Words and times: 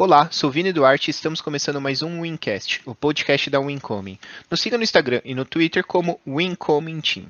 Olá, 0.00 0.30
sou 0.30 0.48
Vini 0.48 0.72
Duarte 0.72 1.08
e 1.08 1.10
estamos 1.10 1.40
começando 1.40 1.80
mais 1.80 2.02
um 2.02 2.20
Wincast, 2.20 2.82
o 2.86 2.94
podcast 2.94 3.50
da 3.50 3.58
Wincoming. 3.58 4.16
Nos 4.48 4.60
siga 4.60 4.78
no 4.78 4.84
Instagram 4.84 5.20
e 5.24 5.34
no 5.34 5.44
Twitter 5.44 5.84
como 5.84 6.20
Wincoming 6.24 7.00
Team. 7.00 7.26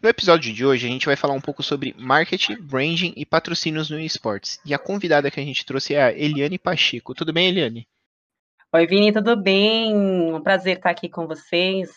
No 0.00 0.08
episódio 0.08 0.54
de 0.54 0.64
hoje 0.64 0.86
a 0.86 0.88
gente 0.88 1.06
vai 1.06 1.16
falar 1.16 1.34
um 1.34 1.40
pouco 1.40 1.64
sobre 1.64 1.96
marketing, 1.98 2.62
branding 2.62 3.12
e 3.16 3.26
patrocínios 3.26 3.90
no 3.90 3.98
esportes. 3.98 4.60
E 4.64 4.72
a 4.72 4.78
convidada 4.78 5.32
que 5.32 5.40
a 5.40 5.42
gente 5.42 5.66
trouxe 5.66 5.94
é 5.94 6.00
a 6.04 6.12
Eliane 6.12 6.60
Pacheco. 6.60 7.12
Tudo 7.12 7.32
bem, 7.32 7.48
Eliane? 7.48 7.88
Oi, 8.72 8.86
Vini, 8.86 9.12
tudo 9.12 9.34
bem? 9.34 9.92
Um 9.92 10.40
prazer 10.40 10.76
estar 10.76 10.90
aqui 10.90 11.08
com 11.08 11.26
vocês. 11.26 11.90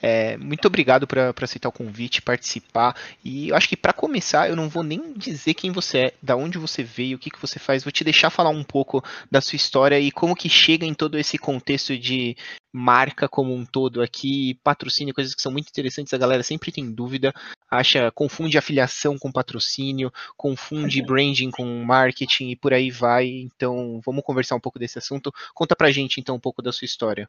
É, 0.00 0.36
muito 0.36 0.66
obrigado 0.66 1.06
por 1.06 1.44
aceitar 1.44 1.68
o 1.68 1.72
convite, 1.72 2.22
participar. 2.22 2.96
E 3.24 3.48
eu 3.48 3.56
acho 3.56 3.68
que 3.68 3.76
para 3.76 3.92
começar, 3.92 4.48
eu 4.48 4.56
não 4.56 4.68
vou 4.68 4.82
nem 4.82 5.12
dizer 5.14 5.54
quem 5.54 5.72
você 5.72 5.98
é, 5.98 6.14
da 6.22 6.36
onde 6.36 6.58
você 6.58 6.82
veio, 6.82 7.16
o 7.16 7.18
que, 7.18 7.30
que 7.30 7.40
você 7.40 7.58
faz. 7.58 7.82
Vou 7.82 7.92
te 7.92 8.04
deixar 8.04 8.30
falar 8.30 8.50
um 8.50 8.62
pouco 8.62 9.02
da 9.30 9.40
sua 9.40 9.56
história 9.56 9.98
e 9.98 10.10
como 10.10 10.36
que 10.36 10.48
chega 10.48 10.86
em 10.86 10.94
todo 10.94 11.18
esse 11.18 11.36
contexto 11.36 11.98
de 11.98 12.36
marca 12.72 13.28
como 13.28 13.54
um 13.54 13.64
todo 13.64 14.02
aqui, 14.02 14.54
patrocínio, 14.62 15.14
coisas 15.14 15.34
que 15.34 15.42
são 15.42 15.50
muito 15.50 15.68
interessantes. 15.68 16.12
A 16.12 16.18
galera 16.18 16.42
sempre 16.42 16.70
tem 16.70 16.92
dúvida, 16.92 17.32
acha, 17.70 18.10
confunde 18.12 18.58
afiliação 18.58 19.18
com 19.18 19.32
patrocínio, 19.32 20.12
confunde 20.36 21.02
branding 21.02 21.50
com 21.50 21.64
marketing 21.84 22.50
e 22.50 22.56
por 22.56 22.72
aí 22.72 22.90
vai. 22.90 23.26
Então, 23.26 24.00
vamos 24.04 24.22
conversar 24.22 24.54
um 24.54 24.60
pouco 24.60 24.78
desse 24.78 24.98
assunto. 24.98 25.32
Conta 25.54 25.74
pra 25.74 25.90
gente 25.90 26.20
então 26.20 26.36
um 26.36 26.40
pouco 26.40 26.62
da 26.62 26.72
sua 26.72 26.86
história. 26.86 27.28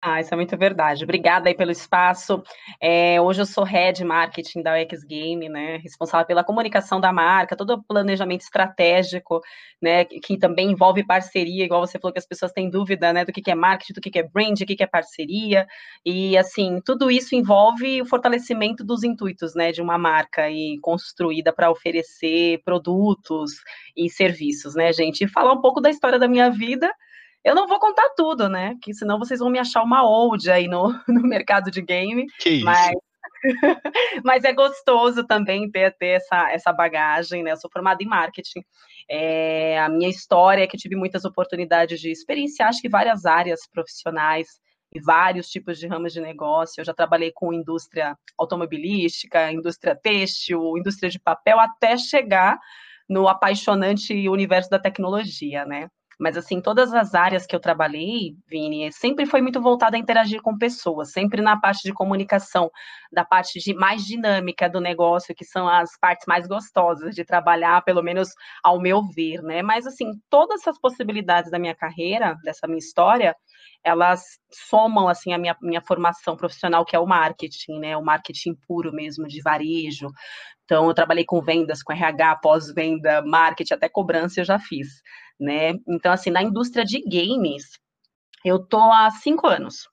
Ah, 0.00 0.20
isso 0.20 0.32
é 0.32 0.36
muito 0.36 0.56
verdade. 0.56 1.02
Obrigada 1.02 1.48
aí 1.48 1.54
pelo 1.54 1.72
espaço. 1.72 2.40
É, 2.80 3.20
hoje 3.20 3.40
eu 3.42 3.46
sou 3.46 3.64
Head 3.64 4.04
Marketing 4.04 4.62
da 4.62 4.78
X 4.78 5.02
Game, 5.02 5.48
né? 5.48 5.78
Responsável 5.78 6.26
pela 6.26 6.44
comunicação 6.44 7.00
da 7.00 7.12
marca, 7.12 7.56
todo 7.56 7.70
o 7.74 7.82
planejamento 7.82 8.42
estratégico, 8.42 9.40
né? 9.82 10.04
Que 10.04 10.38
também 10.38 10.70
envolve 10.70 11.04
parceria, 11.04 11.64
igual 11.64 11.84
você 11.84 11.98
falou 11.98 12.12
que 12.12 12.18
as 12.20 12.26
pessoas 12.26 12.52
têm 12.52 12.70
dúvida, 12.70 13.12
né? 13.12 13.24
Do 13.24 13.32
que 13.32 13.50
é 13.50 13.54
marketing, 13.54 13.94
do 13.94 14.00
que 14.00 14.18
é 14.18 14.22
brand, 14.22 14.58
do 14.60 14.66
que 14.66 14.82
é 14.82 14.86
parceria. 14.86 15.66
E 16.04 16.36
assim, 16.36 16.80
tudo 16.84 17.10
isso 17.10 17.34
envolve 17.34 18.00
o 18.00 18.06
fortalecimento 18.06 18.84
dos 18.84 19.02
intuitos, 19.02 19.54
né? 19.56 19.72
De 19.72 19.82
uma 19.82 19.98
marca 19.98 20.48
e 20.48 20.78
construída 20.82 21.52
para 21.52 21.70
oferecer 21.70 22.60
produtos 22.64 23.52
e 23.96 24.08
serviços, 24.08 24.74
né, 24.76 24.92
gente? 24.92 25.24
E 25.24 25.28
falar 25.28 25.52
um 25.52 25.60
pouco 25.60 25.80
da 25.80 25.90
história 25.90 26.18
da 26.18 26.28
minha 26.28 26.50
vida 26.50 26.92
eu 27.46 27.54
não 27.54 27.68
vou 27.68 27.78
contar 27.78 28.10
tudo, 28.16 28.48
né? 28.48 28.74
Que 28.82 28.92
senão 28.92 29.20
vocês 29.20 29.38
vão 29.38 29.48
me 29.48 29.60
achar 29.60 29.80
uma 29.84 30.04
old 30.04 30.50
aí 30.50 30.66
no, 30.66 30.88
no 31.06 31.22
mercado 31.22 31.70
de 31.70 31.80
game. 31.80 32.26
Que 32.40 32.50
isso. 32.50 32.64
Mas, 32.64 32.92
mas 34.24 34.44
é 34.44 34.52
gostoso 34.52 35.24
também 35.24 35.70
ter, 35.70 35.96
ter 35.96 36.16
essa, 36.16 36.50
essa 36.50 36.72
bagagem, 36.72 37.44
né? 37.44 37.52
Eu 37.52 37.56
sou 37.56 37.70
formada 37.72 38.02
em 38.02 38.06
marketing. 38.06 38.64
É, 39.08 39.78
a 39.78 39.88
minha 39.88 40.08
história 40.08 40.64
é 40.64 40.66
que 40.66 40.76
tive 40.76 40.96
muitas 40.96 41.24
oportunidades 41.24 42.00
de 42.00 42.10
experienciar, 42.10 42.68
acho 42.68 42.82
que 42.82 42.88
várias 42.88 43.24
áreas 43.24 43.60
profissionais 43.72 44.48
e 44.92 45.00
vários 45.00 45.46
tipos 45.48 45.78
de 45.78 45.86
ramos 45.86 46.12
de 46.12 46.20
negócio. 46.20 46.80
Eu 46.80 46.84
já 46.84 46.92
trabalhei 46.92 47.30
com 47.32 47.52
indústria 47.52 48.18
automobilística, 48.36 49.52
indústria 49.52 49.94
têxtil, 49.94 50.76
indústria 50.76 51.08
de 51.08 51.20
papel, 51.20 51.60
até 51.60 51.96
chegar 51.96 52.58
no 53.08 53.28
apaixonante 53.28 54.28
universo 54.28 54.68
da 54.68 54.80
tecnologia, 54.80 55.64
né? 55.64 55.88
Mas, 56.18 56.36
assim, 56.36 56.62
todas 56.62 56.94
as 56.94 57.14
áreas 57.14 57.44
que 57.46 57.54
eu 57.54 57.60
trabalhei, 57.60 58.34
Vini, 58.48 58.90
sempre 58.90 59.26
foi 59.26 59.42
muito 59.42 59.60
voltada 59.60 59.96
a 59.96 59.98
interagir 60.00 60.40
com 60.40 60.56
pessoas, 60.56 61.12
sempre 61.12 61.42
na 61.42 61.60
parte 61.60 61.82
de 61.82 61.92
comunicação, 61.92 62.70
da 63.12 63.22
parte 63.22 63.58
de, 63.60 63.74
mais 63.74 64.02
dinâmica 64.02 64.68
do 64.68 64.80
negócio, 64.80 65.34
que 65.34 65.44
são 65.44 65.68
as 65.68 65.90
partes 65.98 66.26
mais 66.26 66.46
gostosas 66.46 67.14
de 67.14 67.22
trabalhar, 67.22 67.82
pelo 67.82 68.02
menos 68.02 68.30
ao 68.64 68.80
meu 68.80 69.02
ver, 69.02 69.42
né? 69.42 69.60
Mas, 69.60 69.86
assim, 69.86 70.12
todas 70.30 70.62
essas 70.62 70.80
possibilidades 70.80 71.50
da 71.50 71.58
minha 71.58 71.74
carreira, 71.74 72.34
dessa 72.42 72.66
minha 72.66 72.78
história, 72.78 73.36
elas 73.84 74.22
somam, 74.50 75.08
assim, 75.08 75.34
a 75.34 75.38
minha, 75.38 75.54
minha 75.60 75.82
formação 75.82 76.34
profissional, 76.34 76.84
que 76.86 76.96
é 76.96 76.98
o 76.98 77.06
marketing, 77.06 77.78
né? 77.78 77.94
O 77.94 78.02
marketing 78.02 78.54
puro 78.66 78.90
mesmo, 78.90 79.28
de 79.28 79.42
varejo. 79.42 80.08
Então, 80.64 80.88
eu 80.88 80.94
trabalhei 80.94 81.24
com 81.26 81.42
vendas, 81.42 81.82
com 81.82 81.92
RH, 81.92 82.36
pós-venda, 82.36 83.22
marketing, 83.22 83.74
até 83.74 83.88
cobrança 83.88 84.40
eu 84.40 84.44
já 84.44 84.58
fiz 84.58 84.88
né? 85.38 85.74
Então, 85.88 86.12
assim, 86.12 86.30
na 86.30 86.42
indústria 86.42 86.84
de 86.84 87.00
games, 87.02 87.64
eu 88.44 88.58
tô 88.58 88.80
há 88.80 89.10
cinco 89.10 89.46
anos. 89.46 89.88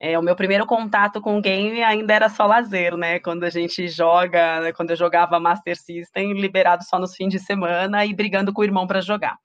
É, 0.00 0.18
o 0.18 0.22
meu 0.22 0.34
primeiro 0.34 0.66
contato 0.66 1.20
com 1.20 1.40
game 1.40 1.80
ainda 1.82 2.12
era 2.12 2.28
só 2.28 2.44
lazer, 2.44 2.96
né? 2.96 3.20
Quando 3.20 3.44
a 3.44 3.50
gente 3.50 3.86
joga, 3.86 4.72
quando 4.74 4.90
eu 4.90 4.96
jogava 4.96 5.38
Master 5.38 5.76
System, 5.76 6.32
liberado 6.34 6.82
só 6.84 6.98
nos 6.98 7.14
fins 7.14 7.30
de 7.30 7.38
semana 7.38 8.04
e 8.04 8.12
brigando 8.12 8.52
com 8.52 8.62
o 8.62 8.64
irmão 8.64 8.86
para 8.86 9.00
jogar. 9.00 9.38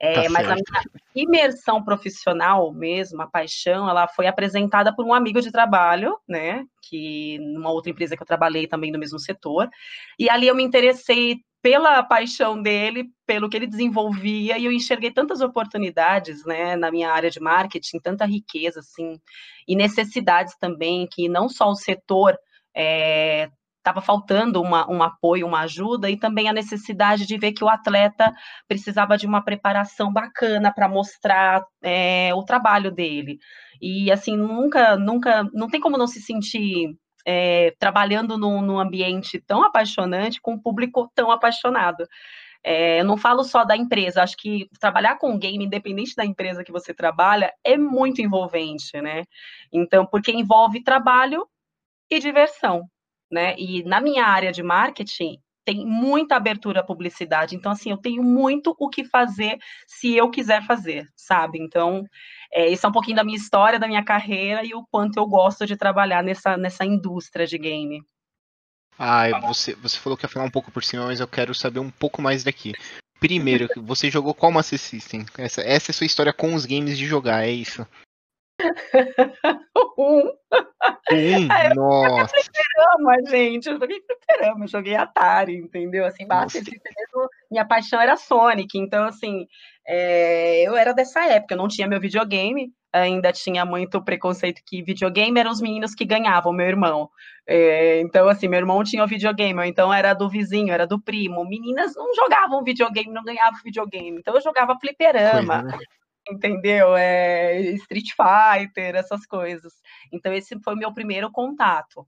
É, 0.00 0.22
tá 0.22 0.30
mas 0.30 0.48
a 0.48 0.54
minha 0.54 0.64
imersão 1.16 1.82
profissional 1.82 2.72
mesmo, 2.72 3.20
a 3.20 3.26
paixão, 3.26 3.88
ela 3.88 4.06
foi 4.06 4.26
apresentada 4.28 4.94
por 4.94 5.04
um 5.04 5.12
amigo 5.12 5.40
de 5.40 5.50
trabalho, 5.50 6.16
né? 6.28 6.64
Que 6.82 7.38
numa 7.38 7.70
outra 7.70 7.90
empresa 7.90 8.16
que 8.16 8.22
eu 8.22 8.26
trabalhei 8.26 8.66
também 8.66 8.92
no 8.92 8.98
mesmo 8.98 9.18
setor. 9.18 9.68
E 10.18 10.30
ali 10.30 10.46
eu 10.46 10.54
me 10.54 10.62
interessei 10.62 11.40
pela 11.60 12.02
paixão 12.04 12.62
dele, 12.62 13.10
pelo 13.26 13.48
que 13.48 13.56
ele 13.56 13.66
desenvolvia, 13.66 14.56
e 14.56 14.64
eu 14.64 14.70
enxerguei 14.70 15.10
tantas 15.10 15.40
oportunidades, 15.40 16.44
né, 16.44 16.76
na 16.76 16.90
minha 16.90 17.10
área 17.10 17.28
de 17.30 17.40
marketing, 17.40 17.98
tanta 17.98 18.24
riqueza, 18.24 18.78
assim, 18.78 19.20
e 19.66 19.74
necessidades 19.74 20.56
também, 20.56 21.08
que 21.10 21.28
não 21.28 21.48
só 21.48 21.68
o 21.68 21.74
setor 21.74 22.38
estava 23.88 24.00
faltando 24.00 24.60
uma, 24.60 24.90
um 24.90 25.02
apoio, 25.02 25.46
uma 25.46 25.60
ajuda, 25.60 26.10
e 26.10 26.16
também 26.16 26.48
a 26.48 26.52
necessidade 26.52 27.26
de 27.26 27.38
ver 27.38 27.52
que 27.52 27.64
o 27.64 27.68
atleta 27.68 28.34
precisava 28.66 29.16
de 29.16 29.26
uma 29.26 29.42
preparação 29.42 30.12
bacana 30.12 30.72
para 30.72 30.88
mostrar 30.88 31.64
é, 31.82 32.30
o 32.34 32.42
trabalho 32.42 32.90
dele. 32.92 33.38
E, 33.80 34.10
assim, 34.12 34.36
nunca, 34.36 34.96
nunca, 34.96 35.44
não 35.54 35.68
tem 35.68 35.80
como 35.80 35.96
não 35.96 36.06
se 36.06 36.20
sentir 36.20 36.94
é, 37.26 37.74
trabalhando 37.78 38.36
num, 38.36 38.60
num, 38.60 38.78
ambiente 38.78 39.40
tão 39.40 39.62
apaixonante, 39.64 40.40
com 40.40 40.52
um 40.54 40.60
público 40.60 41.10
tão 41.14 41.30
apaixonado. 41.30 42.06
É, 42.62 43.00
eu 43.00 43.04
não 43.04 43.16
falo 43.16 43.44
só 43.44 43.64
da 43.64 43.76
empresa, 43.76 44.22
acho 44.22 44.36
que 44.36 44.68
trabalhar 44.80 45.16
com 45.16 45.38
game, 45.38 45.64
independente 45.64 46.14
da 46.14 46.24
empresa 46.24 46.64
que 46.64 46.72
você 46.72 46.92
trabalha, 46.92 47.52
é 47.64 47.76
muito 47.78 48.20
envolvente, 48.20 49.00
né? 49.00 49.24
Então, 49.72 50.04
porque 50.04 50.32
envolve 50.32 50.82
trabalho 50.82 51.46
e 52.10 52.18
diversão, 52.18 52.88
né? 53.30 53.54
E 53.58 53.82
na 53.84 54.00
minha 54.00 54.24
área 54.24 54.52
de 54.52 54.62
marketing, 54.62 55.38
tem 55.68 55.84
muita 55.84 56.34
abertura 56.34 56.80
à 56.80 56.82
publicidade. 56.82 57.54
Então, 57.54 57.70
assim, 57.70 57.90
eu 57.90 57.98
tenho 57.98 58.22
muito 58.22 58.74
o 58.78 58.88
que 58.88 59.04
fazer 59.04 59.58
se 59.86 60.16
eu 60.16 60.30
quiser 60.30 60.64
fazer, 60.66 61.06
sabe? 61.14 61.58
Então, 61.60 62.04
é, 62.50 62.68
isso 62.68 62.86
é 62.86 62.88
um 62.88 62.92
pouquinho 62.92 63.16
da 63.16 63.24
minha 63.24 63.36
história, 63.36 63.78
da 63.78 63.86
minha 63.86 64.02
carreira 64.02 64.64
e 64.64 64.74
o 64.74 64.86
quanto 64.90 65.18
eu 65.18 65.26
gosto 65.26 65.66
de 65.66 65.76
trabalhar 65.76 66.22
nessa, 66.22 66.56
nessa 66.56 66.86
indústria 66.86 67.46
de 67.46 67.58
game. 67.58 68.02
Ah, 68.98 69.40
você, 69.40 69.74
você 69.74 69.98
falou 69.98 70.16
que 70.16 70.24
ia 70.24 70.28
falar 70.28 70.46
um 70.46 70.50
pouco 70.50 70.72
por 70.72 70.82
cima, 70.82 71.04
mas 71.04 71.20
eu 71.20 71.28
quero 71.28 71.54
saber 71.54 71.80
um 71.80 71.90
pouco 71.90 72.22
mais 72.22 72.42
daqui. 72.42 72.72
Primeiro, 73.20 73.68
você 73.84 74.10
jogou 74.10 74.32
qual 74.32 74.50
Master 74.50 74.78
System? 74.78 75.26
Essa, 75.36 75.60
essa 75.60 75.90
é 75.90 75.92
a 75.92 75.94
sua 75.94 76.06
história 76.06 76.32
com 76.32 76.54
os 76.54 76.64
games 76.64 76.96
de 76.96 77.06
jogar, 77.06 77.44
é 77.44 77.50
isso? 77.50 77.86
um. 79.98 80.30
Um? 81.10 81.52
É, 81.52 81.74
Nossa. 81.74 82.36
Eu 82.36 82.42
fliperama, 82.42 83.30
gente. 83.30 83.68
Eu 83.68 83.78
joguei 83.78 84.00
fliperama, 84.00 84.64
eu 84.64 84.68
joguei 84.68 84.94
Atari, 84.94 85.56
entendeu? 85.56 86.04
Assim, 86.04 86.26
System 86.48 86.80
mesmo, 86.84 87.28
minha 87.50 87.64
paixão 87.64 88.00
era 88.00 88.16
Sonic. 88.16 88.78
Então, 88.78 89.04
assim, 89.04 89.46
é, 89.86 90.62
eu 90.62 90.76
era 90.76 90.92
dessa 90.92 91.24
época, 91.24 91.54
eu 91.54 91.58
não 91.58 91.68
tinha 91.68 91.88
meu 91.88 92.00
videogame, 92.00 92.72
ainda 92.92 93.32
tinha 93.32 93.64
muito 93.64 94.02
preconceito 94.02 94.62
que 94.64 94.82
videogame 94.82 95.38
eram 95.38 95.50
os 95.50 95.60
meninos 95.60 95.94
que 95.94 96.04
ganhavam, 96.04 96.52
meu 96.52 96.66
irmão. 96.66 97.10
É, 97.46 98.00
então, 98.00 98.28
assim, 98.28 98.46
meu 98.46 98.58
irmão 98.58 98.84
tinha 98.84 99.02
o 99.02 99.08
videogame, 99.08 99.66
então 99.66 99.92
era 99.92 100.14
do 100.14 100.28
vizinho, 100.28 100.72
era 100.72 100.86
do 100.86 101.00
primo. 101.00 101.44
Meninas 101.44 101.94
não 101.96 102.14
jogavam 102.14 102.62
videogame, 102.62 103.10
não 103.10 103.24
ganhavam 103.24 103.60
videogame. 103.64 104.18
Então 104.18 104.34
eu 104.34 104.40
jogava 104.40 104.78
fliperama. 104.78 105.62
Coisa, 105.62 105.76
né? 105.78 105.84
Entendeu? 106.30 106.96
É, 106.96 107.60
Street 107.60 108.10
Fighter, 108.10 108.94
essas 108.94 109.24
coisas. 109.26 109.72
Então, 110.12 110.32
esse 110.32 110.58
foi 110.60 110.74
meu 110.74 110.92
primeiro 110.92 111.30
contato. 111.30 112.06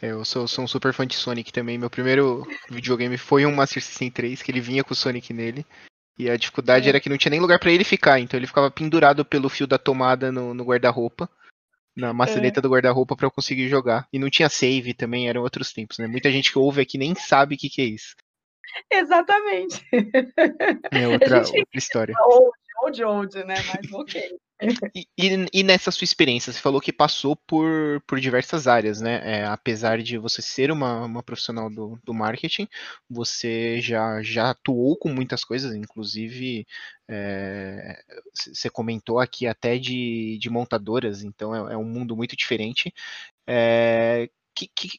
É, 0.00 0.12
eu 0.12 0.24
sou, 0.24 0.46
sou 0.46 0.64
um 0.64 0.68
super 0.68 0.92
fã 0.92 1.06
de 1.06 1.16
Sonic 1.16 1.52
também. 1.52 1.76
Meu 1.76 1.90
primeiro 1.90 2.46
videogame 2.70 3.18
foi 3.18 3.44
um 3.44 3.54
Master 3.54 3.82
System 3.82 4.10
3, 4.10 4.42
que 4.42 4.50
ele 4.50 4.60
vinha 4.60 4.84
com 4.84 4.92
o 4.92 4.96
Sonic 4.96 5.32
nele. 5.32 5.66
E 6.18 6.28
a 6.28 6.36
dificuldade 6.36 6.86
é. 6.86 6.88
era 6.90 7.00
que 7.00 7.08
não 7.08 7.16
tinha 7.16 7.30
nem 7.30 7.40
lugar 7.40 7.60
para 7.60 7.70
ele 7.70 7.84
ficar, 7.84 8.18
então 8.18 8.38
ele 8.38 8.46
ficava 8.46 8.70
pendurado 8.70 9.24
pelo 9.24 9.48
fio 9.48 9.68
da 9.68 9.78
tomada 9.78 10.32
no, 10.32 10.52
no 10.52 10.64
guarda-roupa, 10.64 11.30
na 11.96 12.12
maçaneta 12.12 12.58
é. 12.58 12.62
do 12.62 12.68
guarda-roupa 12.68 13.14
para 13.14 13.26
eu 13.26 13.30
conseguir 13.30 13.68
jogar. 13.68 14.08
E 14.12 14.18
não 14.18 14.28
tinha 14.28 14.48
save 14.48 14.94
também, 14.94 15.28
eram 15.28 15.42
outros 15.42 15.72
tempos, 15.72 15.98
né? 15.98 16.08
Muita 16.08 16.30
gente 16.32 16.50
que 16.50 16.58
ouve 16.58 16.80
aqui 16.80 16.98
nem 16.98 17.14
sabe 17.14 17.54
o 17.54 17.58
que, 17.58 17.68
que 17.68 17.80
é 17.80 17.84
isso. 17.84 18.16
Exatamente. 18.90 19.84
É 20.90 21.06
outra, 21.08 21.38
outra 21.38 21.64
história. 21.74 22.14
Old, 22.20 22.56
old, 22.88 23.04
old, 23.04 23.44
né? 23.44 23.54
Mas 23.66 23.92
ok. 23.92 24.38
E, 24.92 25.06
e, 25.16 25.46
e, 25.52 25.62
nessa 25.62 25.92
sua 25.92 26.04
experiência, 26.04 26.52
você 26.52 26.58
falou 26.58 26.80
que 26.80 26.92
passou 26.92 27.36
por, 27.36 28.02
por 28.04 28.18
diversas 28.18 28.66
áreas, 28.66 29.00
né? 29.00 29.20
É, 29.22 29.44
apesar 29.44 30.02
de 30.02 30.18
você 30.18 30.42
ser 30.42 30.72
uma, 30.72 31.04
uma 31.04 31.22
profissional 31.22 31.70
do, 31.70 31.96
do 32.02 32.12
marketing, 32.12 32.66
você 33.08 33.80
já, 33.80 34.20
já 34.20 34.50
atuou 34.50 34.96
com 34.96 35.10
muitas 35.10 35.44
coisas, 35.44 35.76
inclusive 35.76 36.66
é, 37.08 38.02
você 38.34 38.68
comentou 38.68 39.20
aqui 39.20 39.46
até 39.46 39.78
de, 39.78 40.36
de 40.40 40.50
montadoras, 40.50 41.22
então 41.22 41.54
é, 41.54 41.74
é 41.74 41.76
um 41.76 41.84
mundo 41.84 42.16
muito 42.16 42.34
diferente. 42.34 42.92
É, 43.46 44.28
que, 44.56 44.66
que, 44.74 44.98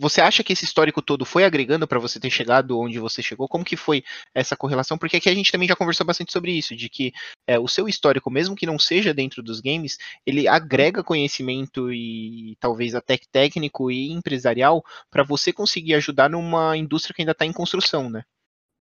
você 0.00 0.22
acha 0.22 0.42
que 0.42 0.54
esse 0.54 0.64
histórico 0.64 1.02
todo 1.02 1.26
foi 1.26 1.44
agregando 1.44 1.86
para 1.86 1.98
você 1.98 2.18
ter 2.18 2.30
chegado 2.30 2.80
onde 2.80 2.98
você 2.98 3.22
chegou? 3.22 3.46
Como 3.46 3.62
que 3.62 3.76
foi 3.76 4.02
essa 4.34 4.56
correlação? 4.56 4.96
Porque 4.96 5.18
aqui 5.18 5.28
a 5.28 5.34
gente 5.34 5.52
também 5.52 5.68
já 5.68 5.76
conversou 5.76 6.06
bastante 6.06 6.32
sobre 6.32 6.52
isso, 6.52 6.74
de 6.74 6.88
que 6.88 7.12
é, 7.46 7.58
o 7.58 7.68
seu 7.68 7.86
histórico, 7.86 8.30
mesmo 8.30 8.56
que 8.56 8.64
não 8.64 8.78
seja 8.78 9.12
dentro 9.12 9.42
dos 9.42 9.60
games, 9.60 9.98
ele 10.24 10.48
agrega 10.48 11.04
conhecimento 11.04 11.92
e 11.92 12.56
talvez 12.58 12.94
até 12.94 13.18
técnico 13.30 13.90
e 13.90 14.10
empresarial 14.10 14.82
para 15.10 15.22
você 15.22 15.52
conseguir 15.52 15.94
ajudar 15.96 16.30
numa 16.30 16.74
indústria 16.78 17.14
que 17.14 17.20
ainda 17.20 17.32
está 17.32 17.44
em 17.44 17.52
construção, 17.52 18.08
né? 18.08 18.22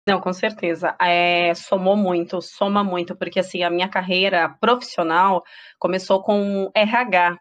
Não, 0.07 0.21
com 0.21 0.33
certeza. 0.33 0.95
É, 1.01 1.55
somou 1.55 1.97
muito, 1.97 2.41
soma 2.43 2.85
muito, 2.85 3.17
porque 3.17 3.41
assim, 3.41 3.63
a 3.63 3.71
minha 3.71 3.89
carreira 3.89 4.49
profissional 4.61 5.43
começou 5.79 6.23
com 6.23 6.71
RH, 6.75 7.39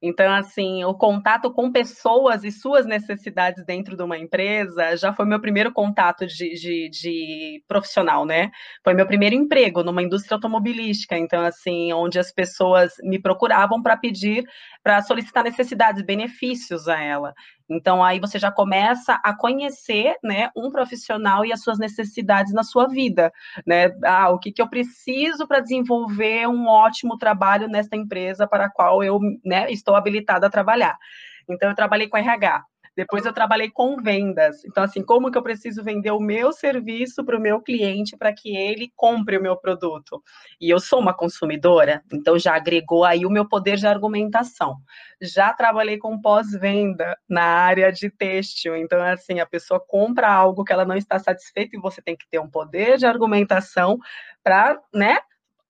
então, 0.00 0.32
assim, 0.32 0.84
o 0.84 0.94
contato 0.94 1.52
com 1.52 1.72
pessoas 1.72 2.44
e 2.44 2.52
suas 2.52 2.86
necessidades 2.86 3.64
dentro 3.64 3.96
de 3.96 4.02
uma 4.02 4.16
empresa 4.16 4.96
já 4.96 5.12
foi 5.12 5.26
meu 5.26 5.40
primeiro 5.40 5.72
contato 5.72 6.24
de, 6.24 6.54
de, 6.54 6.88
de 6.88 7.64
profissional, 7.66 8.24
né? 8.24 8.50
Foi 8.84 8.94
meu 8.94 9.06
primeiro 9.06 9.34
emprego 9.34 9.82
numa 9.82 10.02
indústria 10.02 10.36
automobilística. 10.36 11.18
Então, 11.18 11.44
assim, 11.44 11.92
onde 11.92 12.18
as 12.18 12.30
pessoas 12.32 12.92
me 13.02 13.20
procuravam 13.20 13.82
para 13.82 13.96
pedir, 13.96 14.44
para 14.84 15.02
solicitar 15.02 15.42
necessidades, 15.42 16.04
benefícios 16.04 16.86
a 16.86 17.02
ela. 17.02 17.34
Então, 17.70 18.02
aí 18.02 18.18
você 18.18 18.38
já 18.38 18.50
começa 18.50 19.20
a 19.22 19.36
conhecer, 19.36 20.16
né, 20.22 20.50
um 20.56 20.70
profissional 20.70 21.44
e 21.44 21.52
as 21.52 21.62
suas 21.62 21.78
necessidades 21.78 22.52
na 22.52 22.62
sua 22.62 22.88
vida, 22.88 23.30
né? 23.66 23.90
Ah, 24.04 24.30
o 24.30 24.38
que, 24.38 24.50
que 24.50 24.62
eu 24.62 24.68
preciso 24.68 25.46
para 25.46 25.60
desenvolver 25.60 26.48
um 26.48 26.66
ótimo 26.66 27.18
trabalho 27.18 27.68
nesta 27.68 27.94
empresa 27.94 28.46
para 28.46 28.66
a 28.66 28.70
qual 28.70 29.04
eu 29.04 29.20
né, 29.44 29.70
estou 29.70 29.87
habilitada 29.94 30.46
a 30.46 30.50
trabalhar. 30.50 30.96
Então, 31.48 31.68
eu 31.68 31.74
trabalhei 31.74 32.08
com 32.08 32.16
RH. 32.16 32.64
Depois 32.98 33.24
eu 33.24 33.32
trabalhei 33.32 33.70
com 33.70 33.96
vendas. 33.96 34.64
Então, 34.64 34.82
assim, 34.82 35.04
como 35.04 35.30
que 35.30 35.38
eu 35.38 35.42
preciso 35.42 35.84
vender 35.84 36.10
o 36.10 36.18
meu 36.18 36.52
serviço 36.52 37.24
para 37.24 37.36
o 37.36 37.40
meu 37.40 37.62
cliente 37.62 38.16
para 38.16 38.32
que 38.32 38.56
ele 38.56 38.92
compre 38.96 39.38
o 39.38 39.40
meu 39.40 39.56
produto? 39.56 40.20
E 40.60 40.68
eu 40.68 40.80
sou 40.80 40.98
uma 40.98 41.14
consumidora, 41.14 42.02
então 42.12 42.36
já 42.36 42.56
agregou 42.56 43.04
aí 43.04 43.24
o 43.24 43.30
meu 43.30 43.48
poder 43.48 43.76
de 43.76 43.86
argumentação. 43.86 44.78
Já 45.22 45.52
trabalhei 45.52 45.96
com 45.96 46.20
pós-venda 46.20 47.16
na 47.28 47.44
área 47.44 47.92
de 47.92 48.10
têxtil. 48.10 48.74
Então, 48.74 49.00
assim, 49.00 49.38
a 49.38 49.46
pessoa 49.46 49.78
compra 49.78 50.28
algo 50.28 50.64
que 50.64 50.72
ela 50.72 50.84
não 50.84 50.96
está 50.96 51.20
satisfeita 51.20 51.76
e 51.76 51.80
você 51.80 52.02
tem 52.02 52.16
que 52.16 52.28
ter 52.28 52.40
um 52.40 52.50
poder 52.50 52.98
de 52.98 53.06
argumentação 53.06 54.00
para, 54.42 54.76
né, 54.92 55.18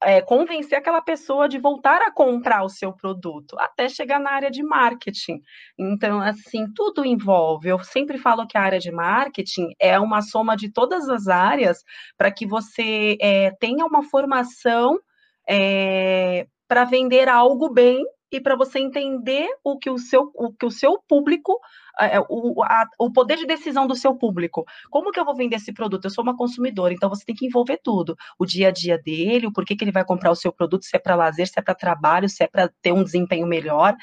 é, 0.03 0.21
convencer 0.21 0.79
aquela 0.79 1.00
pessoa 1.00 1.49
de 1.49 1.59
voltar 1.59 2.00
a 2.03 2.11
comprar 2.11 2.62
o 2.62 2.69
seu 2.69 2.93
produto, 2.93 3.56
até 3.59 3.89
chegar 3.89 4.21
na 4.21 4.31
área 4.31 4.50
de 4.50 4.62
marketing. 4.62 5.41
Então, 5.79 6.21
assim, 6.21 6.67
tudo 6.75 7.05
envolve. 7.05 7.69
Eu 7.69 7.79
sempre 7.81 8.19
falo 8.19 8.47
que 8.47 8.56
a 8.56 8.62
área 8.62 8.79
de 8.79 8.91
marketing 8.91 9.73
é 9.79 9.99
uma 9.99 10.23
soma 10.23 10.56
de 10.56 10.71
todas 10.71 11.09
as 11.09 11.27
áreas 11.27 11.83
para 12.17 12.31
que 12.31 12.47
você 12.47 13.17
é, 13.21 13.50
tenha 13.59 13.85
uma 13.85 14.03
formação 14.05 14.99
é, 15.49 16.47
para 16.69 16.85
vender 16.85 17.29
algo 17.29 17.71
bem 17.71 18.05
e 18.31 18.41
para 18.41 18.55
você 18.55 18.79
entender 18.79 19.49
o 19.65 19.79
que 19.79 19.89
o 19.89 19.99
seu, 19.99 20.31
o 20.35 20.53
que 20.53 20.67
o 20.67 20.71
seu 20.71 21.03
público 21.09 21.59
o, 22.29 22.62
a, 22.62 22.87
o 22.99 23.12
poder 23.12 23.37
de 23.37 23.47
decisão 23.47 23.87
do 23.87 23.97
seu 23.97 24.15
público. 24.15 24.65
Como 24.91 25.11
que 25.11 25.19
eu 25.19 25.25
vou 25.25 25.35
vender 25.35 25.56
esse 25.56 25.73
produto? 25.73 26.05
Eu 26.05 26.11
sou 26.11 26.23
uma 26.23 26.37
consumidora, 26.37 26.95
então 26.95 27.09
você 27.09 27.25
tem 27.25 27.35
que 27.35 27.47
envolver 27.47 27.81
tudo. 27.83 28.17
O 28.39 28.47
dia 28.47 28.69
a 28.69 28.71
dia 28.71 28.99
dele, 28.99 29.47
o 29.47 29.53
porquê 29.53 29.75
que 29.75 29.85
ele 29.85 29.93
vai 29.93 30.05
comprar 30.05 30.31
o 30.31 30.37
seu 30.37 30.53
produto, 30.53 30.85
se 30.85 30.97
é 30.97 30.99
para 30.99 31.15
lazer, 31.15 31.49
se 31.49 31.59
é 31.59 31.62
para 31.62 31.75
trabalho, 31.75 32.29
se 32.29 32.45
é 32.45 32.47
para 32.47 32.71
ter 32.81 32.93
um 32.93 33.03
desempenho 33.03 33.47
melhor. 33.47 33.97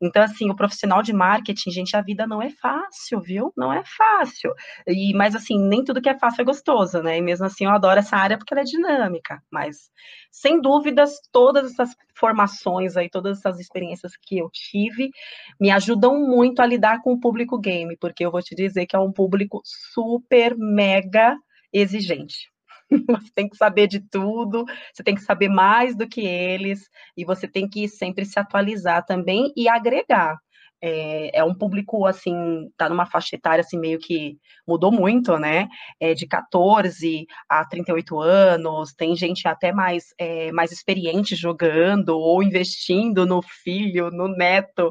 Então, 0.00 0.22
assim, 0.22 0.50
o 0.50 0.56
profissional 0.56 1.02
de 1.02 1.12
marketing, 1.12 1.70
gente, 1.70 1.96
a 1.96 2.00
vida 2.00 2.26
não 2.26 2.40
é 2.40 2.50
fácil, 2.50 3.20
viu? 3.20 3.52
Não 3.56 3.72
é 3.72 3.82
fácil. 3.84 4.52
E, 4.86 5.12
mas, 5.14 5.34
assim, 5.34 5.58
nem 5.58 5.84
tudo 5.84 6.00
que 6.00 6.08
é 6.08 6.18
fácil 6.18 6.42
é 6.42 6.44
gostoso, 6.44 7.02
né? 7.02 7.18
E 7.18 7.22
mesmo 7.22 7.46
assim, 7.46 7.64
eu 7.64 7.70
adoro 7.70 7.98
essa 7.98 8.16
área 8.16 8.38
porque 8.38 8.54
ela 8.54 8.62
é 8.62 8.64
dinâmica. 8.64 9.42
Mas, 9.50 9.90
sem 10.30 10.60
dúvidas, 10.60 11.20
todas 11.32 11.72
essas 11.72 11.94
formações 12.14 12.96
aí, 12.96 13.08
todas 13.08 13.38
essas 13.38 13.58
experiências 13.58 14.12
que 14.16 14.38
eu 14.38 14.48
tive, 14.50 15.10
me 15.58 15.70
ajudam 15.70 16.18
muito 16.20 16.60
a 16.60 16.66
lidar 16.66 17.02
com 17.02 17.12
o 17.12 17.20
público 17.20 17.39
público 17.40 17.58
game, 17.58 17.96
porque 17.96 18.24
eu 18.24 18.30
vou 18.30 18.42
te 18.42 18.54
dizer 18.54 18.86
que 18.86 18.96
é 18.96 18.98
um 18.98 19.12
público 19.12 19.60
super 19.64 20.56
mega 20.56 21.36
exigente. 21.72 22.50
Você 22.90 23.30
tem 23.34 23.48
que 23.48 23.56
saber 23.56 23.86
de 23.86 24.00
tudo, 24.00 24.64
você 24.92 25.04
tem 25.04 25.14
que 25.14 25.20
saber 25.20 25.48
mais 25.48 25.96
do 25.96 26.08
que 26.08 26.22
eles, 26.22 26.88
e 27.16 27.24
você 27.24 27.46
tem 27.46 27.68
que 27.68 27.86
sempre 27.86 28.24
se 28.24 28.36
atualizar 28.36 29.06
também 29.06 29.52
e 29.56 29.68
agregar 29.68 30.36
é, 30.82 31.38
é, 31.38 31.44
um 31.44 31.54
público, 31.54 32.06
assim, 32.06 32.70
tá 32.76 32.88
numa 32.88 33.06
faixa 33.06 33.36
etária, 33.36 33.60
assim, 33.60 33.78
meio 33.78 33.98
que 33.98 34.38
mudou 34.66 34.90
muito, 34.90 35.36
né? 35.38 35.68
É, 36.00 36.14
de 36.14 36.26
14 36.26 37.26
a 37.48 37.64
38 37.64 38.20
anos, 38.20 38.92
tem 38.92 39.14
gente 39.14 39.46
até 39.46 39.72
mais, 39.72 40.14
é, 40.18 40.50
mais 40.52 40.72
experiente 40.72 41.36
jogando 41.36 42.10
ou 42.18 42.42
investindo 42.42 43.26
no 43.26 43.42
filho, 43.42 44.10
no 44.10 44.28
neto. 44.28 44.90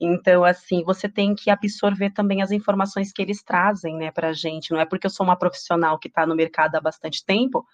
Então, 0.00 0.44
assim, 0.44 0.82
você 0.84 1.08
tem 1.08 1.34
que 1.34 1.50
absorver 1.50 2.10
também 2.10 2.42
as 2.42 2.50
informações 2.50 3.12
que 3.12 3.22
eles 3.22 3.42
trazem, 3.42 3.96
né, 3.96 4.10
pra 4.10 4.32
gente. 4.32 4.70
Não 4.72 4.80
é 4.80 4.84
porque 4.84 5.06
eu 5.06 5.10
sou 5.10 5.24
uma 5.24 5.36
profissional 5.36 5.98
que 5.98 6.08
está 6.08 6.26
no 6.26 6.36
mercado 6.36 6.76
há 6.76 6.80
bastante 6.80 7.24
tempo 7.24 7.64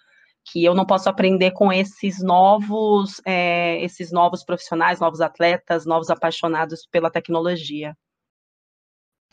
que 0.51 0.63
eu 0.63 0.73
não 0.73 0.85
posso 0.85 1.09
aprender 1.09 1.51
com 1.51 1.71
esses 1.71 2.23
novos, 2.23 3.21
é, 3.25 3.83
esses 3.83 4.11
novos 4.11 4.43
profissionais, 4.43 4.99
novos 4.99 5.21
atletas, 5.21 5.85
novos 5.85 6.09
apaixonados 6.09 6.87
pela 6.89 7.11
tecnologia. 7.11 7.95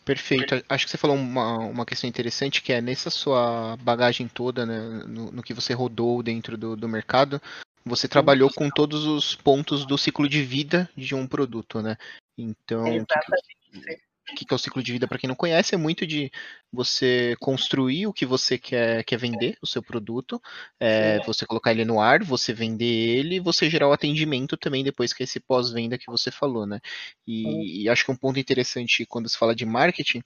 Perfeito. 0.03 0.63
Acho 0.69 0.85
que 0.85 0.91
você 0.91 0.97
falou 0.97 1.15
uma, 1.15 1.57
uma 1.57 1.85
questão 1.85 2.07
interessante 2.07 2.61
que 2.61 2.71
é 2.71 2.79
nessa 2.79 3.09
sua 3.09 3.75
bagagem 3.77 4.27
toda, 4.27 4.65
né, 4.65 4.77
no, 5.07 5.31
no 5.31 5.41
que 5.41 5.53
você 5.53 5.73
rodou 5.73 6.21
dentro 6.21 6.55
do, 6.55 6.75
do 6.75 6.87
mercado, 6.87 7.41
você 7.83 8.07
trabalhou 8.07 8.51
com 8.53 8.69
todos 8.69 9.05
os 9.05 9.35
pontos 9.35 9.85
do 9.85 9.97
ciclo 9.97 10.29
de 10.29 10.43
vida 10.43 10.89
de 10.95 11.15
um 11.15 11.25
produto, 11.25 11.81
né? 11.81 11.97
Então, 12.37 12.85
Exatamente 12.85 14.04
o 14.31 14.35
que 14.35 14.45
é 14.51 14.55
o 14.55 14.57
ciclo 14.57 14.81
de 14.81 14.91
vida 14.91 15.07
para 15.07 15.19
quem 15.19 15.27
não 15.27 15.35
conhece, 15.35 15.75
é 15.75 15.77
muito 15.77 16.05
de 16.05 16.31
você 16.71 17.35
construir 17.39 18.07
o 18.07 18.13
que 18.13 18.25
você 18.25 18.57
quer, 18.57 19.03
quer 19.03 19.17
vender, 19.17 19.57
o 19.61 19.67
seu 19.67 19.83
produto, 19.83 20.41
é, 20.79 21.19
você 21.25 21.45
colocar 21.45 21.71
ele 21.71 21.85
no 21.85 22.01
ar, 22.01 22.23
você 22.23 22.51
vender 22.53 22.85
ele, 22.85 23.39
você 23.39 23.69
gerar 23.69 23.87
o 23.87 23.93
atendimento 23.93 24.57
também 24.57 24.83
depois 24.83 25.13
que 25.13 25.23
é 25.23 25.25
esse 25.25 25.39
pós-venda 25.39 25.97
que 25.97 26.07
você 26.07 26.31
falou, 26.31 26.65
né? 26.65 26.79
E, 27.27 27.83
e, 27.83 27.89
acho 27.89 28.03
que 28.03 28.11
um 28.11 28.15
ponto 28.15 28.39
interessante 28.39 29.05
quando 29.05 29.29
se 29.29 29.37
fala 29.37 29.55
de 29.55 29.65
marketing 29.65 30.21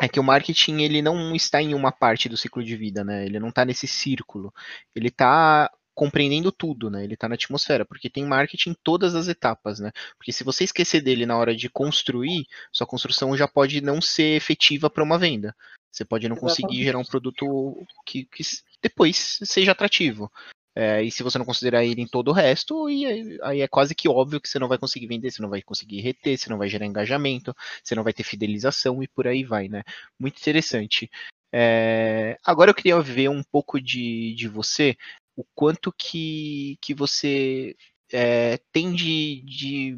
é 0.00 0.08
que 0.08 0.20
o 0.20 0.24
marketing 0.24 0.82
ele 0.82 1.00
não 1.00 1.34
está 1.34 1.62
em 1.62 1.74
uma 1.74 1.92
parte 1.92 2.28
do 2.28 2.36
ciclo 2.36 2.62
de 2.62 2.76
vida, 2.76 3.04
né? 3.04 3.24
Ele 3.24 3.38
não 3.38 3.48
está 3.48 3.64
nesse 3.64 3.86
círculo. 3.86 4.52
Ele 4.94 5.08
está 5.08 5.70
compreendendo 5.94 6.50
tudo, 6.50 6.90
né? 6.90 7.04
Ele 7.04 7.14
está 7.14 7.28
na 7.28 7.34
atmosfera, 7.34 7.84
porque 7.84 8.10
tem 8.10 8.24
marketing 8.24 8.70
em 8.70 8.76
todas 8.82 9.14
as 9.14 9.28
etapas, 9.28 9.78
né? 9.78 9.90
Porque 10.16 10.32
se 10.32 10.44
você 10.44 10.64
esquecer 10.64 11.02
dele 11.02 11.26
na 11.26 11.36
hora 11.36 11.54
de 11.54 11.68
construir, 11.68 12.46
sua 12.72 12.86
construção 12.86 13.36
já 13.36 13.46
pode 13.46 13.80
não 13.80 14.00
ser 14.00 14.36
efetiva 14.36 14.88
para 14.88 15.04
uma 15.04 15.18
venda. 15.18 15.54
Você 15.90 16.04
pode 16.04 16.28
não 16.28 16.36
Exatamente. 16.36 16.62
conseguir 16.62 16.84
gerar 16.84 16.98
um 16.98 17.04
produto 17.04 17.76
que, 18.06 18.24
que 18.24 18.42
depois 18.82 19.38
seja 19.42 19.72
atrativo. 19.72 20.30
É, 20.74 21.02
e 21.02 21.10
se 21.10 21.22
você 21.22 21.36
não 21.36 21.44
considerar 21.44 21.84
ele 21.84 22.00
em 22.00 22.06
todo 22.06 22.28
o 22.28 22.32
resto, 22.32 22.86
aí, 22.86 23.38
aí, 23.42 23.60
é 23.60 23.68
quase 23.68 23.94
que 23.94 24.08
óbvio 24.08 24.40
que 24.40 24.48
você 24.48 24.58
não 24.58 24.68
vai 24.68 24.78
conseguir 24.78 25.06
vender, 25.06 25.30
você 25.30 25.42
não 25.42 25.50
vai 25.50 25.60
conseguir 25.60 26.00
reter, 26.00 26.38
você 26.38 26.48
não 26.48 26.56
vai 26.56 26.66
gerar 26.66 26.86
engajamento, 26.86 27.54
você 27.84 27.94
não 27.94 28.02
vai 28.02 28.14
ter 28.14 28.22
fidelização 28.22 29.02
e 29.02 29.08
por 29.08 29.26
aí 29.28 29.44
vai, 29.44 29.68
né? 29.68 29.82
Muito 30.18 30.38
interessante. 30.38 31.10
É, 31.54 32.38
agora 32.42 32.70
eu 32.70 32.74
queria 32.74 32.98
ver 33.02 33.28
um 33.28 33.42
pouco 33.42 33.78
de, 33.78 34.34
de 34.34 34.48
você 34.48 34.96
o 35.36 35.44
quanto 35.54 35.92
que, 35.92 36.78
que 36.80 36.94
você 36.94 37.76
é, 38.12 38.58
tem 38.72 38.92
de, 38.92 39.42
de 39.42 39.96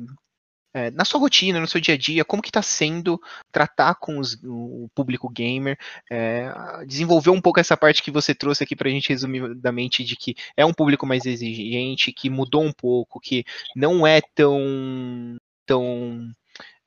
é, 0.75 0.91
na 0.91 1.05
sua 1.05 1.21
rotina, 1.21 1.61
no 1.61 1.69
seu 1.69 1.81
dia 1.81 1.95
a 1.95 1.97
dia, 1.97 2.25
como 2.25 2.43
que 2.43 2.49
está 2.49 2.61
sendo 2.61 3.21
tratar 3.53 3.95
com 3.95 4.19
os, 4.19 4.37
o 4.45 4.88
público 4.93 5.29
gamer, 5.31 5.79
é, 6.11 6.53
desenvolver 6.87 7.31
um 7.31 7.41
pouco 7.41 7.61
essa 7.61 7.76
parte 7.76 8.03
que 8.03 8.11
você 8.11 8.35
trouxe 8.35 8.64
aqui 8.64 8.75
para 8.75 8.88
a 8.88 8.91
gente 8.91 9.09
resumidamente 9.09 10.03
de 10.03 10.17
que 10.17 10.35
é 10.57 10.67
um 10.67 10.75
público 10.75 11.07
mais 11.07 11.26
exigente, 11.26 12.12
que 12.12 12.29
mudou 12.29 12.64
um 12.64 12.73
pouco, 12.73 13.21
que 13.21 13.45
não 13.76 14.05
é 14.05 14.21
tão 14.35 15.38
tão 15.64 16.29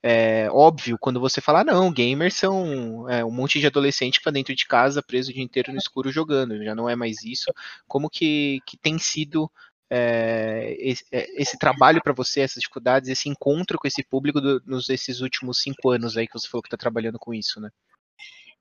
é, 0.04 0.48
óbvio 0.52 0.98
quando 1.00 1.20
você 1.20 1.42
fala, 1.42 1.64
não, 1.64 1.92
gamers 1.92 2.36
são 2.36 3.10
é, 3.10 3.26
um 3.26 3.32
monte 3.32 3.60
de 3.60 3.68
adolescente 3.68 4.22
para 4.22 4.32
dentro 4.32 4.56
de 4.56 4.66
casa, 4.66 5.04
preso 5.04 5.32
o 5.32 5.34
dia 5.34 5.44
inteiro 5.44 5.72
no 5.72 5.78
escuro 5.78 6.12
jogando, 6.12 6.64
já 6.64 6.76
não 6.76 6.90
é 6.90 6.96
mais 6.96 7.24
isso. 7.24 7.52
Como 7.88 8.10
que, 8.10 8.60
que 8.66 8.78
tem 8.78 8.98
sido 9.00 9.52
é, 9.90 10.76
esse, 10.80 11.06
é, 11.12 11.42
esse, 11.42 11.58
trabalho 11.58 12.02
para 12.04 12.14
você, 12.14 12.42
essas 12.42 12.62
dificuldades, 12.62 13.10
esse 13.10 13.30
encontro 13.30 13.78
com 13.80 13.88
esse 13.88 14.04
público 14.04 14.40
do, 14.40 14.62
nos 14.66 14.90
esses 14.90 15.22
últimos 15.22 15.62
cinco 15.62 15.90
anos 15.90 16.18
aí 16.18 16.28
que 16.28 16.34
você 16.34 16.48
falou 16.48 16.62
que 16.62 16.68
está 16.68 16.78
trabalhando 16.78 17.18
com 17.18 17.34
isso, 17.34 17.60
né? 17.60 17.70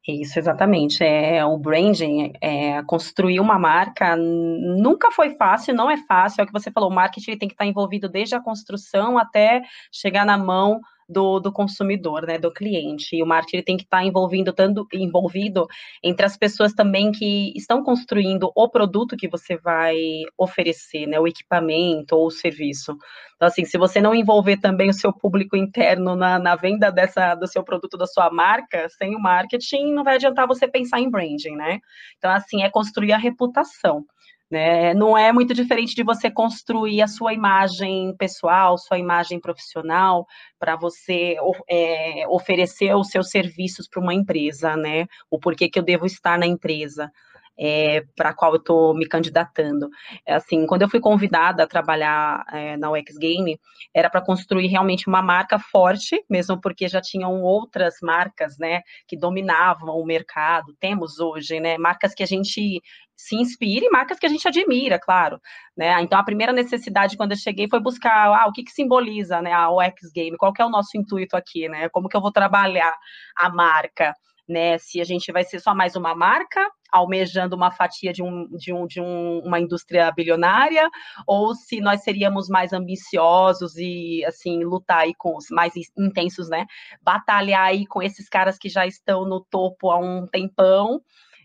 Isso, 0.09 0.39
exatamente. 0.39 1.03
É, 1.03 1.45
o 1.45 1.59
branding, 1.59 2.33
é, 2.41 2.81
construir 2.85 3.41
uma 3.41 3.59
marca 3.59 4.17
nunca 4.17 5.11
foi 5.11 5.31
fácil, 5.31 5.75
não 5.75 5.91
é 5.91 5.97
fácil. 6.07 6.41
É 6.41 6.45
o 6.45 6.47
que 6.47 6.53
você 6.53 6.71
falou, 6.71 6.91
o 6.91 6.95
marketing 6.95 7.37
tem 7.37 7.49
que 7.49 7.55
estar 7.55 7.67
envolvido 7.67 8.09
desde 8.09 8.37
a 8.37 8.41
construção 8.41 9.19
até 9.19 9.63
chegar 9.91 10.25
na 10.25 10.39
mão 10.39 10.81
do, 11.09 11.39
do 11.41 11.53
consumidor, 11.53 12.27
né, 12.27 12.39
do 12.39 12.53
cliente. 12.53 13.17
E 13.17 13.23
o 13.23 13.27
marketing 13.27 13.63
tem 13.63 13.77
que 13.77 13.85
estar 13.85 13.99
tá 13.99 14.05
envolvido, 14.05 14.53
tanto, 14.53 14.87
envolvido 14.93 15.67
entre 16.03 16.27
as 16.27 16.37
pessoas 16.37 16.73
também 16.73 17.13
que 17.13 17.53
estão 17.57 17.83
construindo 17.83 18.51
o 18.55 18.69
produto 18.69 19.17
que 19.17 19.29
você 19.29 19.57
vai 19.57 19.97
oferecer, 20.37 21.07
né, 21.07 21.19
o 21.19 21.27
equipamento 21.27 22.17
ou 22.17 22.27
o 22.27 22.31
serviço. 22.31 22.97
Então, 23.37 23.49
assim, 23.49 23.65
se 23.65 23.77
você 23.77 24.01
não 24.01 24.15
envolver 24.15 24.57
também 24.57 24.89
o 24.89 24.95
seu 24.95 25.13
público 25.13 25.57
interno 25.57 26.17
na, 26.17 26.39
na 26.39 26.57
venda 26.57 26.91
dessa, 26.91 27.35
do 27.35 27.47
seu 27.47 27.63
produto, 27.63 27.97
da 27.99 28.07
sua 28.07 28.31
marca, 28.31 28.89
sem 28.89 29.15
o 29.15 29.21
marketing, 29.21 29.93
não 29.93 30.03
vai 30.03 30.15
adiantar 30.15 30.47
você 30.47 30.67
pensar 30.67 31.01
em 31.01 31.11
branding, 31.11 31.55
né? 31.55 31.81
Então, 32.17 32.31
assim, 32.31 32.63
é 32.63 32.71
construir 32.71 33.13
a 33.13 33.19
reputação. 33.19 34.05
Né? 34.51 34.95
Não 34.95 35.19
é 35.19 35.33
muito 35.33 35.53
diferente 35.53 35.95
de 35.95 36.05
você 36.05 36.31
construir 36.31 37.03
a 37.03 37.09
sua 37.09 37.35
imagem 37.35 38.15
pessoal, 38.17 38.79
sua 38.79 38.99
imagem 38.99 39.41
profissional, 39.41 40.25
para 40.59 40.77
você 40.77 41.37
é, 41.69 42.25
oferecer 42.29 42.95
os 42.95 43.09
seus 43.09 43.31
serviços 43.31 43.89
para 43.89 44.01
uma 44.01 44.15
empresa, 44.15 44.77
né? 44.77 45.07
O 45.29 45.39
porquê 45.39 45.69
que 45.69 45.79
eu 45.79 45.83
devo 45.83 46.07
estar 46.07 46.39
na 46.39 46.47
empresa. 46.47 47.11
É, 47.59 48.03
para 48.15 48.31
a 48.31 48.35
qual 48.35 48.53
eu 48.53 48.59
estou 48.59 48.95
me 48.95 49.07
candidatando. 49.07 49.89
É 50.27 50.35
assim, 50.35 50.67
quando 50.67 50.83
eu 50.83 50.89
fui 50.91 51.01
convidada 51.01 51.63
a 51.63 51.67
trabalhar 51.67 52.45
é, 52.53 52.77
na 52.77 52.91
UX 52.91 53.17
Game, 53.19 53.59
era 53.95 54.11
para 54.11 54.21
construir 54.21 54.67
realmente 54.67 55.09
uma 55.09 55.23
marca 55.23 55.59
forte, 55.59 56.23
mesmo 56.29 56.61
porque 56.61 56.87
já 56.89 57.01
tinham 57.01 57.43
outras 57.43 57.95
marcas, 58.03 58.59
né, 58.59 58.83
que 59.09 59.17
dominavam 59.17 59.97
o 59.97 60.05
mercado. 60.05 60.75
Temos 60.79 61.19
hoje, 61.19 61.59
né, 61.61 61.79
marcas 61.79 62.15
que 62.15 62.23
a 62.23 62.27
gente 62.27 62.83
se 63.17 63.35
inspire, 63.37 63.89
marcas 63.89 64.19
que 64.19 64.27
a 64.27 64.29
gente 64.29 64.47
admira, 64.47 64.99
claro, 64.99 65.41
né? 65.77 66.01
Então 66.03 66.19
a 66.19 66.25
primeira 66.25 66.53
necessidade 66.53 67.17
quando 67.17 67.33
eu 67.33 67.39
cheguei 67.39 67.67
foi 67.69 67.81
buscar, 67.81 68.29
ah, 68.29 68.47
o 68.47 68.53
que 68.53 68.63
que 68.63 68.71
simboliza, 68.71 69.41
né, 69.41 69.53
a 69.53 69.71
UX 69.71 70.13
Game? 70.15 70.37
Qual 70.37 70.53
que 70.53 70.61
é 70.61 70.67
o 70.67 70.71
nosso 70.71 70.97
intuito 70.99 71.37
aqui, 71.37 71.69
né? 71.69 71.89
Como 71.89 72.09
que 72.09 72.17
eu 72.17 72.21
vou 72.21 72.31
trabalhar 72.31 72.95
a 73.37 73.49
marca? 73.49 74.15
Né, 74.49 74.79
se 74.79 75.01
a 75.01 75.05
gente 75.05 75.33
vai 75.33 75.43
ser 75.43 75.59
só 75.59 75.75
mais 75.75 75.97
uma 75.97 76.15
marca, 76.15 76.65
almejando 76.93 77.57
uma 77.57 77.73
fatia 77.73 78.13
de, 78.13 78.23
um, 78.23 78.47
de, 78.57 78.73
um, 78.73 78.87
de 78.87 79.01
um, 79.01 79.41
uma 79.41 79.59
indústria 79.59 80.09
bilionária, 80.13 80.89
ou 81.27 81.53
se 81.53 81.81
nós 81.81 82.03
seríamos 82.05 82.49
mais 82.49 82.73
ambiciosos 82.73 83.77
e, 83.77 84.25
assim, 84.25 84.63
lutar 84.63 85.01
aí 85.01 85.15
com 85.17 85.37
os 85.37 85.47
mais 85.51 85.73
intensos, 85.99 86.49
né? 86.49 86.65
Batalhar 87.03 87.67
aí 87.67 87.87
com 87.87 88.01
esses 88.01 88.29
caras 88.29 88.57
que 88.57 88.69
já 88.69 88.87
estão 88.87 89.25
no 89.25 89.41
topo 89.41 89.91
há 89.91 89.99
um 89.99 90.27
tempão, 90.29 91.03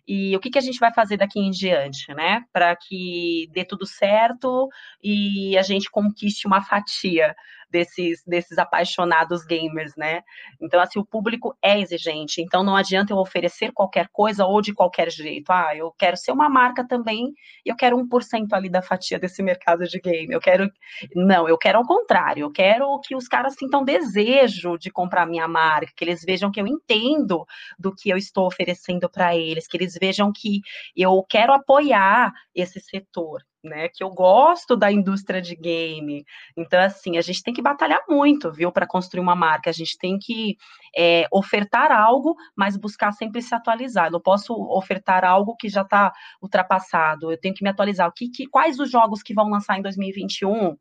e 0.08 0.36
o 0.36 0.40
que, 0.40 0.50
que 0.50 0.58
a 0.58 0.62
gente 0.62 0.80
vai 0.80 0.94
fazer 0.94 1.18
daqui 1.18 1.40
em 1.40 1.52
diante, 1.52 2.14
né? 2.14 2.44
Para 2.52 2.76
que 2.76 3.48
dê 3.52 3.64
tudo 3.64 3.86
certo 3.86 4.68
e 5.02 5.58
a 5.58 5.62
gente 5.62 5.90
conquiste 5.90 6.48
uma 6.48 6.62
fatia 6.62 7.36
desses, 7.72 8.24
desses 8.26 8.58
apaixonados 8.58 9.44
gamers, 9.46 9.96
né? 9.96 10.22
Então, 10.62 10.80
assim, 10.80 11.00
o 11.00 11.06
público 11.06 11.56
é 11.64 11.80
exigente, 11.80 12.42
então 12.42 12.64
não 12.64 12.76
adianta 12.76 13.14
eu 13.14 13.18
oferecer 13.18 13.72
qualquer 13.72 14.08
coisa 14.12 14.46
ou 14.46 14.62
de 14.62 14.74
qualquer 14.74 15.10
jeito. 15.10 15.52
Ah, 15.52 15.76
eu 15.76 15.92
quero 15.98 16.18
ser 16.18 16.32
uma 16.32 16.50
marca 16.50 16.86
também 16.88 17.34
e 17.66 17.70
eu 17.70 17.76
quero 17.76 17.98
1% 17.98 18.54
ali 18.54 18.70
da 18.70 18.82
fatia 18.82 19.18
desse 19.18 19.42
mercado 19.42 19.84
de 19.86 20.00
game. 20.00 20.34
Eu 20.34 20.40
quero. 20.40 20.70
Não, 21.16 21.48
eu 21.48 21.58
quero 21.58 21.80
ao 21.80 21.86
contrário, 21.86 22.44
eu 22.44 22.52
quero 22.52 23.00
que 23.02 23.16
os 23.16 23.28
caras 23.28 23.56
sintam 23.58 23.84
desejo 23.84 24.78
de 24.78 24.92
comprar 24.92 25.26
minha 25.26 25.48
marca, 25.48 25.92
que 25.96 26.04
eles 26.04 26.24
vejam 26.24 26.52
que 26.52 26.60
eu 26.62 26.68
entendo 26.68 27.46
do 27.80 27.94
que 27.96 28.10
eu 28.10 28.18
estou 28.18 28.46
oferecendo 28.46 29.10
para 29.10 29.36
eles, 29.36 29.68
que 29.68 29.78
eles 29.78 29.98
vejam 30.00 30.32
que 30.34 30.62
eu 30.96 31.24
quero 31.30 31.54
apoiar 31.54 32.32
esse 32.54 32.80
setor 32.80 33.42
né? 33.64 33.88
Que 33.90 34.04
eu 34.04 34.10
gosto 34.10 34.76
da 34.76 34.92
indústria 34.92 35.42
de 35.42 35.56
game. 35.56 36.26
Então, 36.58 36.80
assim, 36.80 37.18
a 37.18 37.22
gente 37.22 37.44
tem 37.44 37.54
que 37.54 37.62
batalhar 37.62 38.02
muito, 38.10 38.52
viu, 38.52 38.72
para 38.72 38.88
construir 38.88 39.22
uma 39.22 39.36
marca. 39.36 39.70
A 39.70 39.74
gente 39.74 39.98
tem 39.98 40.18
que 40.20 40.58
é, 40.96 41.26
ofertar 41.32 41.92
algo, 41.92 42.36
mas 42.56 42.76
buscar 42.78 43.12
sempre 43.12 43.42
se 43.42 43.54
atualizar. 43.54 44.08
Eu 44.08 44.14
não 44.14 44.22
posso 44.22 44.54
ofertar 44.54 45.24
algo 45.24 45.56
que 45.56 45.70
já 45.70 45.82
está 45.82 46.12
ultrapassado. 46.42 47.32
Eu 47.32 47.40
tenho 47.40 47.54
que 47.54 47.64
me 47.64 47.70
atualizar. 47.70 48.08
O 48.08 48.14
que, 48.14 48.30
que, 48.30 48.48
quais 48.48 48.80
os 48.80 48.90
jogos 48.90 49.22
que 49.22 49.34
vão 49.34 49.50
lançar 49.50 49.78
em 49.78 49.82
2021? 49.82 50.76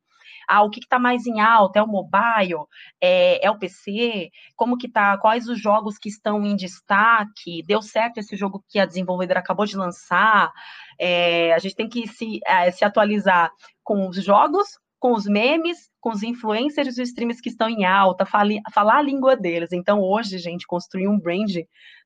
Ah, 0.49 0.63
o 0.63 0.71
que 0.71 0.81
está 0.81 0.99
mais 0.99 1.27
em 1.27 1.41
alta? 1.41 1.79
É 1.79 1.83
o 1.83 1.87
mobile? 1.87 2.65
É, 3.01 3.45
é 3.47 3.51
o 3.51 3.59
PC? 3.59 4.31
Como 4.57 4.77
que 4.77 4.89
tá? 4.89 5.17
Quais 5.19 5.49
os 5.49 5.61
jogos 5.61 5.99
que 5.99 6.09
estão 6.09 6.45
em 6.45 6.57
destaque? 6.57 7.63
Deu 7.65 7.83
certo 7.83 8.19
esse 8.19 8.37
jogo 8.37 8.65
que 8.69 8.79
a 8.79 8.87
desenvolvedora 8.87 9.41
acabou 9.41 9.67
de 9.67 9.77
lançar? 9.77 10.53
É, 10.99 11.53
a 11.55 11.59
gente 11.59 11.75
tem 11.75 11.89
que 11.89 12.07
se, 12.09 12.41
é, 12.47 12.71
se 12.71 12.85
atualizar 12.85 13.51
com 13.83 14.09
os 14.09 14.23
jogos, 14.23 14.69
com 14.99 15.15
os 15.15 15.25
memes, 15.25 15.91
com 15.99 16.11
os 16.11 16.23
influencers 16.23 16.99
e 16.99 17.03
os 17.03 17.09
streamers 17.09 17.41
que 17.41 17.49
estão 17.49 17.69
em 17.69 17.85
alta, 17.85 18.27
fali, 18.27 18.61
falar 18.73 18.99
a 18.99 19.03
língua 19.03 19.35
deles. 19.35 19.73
Então, 19.73 20.01
hoje, 20.01 20.39
gente, 20.39 20.67
construir 20.67 21.09
um 21.09 21.19
brand 21.19 21.51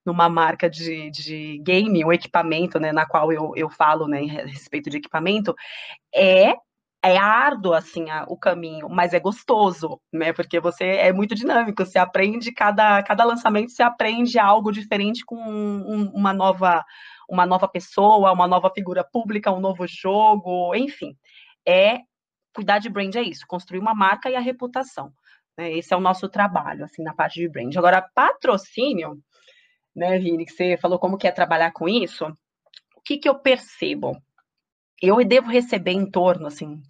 numa 0.04 0.28
marca 0.28 0.70
de, 0.70 1.10
de 1.10 1.58
game, 1.58 2.04
um 2.04 2.12
equipamento, 2.12 2.78
né, 2.78 2.92
na 2.92 3.06
qual 3.06 3.32
eu, 3.32 3.52
eu 3.56 3.68
falo, 3.68 4.06
né, 4.06 4.20
a 4.20 4.46
respeito 4.46 4.90
de 4.90 4.98
equipamento, 4.98 5.54
é 6.14 6.54
é 7.04 7.18
árduo 7.18 7.74
assim 7.74 8.08
a, 8.08 8.24
o 8.28 8.36
caminho, 8.36 8.88
mas 8.88 9.12
é 9.12 9.20
gostoso, 9.20 10.00
né? 10.12 10.32
Porque 10.32 10.58
você 10.58 10.84
é 10.84 11.12
muito 11.12 11.34
dinâmico, 11.34 11.84
você 11.84 11.98
aprende 11.98 12.50
cada, 12.52 13.02
cada 13.02 13.24
lançamento, 13.24 13.70
você 13.70 13.82
aprende 13.82 14.38
algo 14.38 14.72
diferente 14.72 15.24
com 15.24 15.36
um, 15.36 16.10
uma 16.14 16.32
nova 16.32 16.84
uma 17.28 17.46
nova 17.46 17.68
pessoa, 17.68 18.32
uma 18.32 18.46
nova 18.46 18.70
figura 18.70 19.04
pública, 19.04 19.52
um 19.52 19.60
novo 19.60 19.86
jogo, 19.86 20.74
enfim. 20.74 21.16
É 21.66 22.00
cuidar 22.54 22.78
de 22.78 22.88
brand 22.88 23.14
é 23.16 23.22
isso, 23.22 23.46
construir 23.46 23.80
uma 23.80 23.94
marca 23.94 24.30
e 24.30 24.36
a 24.36 24.40
reputação. 24.40 25.12
Né? 25.58 25.72
Esse 25.72 25.92
é 25.92 25.96
o 25.96 26.00
nosso 26.00 26.28
trabalho, 26.28 26.84
assim, 26.84 27.02
na 27.02 27.14
parte 27.14 27.40
de 27.40 27.48
brand. 27.48 27.74
Agora, 27.76 28.06
patrocínio, 28.14 29.18
né, 29.94 30.18
Vini, 30.18 30.44
que 30.44 30.52
você 30.52 30.76
falou 30.76 30.98
como 30.98 31.18
que 31.18 31.26
é 31.26 31.32
trabalhar 31.32 31.72
com 31.72 31.88
isso, 31.88 32.26
o 32.96 33.00
que 33.04 33.18
que 33.18 33.28
eu 33.28 33.38
percebo? 33.38 34.16
Eu 35.08 35.24
devo 35.24 35.50
receber 35.50 35.92
em 35.92 36.10
torno, 36.10 36.46
assim, 36.46 36.80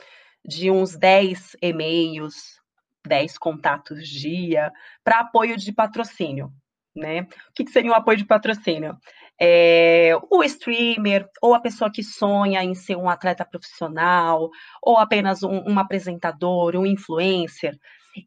de 0.44 0.70
uns 0.70 0.96
10 0.96 1.56
e-mails, 1.62 2.60
10 3.06 3.38
contatos 3.38 4.08
dia 4.08 4.72
para 5.02 5.20
apoio 5.20 5.56
de 5.56 5.72
patrocínio, 5.72 6.52
né? 6.94 7.22
O 7.22 7.52
que, 7.54 7.66
seria 7.70 7.90
um 7.90 7.94
apoio 7.94 8.18
de 8.18 8.24
patrocínio? 8.24 8.96
É, 9.40 10.12
o 10.30 10.44
streamer, 10.44 11.28
ou 11.42 11.54
a 11.54 11.60
pessoa 11.60 11.90
que 11.90 12.02
sonha 12.02 12.62
em 12.62 12.74
ser 12.74 12.96
um 12.96 13.08
atleta 13.08 13.44
profissional, 13.44 14.48
ou 14.82 14.98
apenas 14.98 15.42
um, 15.42 15.62
um 15.66 15.78
apresentador, 15.78 16.76
um 16.76 16.86
influencer, 16.86 17.76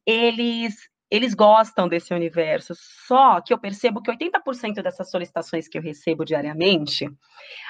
eles 0.05 0.75
eles 1.09 1.33
gostam 1.33 1.87
desse 1.87 2.13
universo. 2.13 2.73
Só 3.07 3.41
que 3.41 3.53
eu 3.53 3.57
percebo 3.57 4.01
que 4.01 4.11
80% 4.11 4.81
dessas 4.81 5.09
solicitações 5.09 5.67
que 5.67 5.77
eu 5.77 5.81
recebo 5.81 6.25
diariamente 6.25 7.09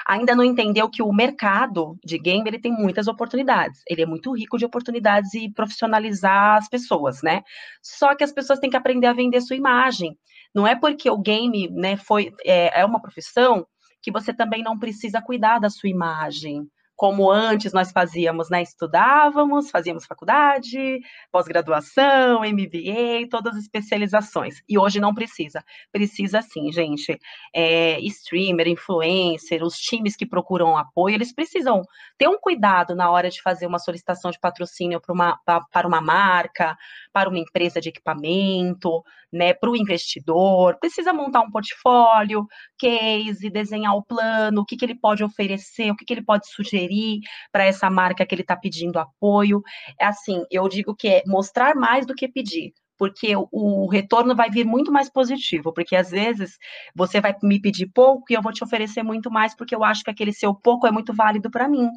ainda 0.06 0.34
não 0.34 0.44
entendeu 0.44 0.90
que 0.90 1.02
o 1.02 1.12
mercado 1.12 1.96
de 2.04 2.18
game 2.18 2.48
ele 2.48 2.58
tem 2.58 2.72
muitas 2.72 3.06
oportunidades. 3.06 3.82
Ele 3.88 4.02
é 4.02 4.06
muito 4.06 4.32
rico 4.36 4.58
de 4.58 4.64
oportunidades 4.64 5.34
e 5.34 5.50
profissionalizar 5.50 6.56
as 6.56 6.68
pessoas, 6.68 7.22
né? 7.22 7.42
Só 7.80 8.14
que 8.14 8.24
as 8.24 8.32
pessoas 8.32 8.58
têm 8.58 8.70
que 8.70 8.76
aprender 8.76 9.06
a 9.06 9.12
vender 9.12 9.40
sua 9.40 9.56
imagem. 9.56 10.18
Não 10.54 10.66
é 10.66 10.74
porque 10.74 11.08
o 11.08 11.18
game, 11.18 11.68
né, 11.70 11.96
foi 11.96 12.32
é, 12.44 12.80
é 12.80 12.84
uma 12.84 13.00
profissão 13.00 13.66
que 14.02 14.10
você 14.10 14.32
também 14.32 14.62
não 14.62 14.78
precisa 14.78 15.20
cuidar 15.20 15.58
da 15.58 15.70
sua 15.70 15.90
imagem 15.90 16.68
como 16.98 17.30
antes 17.30 17.72
nós 17.72 17.92
fazíamos, 17.92 18.50
né? 18.50 18.60
Estudávamos, 18.60 19.70
fazíamos 19.70 20.04
faculdade, 20.04 20.98
pós-graduação, 21.30 22.40
MBA, 22.40 23.28
todas 23.30 23.54
as 23.54 23.62
especializações. 23.62 24.60
E 24.68 24.76
hoje 24.76 24.98
não 24.98 25.14
precisa. 25.14 25.64
Precisa 25.92 26.42
sim, 26.42 26.72
gente. 26.72 27.16
É, 27.54 28.00
streamer, 28.00 28.66
influencer, 28.66 29.62
os 29.62 29.76
times 29.76 30.16
que 30.16 30.26
procuram 30.26 30.76
apoio, 30.76 31.14
eles 31.14 31.32
precisam 31.32 31.82
ter 32.18 32.26
um 32.26 32.36
cuidado 32.36 32.96
na 32.96 33.08
hora 33.12 33.30
de 33.30 33.40
fazer 33.40 33.68
uma 33.68 33.78
solicitação 33.78 34.32
de 34.32 34.40
patrocínio 34.40 35.00
para 35.00 35.14
uma, 35.14 35.38
para 35.70 35.86
uma 35.86 36.00
marca, 36.00 36.76
para 37.12 37.28
uma 37.28 37.38
empresa 37.38 37.80
de 37.80 37.90
equipamento, 37.90 39.04
né? 39.32 39.54
Para 39.54 39.70
o 39.70 39.76
investidor. 39.76 40.76
Precisa 40.80 41.12
montar 41.12 41.42
um 41.42 41.50
portfólio, 41.50 42.44
case, 42.76 43.48
desenhar 43.48 43.94
o 43.94 44.02
plano, 44.02 44.62
o 44.62 44.64
que, 44.64 44.76
que 44.76 44.84
ele 44.84 44.96
pode 44.96 45.22
oferecer, 45.22 45.92
o 45.92 45.96
que, 45.96 46.04
que 46.04 46.12
ele 46.12 46.24
pode 46.24 46.48
sugerir 46.48 46.87
sugerir 46.88 47.20
para 47.52 47.64
essa 47.64 47.90
marca 47.90 48.26
que 48.26 48.34
ele 48.34 48.42
está 48.42 48.56
pedindo 48.56 48.98
apoio. 48.98 49.62
É 50.00 50.06
assim, 50.06 50.44
eu 50.50 50.68
digo 50.68 50.94
que 50.94 51.08
é 51.08 51.22
mostrar 51.26 51.74
mais 51.74 52.06
do 52.06 52.14
que 52.14 52.28
pedir 52.28 52.72
porque 52.98 53.32
o 53.52 53.88
retorno 53.88 54.34
vai 54.34 54.50
vir 54.50 54.66
muito 54.66 54.90
mais 54.90 55.08
positivo, 55.08 55.72
porque 55.72 55.94
às 55.94 56.10
vezes 56.10 56.58
você 56.92 57.20
vai 57.20 57.32
me 57.44 57.60
pedir 57.60 57.86
pouco 57.94 58.24
e 58.28 58.34
eu 58.34 58.42
vou 58.42 58.52
te 58.52 58.64
oferecer 58.64 59.04
muito 59.04 59.30
mais, 59.30 59.54
porque 59.54 59.72
eu 59.72 59.84
acho 59.84 60.02
que 60.02 60.10
aquele 60.10 60.32
seu 60.32 60.52
pouco 60.52 60.84
é 60.84 60.90
muito 60.90 61.14
válido 61.14 61.48
para 61.48 61.68
mim. 61.68 61.88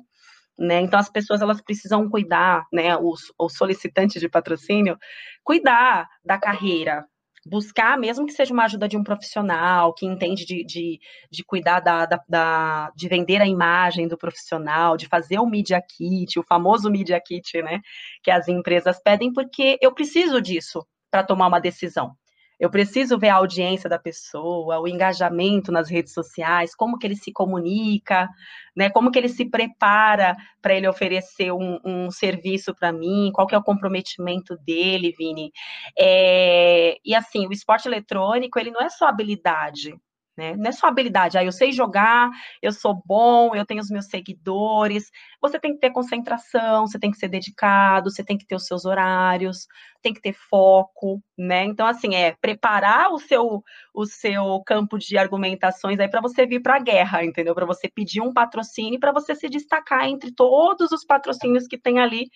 né? 0.60 0.82
Então 0.82 1.00
as 1.00 1.10
pessoas 1.10 1.42
elas 1.42 1.62
precisam 1.62 2.08
cuidar, 2.10 2.64
né? 2.72 2.96
Os, 2.98 3.34
os 3.40 3.54
solicitantes 3.56 4.22
de 4.22 4.30
patrocínio, 4.30 4.96
cuidar 5.44 6.08
da 6.24 6.38
carreira, 6.38 7.04
buscar, 7.46 7.98
mesmo 7.98 8.26
que 8.26 8.34
seja 8.34 8.54
uma 8.54 8.66
ajuda 8.66 8.88
de 8.88 8.98
um 8.98 9.04
profissional 9.04 9.94
que 9.94 10.06
entende 10.06 10.46
de, 10.46 10.64
de, 10.64 11.00
de 11.32 11.44
cuidar 11.44 11.80
da, 11.80 12.06
da, 12.06 12.24
da, 12.28 12.92
de 12.96 13.08
vender 13.08 13.42
a 13.42 13.48
imagem 13.48 14.08
do 14.08 14.18
profissional, 14.18 14.96
de 14.96 15.08
fazer 15.08 15.40
o 15.40 15.46
media 15.46 15.82
kit, 15.82 16.40
o 16.40 16.44
famoso 16.44 16.90
media 16.90 17.20
kit, 17.20 17.62
né? 17.62 17.82
Que 18.24 18.32
as 18.32 18.48
empresas 18.48 19.02
pedem, 19.04 19.34
porque 19.34 19.78
eu 19.82 19.94
preciso 19.94 20.42
disso 20.42 20.86
para 21.10 21.24
tomar 21.24 21.48
uma 21.48 21.60
decisão. 21.60 22.16
Eu 22.62 22.70
preciso 22.70 23.18
ver 23.18 23.30
a 23.30 23.38
audiência 23.38 23.90
da 23.90 23.98
pessoa, 23.98 24.80
o 24.80 24.88
engajamento 24.88 25.72
nas 25.72 25.90
redes 25.90 26.14
sociais, 26.14 26.76
como 26.76 27.00
que 27.00 27.08
ele 27.08 27.16
se 27.16 27.32
comunica, 27.32 28.30
né? 28.76 28.88
Como 28.92 29.10
que 29.10 29.18
ele 29.18 29.30
se 29.30 29.50
prepara 29.50 30.38
para 30.62 30.76
ele 30.76 30.88
oferecer 30.88 31.52
um, 31.52 31.80
um 31.84 32.12
serviço 32.12 32.76
para 32.76 32.92
mim, 32.92 33.32
qual 33.34 33.48
que 33.48 33.56
é 33.56 33.58
o 33.58 33.64
comprometimento 33.64 34.56
dele, 34.58 35.12
Vini. 35.18 35.52
É, 35.98 36.98
e 37.04 37.16
assim, 37.16 37.48
o 37.48 37.52
esporte 37.52 37.88
eletrônico, 37.88 38.60
ele 38.60 38.70
não 38.70 38.82
é 38.82 38.90
só 38.90 39.08
habilidade, 39.08 39.96
né? 40.38 40.56
Não 40.56 40.70
é 40.70 40.72
só 40.72 40.88
habilidade, 40.88 41.38
ah, 41.38 41.44
eu 41.44 41.52
sei 41.52 41.72
jogar, 41.72 42.30
eu 42.62 42.72
sou 42.72 43.02
bom, 43.06 43.54
eu 43.56 43.66
tenho 43.66 43.82
os 43.82 43.90
meus 43.90 44.06
seguidores. 44.06 45.10
Você 45.42 45.60
tem 45.60 45.74
que 45.74 45.80
ter 45.80 45.92
concentração, 45.92 46.88
você 46.88 47.00
tem 47.00 47.12
que 47.12 47.18
ser 47.18 47.28
dedicado, 47.28 48.10
você 48.10 48.24
tem 48.24 48.38
que 48.38 48.46
ter 48.46 48.56
os 48.56 48.66
seus 48.66 48.86
horários, 48.86 49.68
tem 50.02 50.14
que 50.14 50.22
ter 50.22 50.34
foco, 50.34 51.22
né? 51.38 51.66
Então, 51.66 51.86
assim, 51.86 52.16
é 52.16 52.36
preparar 52.40 53.12
o 53.12 53.20
seu, 53.20 53.64
o 53.94 54.06
seu 54.06 54.62
campo 54.66 54.98
de 54.98 55.18
argumentações 55.18 56.00
aí 56.00 56.10
para 56.10 56.22
você 56.22 56.46
vir 56.46 56.62
para 56.62 56.76
a 56.78 56.80
guerra, 56.80 57.24
entendeu? 57.24 57.54
Para 57.54 57.66
você 57.66 57.90
pedir 57.90 58.22
um 58.22 58.34
patrocínio, 58.34 59.00
para 59.00 59.12
você 59.12 59.36
se 59.36 59.50
destacar 59.50 60.08
entre 60.08 60.34
todos 60.34 60.92
os 60.92 61.06
patrocínios 61.06 61.68
que 61.68 61.78
tem 61.78 62.00
ali 62.00 62.30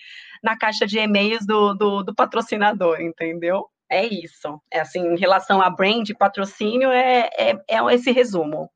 na 0.43 0.57
caixa 0.57 0.85
de 0.85 0.99
e-mails 0.99 1.45
do, 1.45 1.73
do, 1.73 2.03
do 2.03 2.15
patrocinador, 2.15 3.01
entendeu? 3.01 3.69
É 3.89 4.05
isso. 4.05 4.61
É 4.71 4.79
assim, 4.79 4.99
em 4.99 5.17
relação 5.17 5.61
a 5.61 5.69
brand, 5.69 6.09
patrocínio, 6.17 6.91
é, 6.91 7.29
é, 7.37 7.57
é 7.67 7.93
esse 7.93 8.11
resumo. 8.11 8.69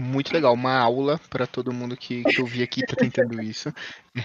Muito 0.00 0.32
legal, 0.32 0.54
uma 0.54 0.78
aula 0.78 1.20
para 1.28 1.46
todo 1.46 1.74
mundo 1.74 1.94
que, 1.94 2.24
que 2.24 2.40
eu 2.40 2.46
vi 2.46 2.62
aqui 2.62 2.80
está 2.80 2.96
tentando 2.96 3.40
isso. 3.42 3.72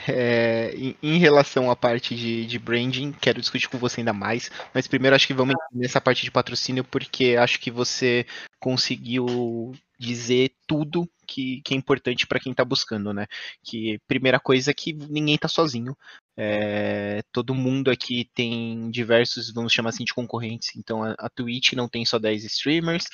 É, 0.07 0.74
em, 0.74 0.95
em, 1.03 1.17
relação 1.17 1.69
à 1.69 1.75
parte 1.75 2.15
de, 2.15 2.45
de, 2.45 2.57
branding, 2.57 3.12
quero 3.12 3.41
discutir 3.41 3.67
com 3.67 3.77
você 3.77 4.00
ainda 4.00 4.13
mais, 4.13 4.50
mas 4.74 4.88
primeiro 4.88 5.15
acho 5.15 5.27
que 5.27 5.34
vamos 5.34 5.53
nessa 5.74 6.00
parte 6.00 6.24
de 6.24 6.31
patrocínio, 6.31 6.84
porque 6.86 7.36
acho 7.38 7.60
que 7.60 7.69
você 7.69 8.25
conseguiu 8.57 9.74
dizer 10.00 10.51
tudo 10.65 11.10
que, 11.25 11.62
que 11.62 11.74
é 11.74 11.77
importante 11.77 12.27
para 12.27 12.39
quem 12.39 12.51
está 12.51 12.63
buscando, 12.63 13.13
né? 13.13 13.27
Que 13.63 14.00
primeira 14.08 14.39
coisa 14.39 14.72
é 14.72 14.74
que 14.74 14.94
ninguém 14.94 15.36
está 15.36 15.48
sozinho. 15.48 15.96
É, 16.38 17.22
todo 17.32 17.55
mundo 17.55 17.89
aqui 17.89 18.29
tem 18.34 18.89
diversos, 18.91 19.51
vamos 19.51 19.74
chamar 19.74 19.89
assim, 19.89 20.05
de 20.05 20.13
concorrentes. 20.13 20.75
Então 20.75 21.03
a, 21.03 21.15
a 21.17 21.29
Twitch 21.29 21.74
não 21.74 21.88
tem 21.88 22.05
só 22.05 22.20
10 22.20 22.44
streamers, 22.46 23.05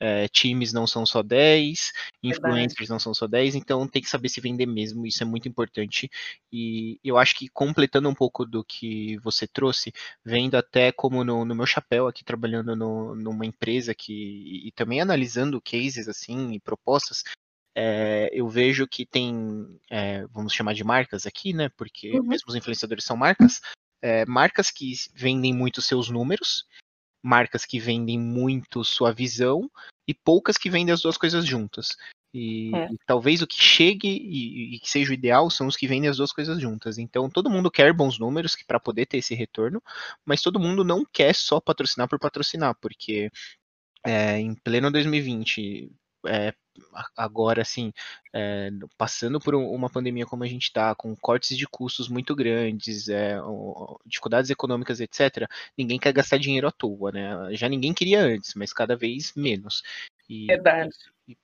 é, 0.00 0.26
times 0.28 0.72
não 0.72 0.86
são 0.86 1.04
só 1.04 1.22
10, 1.22 1.92
influencers 2.22 2.72
Verdade. 2.72 2.90
não 2.90 2.98
são 2.98 3.12
só 3.12 3.26
10, 3.26 3.54
então 3.54 3.86
tem 3.86 4.00
que 4.00 4.08
saber 4.08 4.30
se 4.30 4.40
vender 4.40 4.64
mesmo, 4.64 5.06
isso 5.06 5.22
é 5.22 5.26
muito 5.26 5.46
importante. 5.46 6.10
E 6.50 6.98
eu 7.04 7.18
acho 7.18 7.36
que 7.36 7.48
completando 7.48 8.08
um 8.08 8.14
pouco 8.14 8.46
do 8.46 8.64
que 8.64 9.18
você 9.18 9.46
trouxe, 9.46 9.92
vendo 10.24 10.56
até 10.56 10.90
como 10.90 11.22
no, 11.22 11.44
no 11.44 11.54
meu 11.54 11.66
chapéu 11.66 12.08
aqui 12.08 12.24
trabalhando 12.24 12.74
no, 12.74 13.14
numa 13.14 13.44
empresa 13.44 13.94
que, 13.94 14.66
e 14.66 14.72
também 14.72 15.02
analisando 15.02 15.60
cases 15.60 16.08
assim 16.08 16.52
e 16.52 16.60
propostas, 16.60 17.22
é, 17.74 18.30
eu 18.32 18.48
vejo 18.48 18.86
que 18.86 19.06
tem, 19.06 19.78
é, 19.90 20.26
vamos 20.26 20.52
chamar 20.52 20.74
de 20.74 20.84
marcas 20.84 21.26
aqui, 21.26 21.52
né? 21.52 21.68
Porque 21.76 22.18
uhum. 22.18 22.26
mesmo 22.26 22.48
os 22.48 22.54
influenciadores 22.54 23.04
são 23.04 23.16
marcas, 23.16 23.60
é, 24.02 24.24
marcas 24.26 24.70
que 24.70 24.92
vendem 25.14 25.54
muito 25.54 25.80
seus 25.80 26.08
números, 26.08 26.64
marcas 27.22 27.64
que 27.64 27.78
vendem 27.78 28.18
muito 28.18 28.82
sua 28.84 29.12
visão 29.12 29.70
e 30.08 30.14
poucas 30.14 30.56
que 30.56 30.70
vendem 30.70 30.92
as 30.92 31.02
duas 31.02 31.16
coisas 31.16 31.46
juntas. 31.46 31.96
E, 32.32 32.74
é. 32.74 32.92
e 32.92 32.96
talvez 33.06 33.42
o 33.42 33.46
que 33.46 33.60
chegue 33.60 34.08
e, 34.08 34.76
e, 34.76 34.80
que 34.80 34.88
seja 34.88 35.10
o 35.10 35.14
ideal 35.14 35.50
são 35.50 35.66
os 35.66 35.76
que 35.76 35.88
vendem 35.88 36.08
as 36.08 36.18
duas 36.18 36.32
coisas 36.32 36.60
juntas. 36.60 36.96
Então 36.98 37.28
todo 37.28 37.50
mundo 37.50 37.70
quer 37.70 37.92
bons 37.92 38.18
números 38.18 38.56
para 38.66 38.80
poder 38.80 39.06
ter 39.06 39.18
esse 39.18 39.34
retorno, 39.34 39.82
mas 40.24 40.40
todo 40.42 40.60
mundo 40.60 40.84
não 40.84 41.04
quer 41.04 41.34
só 41.34 41.60
patrocinar 41.60 42.08
por 42.08 42.18
patrocinar, 42.18 42.74
porque 42.80 43.30
é, 44.04 44.38
em 44.38 44.54
pleno 44.54 44.90
2020 44.90 45.90
é, 46.26 46.54
agora, 47.16 47.62
assim, 47.62 47.92
é, 48.32 48.70
passando 48.96 49.40
por 49.40 49.54
uma 49.54 49.90
pandemia 49.90 50.26
como 50.26 50.44
a 50.44 50.46
gente 50.46 50.64
está, 50.64 50.94
com 50.94 51.14
cortes 51.16 51.56
de 51.56 51.66
custos 51.66 52.08
muito 52.08 52.34
grandes, 52.34 53.08
é, 53.08 53.38
dificuldades 54.06 54.50
econômicas, 54.50 55.00
etc., 55.00 55.48
ninguém 55.76 55.98
quer 55.98 56.12
gastar 56.12 56.38
dinheiro 56.38 56.68
à 56.68 56.70
toa, 56.70 57.12
né? 57.12 57.54
Já 57.54 57.68
ninguém 57.68 57.92
queria 57.92 58.20
antes, 58.20 58.54
mas 58.54 58.72
cada 58.72 58.96
vez 58.96 59.32
menos. 59.34 59.82
E, 60.28 60.46
Verdade 60.46 60.94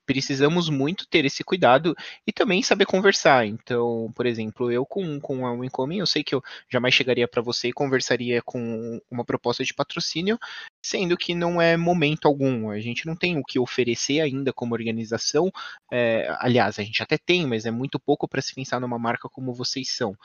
precisamos 0.04 0.68
muito 0.68 1.06
ter 1.06 1.24
esse 1.24 1.42
cuidado 1.42 1.94
e 2.26 2.32
também 2.32 2.62
saber 2.62 2.86
conversar. 2.86 3.46
Então, 3.46 4.12
por 4.14 4.26
exemplo, 4.26 4.70
eu 4.70 4.84
com, 4.86 5.20
com 5.20 5.46
a 5.46 5.52
Wincoming, 5.52 5.98
eu 5.98 6.06
sei 6.06 6.22
que 6.22 6.34
eu 6.34 6.42
jamais 6.70 6.94
chegaria 6.94 7.26
para 7.26 7.42
você 7.42 7.68
e 7.68 7.72
conversaria 7.72 8.40
com 8.42 9.00
uma 9.10 9.24
proposta 9.24 9.64
de 9.64 9.74
patrocínio, 9.74 10.38
sendo 10.84 11.16
que 11.16 11.34
não 11.34 11.60
é 11.60 11.76
momento 11.76 12.26
algum. 12.26 12.70
A 12.70 12.80
gente 12.80 13.06
não 13.06 13.16
tem 13.16 13.38
o 13.38 13.44
que 13.44 13.58
oferecer 13.58 14.20
ainda 14.20 14.52
como 14.52 14.74
organização. 14.74 15.50
É, 15.92 16.28
aliás, 16.38 16.78
a 16.78 16.82
gente 16.82 17.02
até 17.02 17.18
tem, 17.18 17.46
mas 17.46 17.66
é 17.66 17.70
muito 17.70 17.98
pouco 17.98 18.28
para 18.28 18.42
se 18.42 18.54
pensar 18.54 18.80
numa 18.80 18.98
marca 18.98 19.28
como 19.28 19.54
vocês 19.54 19.90
são. 19.90 20.16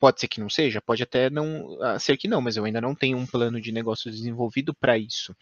Pode 0.00 0.20
ser 0.20 0.28
que 0.28 0.40
não 0.40 0.48
seja, 0.48 0.80
pode 0.80 1.02
até 1.02 1.28
não 1.28 1.76
ah, 1.82 1.98
ser 1.98 2.16
que 2.16 2.28
não, 2.28 2.40
mas 2.40 2.56
eu 2.56 2.64
ainda 2.64 2.80
não 2.80 2.94
tenho 2.94 3.18
um 3.18 3.26
plano 3.26 3.60
de 3.60 3.72
negócio 3.72 4.10
desenvolvido 4.10 4.72
para 4.72 4.96
isso. 4.96 5.34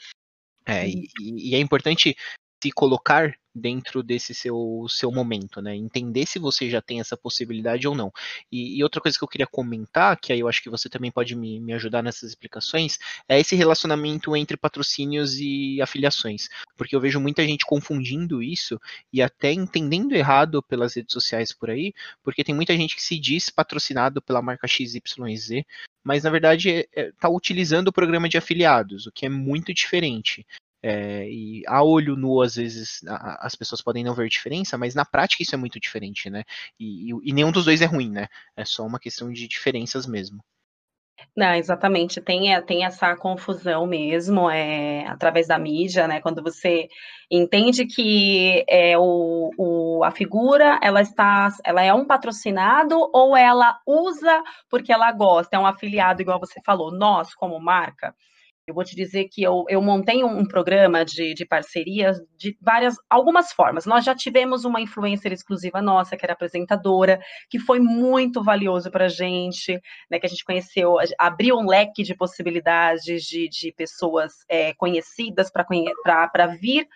É, 0.66 0.88
e, 0.88 1.08
e, 1.20 1.54
é 1.54 1.60
importante 1.60 2.16
se 2.62 2.72
colocar 2.72 3.32
dentro 3.56 4.02
desse 4.02 4.34
seu, 4.34 4.86
seu 4.88 5.10
momento, 5.10 5.62
né? 5.62 5.74
Entender 5.74 6.26
se 6.26 6.38
você 6.38 6.68
já 6.68 6.82
tem 6.82 7.00
essa 7.00 7.16
possibilidade 7.16 7.88
ou 7.88 7.94
não. 7.94 8.12
E, 8.52 8.78
e, 8.78 8.82
outra 8.82 9.00
coisa 9.00 9.16
que 9.16 9.24
eu 9.24 9.28
queria 9.28 9.46
comentar, 9.46 10.18
que 10.20 10.32
aí 10.32 10.40
eu 10.40 10.48
acho 10.48 10.62
que 10.62 10.68
você 10.68 10.88
também 10.88 11.10
pode 11.10 11.34
me, 11.34 11.58
me 11.58 11.72
ajudar 11.72 12.02
nessas 12.02 12.30
explicações, 12.30 12.98
é 13.26 13.40
esse 13.40 13.56
relacionamento 13.56 14.36
entre 14.36 14.56
patrocínios 14.56 15.38
e 15.38 15.80
afiliações. 15.80 16.48
Porque 16.76 16.94
eu 16.94 17.00
vejo 17.00 17.18
muita 17.18 17.42
gente 17.46 17.64
confundindo 17.64 18.42
isso 18.42 18.78
e 19.12 19.22
até 19.22 19.52
entendendo 19.52 20.12
errado 20.12 20.62
pelas 20.62 20.94
redes 20.94 21.12
sociais 21.12 21.52
por 21.52 21.70
aí, 21.70 21.94
porque 22.22 22.44
tem 22.44 22.54
muita 22.54 22.76
gente 22.76 22.94
que 22.94 23.02
se 23.02 23.18
diz 23.18 23.48
patrocinado 23.48 24.20
pela 24.20 24.42
marca 24.42 24.68
XYZ, 24.68 25.64
mas 26.04 26.24
na 26.24 26.30
verdade 26.30 26.86
está 26.94 27.28
é, 27.28 27.30
é, 27.30 27.34
utilizando 27.34 27.88
o 27.88 27.92
programa 27.92 28.28
de 28.28 28.36
afiliados, 28.36 29.06
o 29.06 29.12
que 29.12 29.26
é 29.26 29.28
muito 29.28 29.72
diferente. 29.72 30.46
É, 30.82 31.28
e 31.28 31.62
a 31.66 31.82
olho 31.82 32.16
nu, 32.16 32.40
às 32.40 32.56
vezes, 32.56 33.02
a, 33.08 33.46
as 33.46 33.54
pessoas 33.54 33.82
podem 33.82 34.04
não 34.04 34.14
ver 34.14 34.28
diferença, 34.28 34.78
mas 34.78 34.94
na 34.94 35.04
prática 35.04 35.42
isso 35.42 35.54
é 35.54 35.58
muito 35.58 35.80
diferente, 35.80 36.30
né? 36.30 36.44
E, 36.78 37.12
e, 37.12 37.30
e, 37.30 37.32
nenhum 37.32 37.50
dos 37.50 37.64
dois 37.64 37.82
é 37.82 37.86
ruim, 37.86 38.10
né? 38.10 38.28
É 38.56 38.64
só 38.64 38.84
uma 38.86 39.00
questão 39.00 39.32
de 39.32 39.48
diferenças 39.48 40.06
mesmo. 40.06 40.44
Não, 41.34 41.54
exatamente, 41.54 42.20
tem, 42.20 42.54
é, 42.54 42.60
tem 42.60 42.84
essa 42.84 43.16
confusão 43.16 43.86
mesmo, 43.86 44.50
é, 44.50 45.06
através 45.06 45.46
da 45.48 45.58
mídia, 45.58 46.06
né? 46.06 46.20
Quando 46.20 46.42
você 46.42 46.88
entende 47.30 47.86
que 47.86 48.64
é, 48.68 48.98
o, 48.98 49.50
o, 49.58 50.04
a 50.04 50.10
figura 50.10 50.78
ela 50.82 51.00
está, 51.00 51.48
ela 51.64 51.82
é 51.82 51.92
um 51.92 52.06
patrocinado 52.06 52.96
ou 53.12 53.36
ela 53.36 53.78
usa 53.86 54.42
porque 54.70 54.92
ela 54.92 55.10
gosta, 55.12 55.56
é 55.56 55.58
um 55.58 55.66
afiliado, 55.66 56.22
igual 56.22 56.38
você 56.38 56.60
falou, 56.64 56.92
nós, 56.92 57.34
como 57.34 57.58
marca 57.60 58.14
eu 58.66 58.74
vou 58.74 58.82
te 58.82 58.96
dizer 58.96 59.28
que 59.28 59.44
eu, 59.44 59.64
eu 59.68 59.80
montei 59.80 60.24
um, 60.24 60.44
programa 60.44 61.04
de, 61.04 61.34
de 61.34 61.46
parcerias 61.46 62.20
de 62.36 62.56
várias, 62.60 62.96
algumas 63.08 63.52
formas. 63.52 63.86
Nós 63.86 64.04
já 64.04 64.12
tivemos 64.12 64.64
uma 64.64 64.80
influencer 64.80 65.32
exclusiva 65.32 65.80
nossa, 65.80 66.16
que 66.16 66.26
era 66.26 66.32
apresentadora, 66.32 67.20
que 67.48 67.60
foi 67.60 67.78
muito 67.78 68.42
valioso 68.42 68.90
para 68.90 69.04
a 69.04 69.08
gente, 69.08 69.80
né, 70.10 70.18
que 70.18 70.26
a 70.26 70.28
gente 70.28 70.44
conheceu, 70.44 70.96
abriu 71.16 71.56
um 71.56 71.66
leque 71.66 72.02
de 72.02 72.14
possibilidades 72.14 73.22
de, 73.22 73.48
de 73.48 73.72
pessoas 73.72 74.32
é, 74.48 74.74
conhecidas 74.74 75.48
para 75.48 76.46
vir 76.46 76.88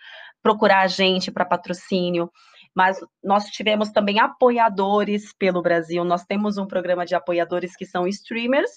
procurar 0.43 0.81
a 0.81 0.87
gente 0.87 1.31
para 1.31 1.45
patrocínio 1.45 2.29
mas 2.75 2.99
nós 3.23 3.45
tivemos 3.45 3.89
também 3.89 4.19
apoiadores 4.19 5.33
pelo 5.37 5.61
Brasil. 5.61 6.03
Nós 6.03 6.23
temos 6.25 6.57
um 6.57 6.65
programa 6.65 7.05
de 7.05 7.15
apoiadores 7.15 7.75
que 7.75 7.85
são 7.85 8.07
streamers, 8.07 8.69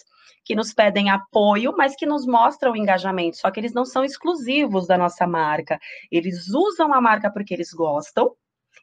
que 0.44 0.54
nos 0.54 0.74
pedem 0.74 1.10
apoio, 1.10 1.74
mas 1.76 1.94
que 1.96 2.06
nos 2.06 2.26
mostram 2.26 2.76
engajamento. 2.76 3.36
Só 3.36 3.50
que 3.50 3.60
eles 3.60 3.72
não 3.72 3.84
são 3.84 4.04
exclusivos 4.04 4.86
da 4.86 4.98
nossa 4.98 5.26
marca. 5.26 5.78
Eles 6.10 6.48
usam 6.48 6.92
a 6.92 7.00
marca 7.00 7.30
porque 7.30 7.54
eles 7.54 7.72
gostam 7.72 8.34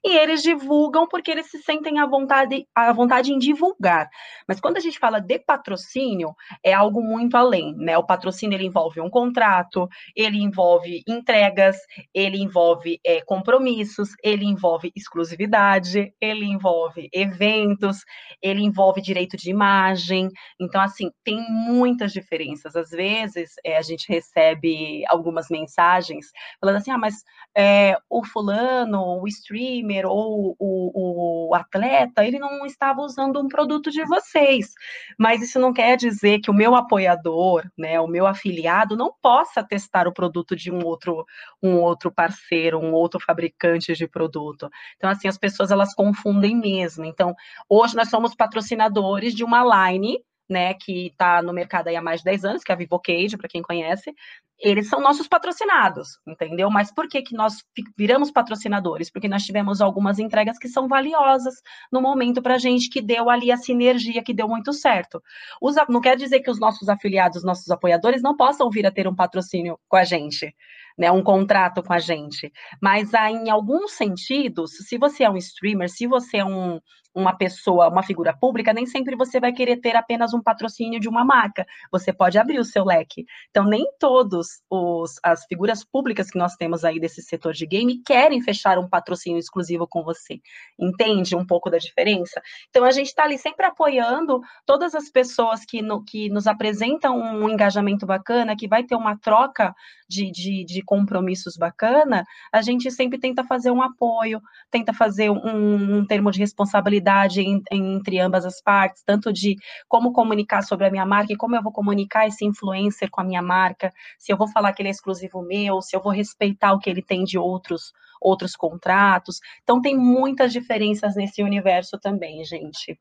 e 0.03 0.17
eles 0.17 0.41
divulgam 0.41 1.07
porque 1.07 1.29
eles 1.29 1.49
se 1.49 1.59
sentem 1.59 1.99
à 1.99 2.05
vontade, 2.05 2.67
à 2.73 2.91
vontade 2.91 3.31
em 3.31 3.37
divulgar. 3.37 4.09
Mas 4.47 4.59
quando 4.59 4.77
a 4.77 4.79
gente 4.79 4.97
fala 4.97 5.19
de 5.19 5.37
patrocínio, 5.37 6.35
é 6.63 6.73
algo 6.73 7.01
muito 7.03 7.37
além, 7.37 7.75
né? 7.77 7.97
O 7.97 8.05
patrocínio 8.05 8.55
ele 8.55 8.65
envolve 8.65 8.99
um 8.99 9.09
contrato, 9.09 9.87
ele 10.15 10.39
envolve 10.39 11.03
entregas, 11.07 11.77
ele 12.13 12.37
envolve 12.37 12.99
é, 13.05 13.21
compromissos, 13.21 14.09
ele 14.23 14.45
envolve 14.45 14.91
exclusividade, 14.95 16.13
ele 16.19 16.45
envolve 16.45 17.07
eventos, 17.13 18.03
ele 18.41 18.61
envolve 18.61 19.01
direito 19.01 19.37
de 19.37 19.51
imagem. 19.51 20.29
Então, 20.59 20.81
assim, 20.81 21.11
tem 21.23 21.45
muitas 21.49 22.11
diferenças. 22.11 22.75
Às 22.75 22.89
vezes, 22.89 23.51
é, 23.63 23.77
a 23.77 23.81
gente 23.81 24.09
recebe 24.09 25.03
algumas 25.07 25.47
mensagens 25.49 26.31
falando 26.59 26.77
assim: 26.77 26.91
ah, 26.91 26.97
mas 26.97 27.23
é, 27.55 27.95
o 28.09 28.25
fulano, 28.25 29.21
o 29.21 29.27
streamer 29.27 29.90
ou 30.05 30.55
o, 30.59 31.49
o, 31.49 31.55
atleta, 31.55 32.25
ele 32.25 32.39
não 32.39 32.65
estava 32.65 33.01
usando 33.01 33.39
um 33.39 33.47
produto 33.47 33.91
de 33.91 34.03
vocês. 34.05 34.71
Mas 35.17 35.41
isso 35.41 35.59
não 35.59 35.73
quer 35.73 35.97
dizer 35.97 36.39
que 36.39 36.49
o 36.49 36.53
meu 36.53 36.75
apoiador, 36.75 37.69
né, 37.77 37.99
o 37.99 38.07
meu 38.07 38.25
afiliado, 38.25 38.95
não 38.95 39.13
possa 39.21 39.63
testar 39.63 40.07
o 40.07 40.13
produto 40.13 40.55
de 40.55 40.71
um 40.71 40.85
outro, 40.85 41.25
um 41.61 41.75
outro 41.75 42.11
parceiro, 42.11 42.79
um 42.79 42.93
outro 42.93 43.19
fabricante 43.19 43.93
de 43.93 44.07
produto. 44.07 44.69
Então, 44.97 45.09
assim, 45.09 45.27
as 45.27 45.37
pessoas 45.37 45.71
elas 45.71 45.93
confundem 45.93 46.55
mesmo. 46.55 47.05
Então, 47.05 47.35
hoje 47.69 47.95
nós 47.95 48.09
somos 48.09 48.35
patrocinadores 48.35 49.33
de 49.33 49.43
uma 49.43 49.91
line 49.91 50.19
né, 50.51 50.73
que 50.73 51.07
está 51.07 51.41
no 51.41 51.53
mercado 51.53 51.87
há 51.87 52.01
mais 52.01 52.19
de 52.19 52.25
10 52.25 52.45
anos, 52.45 52.63
que 52.63 52.71
é 52.71 52.75
a 52.75 52.77
Vivocage, 52.77 53.37
para 53.37 53.47
quem 53.47 53.61
conhece, 53.61 54.13
eles 54.59 54.87
são 54.87 55.01
nossos 55.01 55.27
patrocinados, 55.27 56.19
entendeu? 56.27 56.69
Mas 56.69 56.93
por 56.93 57.07
que, 57.07 57.21
que 57.23 57.35
nós 57.35 57.63
viramos 57.97 58.29
patrocinadores? 58.29 59.09
Porque 59.09 59.27
nós 59.27 59.43
tivemos 59.43 59.81
algumas 59.81 60.19
entregas 60.19 60.59
que 60.59 60.67
são 60.67 60.87
valiosas 60.87 61.55
no 61.91 62.01
momento 62.01 62.41
para 62.41 62.55
a 62.55 62.59
gente, 62.59 62.89
que 62.89 63.01
deu 63.01 63.29
ali 63.29 63.51
a 63.51 63.57
sinergia, 63.57 64.23
que 64.23 64.33
deu 64.33 64.47
muito 64.47 64.71
certo. 64.71 65.21
Os, 65.59 65.75
não 65.89 65.99
quer 65.99 66.15
dizer 66.15 66.41
que 66.41 66.51
os 66.51 66.59
nossos 66.59 66.89
afiliados, 66.89 67.43
nossos 67.43 67.71
apoiadores, 67.71 68.21
não 68.21 68.37
possam 68.37 68.69
vir 68.69 68.85
a 68.85 68.91
ter 68.91 69.07
um 69.07 69.15
patrocínio 69.15 69.79
com 69.87 69.97
a 69.97 70.03
gente, 70.03 70.53
né, 70.97 71.11
um 71.11 71.23
contrato 71.23 71.83
com 71.83 71.93
a 71.93 71.99
gente. 71.99 72.51
Mas 72.81 73.13
ah, 73.13 73.29
em 73.31 73.49
alguns 73.49 73.93
sentidos, 73.93 74.71
se 74.87 74.97
você 74.97 75.23
é 75.23 75.29
um 75.29 75.37
streamer, 75.37 75.89
se 75.89 76.07
você 76.07 76.37
é 76.37 76.45
um, 76.45 76.79
uma 77.13 77.35
pessoa, 77.35 77.89
uma 77.89 78.03
figura 78.03 78.35
pública, 78.35 78.73
nem 78.73 78.85
sempre 78.85 79.15
você 79.15 79.39
vai 79.39 79.51
querer 79.51 79.77
ter 79.77 79.95
apenas 79.95 80.33
um 80.33 80.41
patrocínio 80.41 80.99
de 80.99 81.09
uma 81.09 81.25
marca. 81.25 81.65
Você 81.91 82.13
pode 82.13 82.37
abrir 82.37 82.59
o 82.59 82.65
seu 82.65 82.85
leque. 82.85 83.25
Então, 83.49 83.65
nem 83.65 83.85
todos 83.99 84.61
os, 84.69 85.19
as 85.23 85.45
figuras 85.45 85.83
públicas 85.83 86.29
que 86.29 86.37
nós 86.37 86.55
temos 86.55 86.83
aí 86.83 86.99
desse 86.99 87.21
setor 87.21 87.53
de 87.53 87.65
game 87.65 88.01
querem 88.05 88.41
fechar 88.41 88.77
um 88.79 88.87
patrocínio 88.87 89.39
exclusivo 89.39 89.87
com 89.87 90.03
você. 90.03 90.39
Entende 90.79 91.35
um 91.35 91.45
pouco 91.45 91.69
da 91.69 91.77
diferença? 91.77 92.41
Então, 92.69 92.85
a 92.85 92.91
gente 92.91 93.07
está 93.07 93.23
ali 93.23 93.37
sempre 93.37 93.65
apoiando 93.65 94.39
todas 94.65 94.95
as 94.95 95.09
pessoas 95.09 95.65
que, 95.65 95.81
no, 95.81 96.03
que 96.03 96.29
nos 96.29 96.47
apresentam 96.47 97.19
um 97.19 97.49
engajamento 97.49 98.05
bacana, 98.05 98.55
que 98.55 98.67
vai 98.67 98.83
ter 98.83 98.95
uma 98.95 99.17
troca 99.17 99.75
de, 100.07 100.31
de, 100.31 100.65
de 100.65 100.80
compromissos 100.83 101.57
bacana, 101.57 102.25
a 102.51 102.61
gente 102.61 102.89
sempre 102.91 103.19
tenta 103.19 103.43
fazer 103.43 103.71
um 103.71 103.81
apoio, 103.81 104.41
tenta 104.69 104.93
fazer 104.93 105.29
um, 105.29 105.97
um 105.97 106.05
termo 106.05 106.31
de 106.31 106.39
responsabilidade 106.39 107.41
em, 107.41 107.61
entre 107.71 108.19
ambas 108.19 108.45
as 108.45 108.61
partes, 108.61 109.03
tanto 109.05 109.31
de 109.31 109.55
como 109.87 110.11
comunicar 110.11 110.61
sobre 110.63 110.87
a 110.87 110.91
minha 110.91 111.05
marca 111.05 111.33
e 111.33 111.37
como 111.37 111.55
eu 111.55 111.63
vou 111.63 111.71
comunicar 111.71 112.27
esse 112.27 112.45
influencer 112.45 113.09
com 113.09 113.21
a 113.21 113.23
minha 113.23 113.41
marca, 113.41 113.91
se 114.17 114.31
eu 114.31 114.37
vou 114.37 114.47
falar 114.47 114.73
que 114.73 114.81
ele 114.81 114.89
é 114.89 114.91
exclusivo 114.91 115.41
meu, 115.41 115.81
se 115.81 115.95
eu 115.95 116.01
vou 116.01 116.11
respeitar 116.11 116.73
o 116.73 116.79
que 116.79 116.89
ele 116.89 117.01
tem 117.01 117.23
de 117.23 117.37
outros 117.37 117.91
outros 118.21 118.55
contratos. 118.55 119.39
Então 119.63 119.81
tem 119.81 119.97
muitas 119.97 120.53
diferenças 120.53 121.15
nesse 121.15 121.41
universo 121.41 121.97
também, 121.99 122.43
gente. 122.43 122.99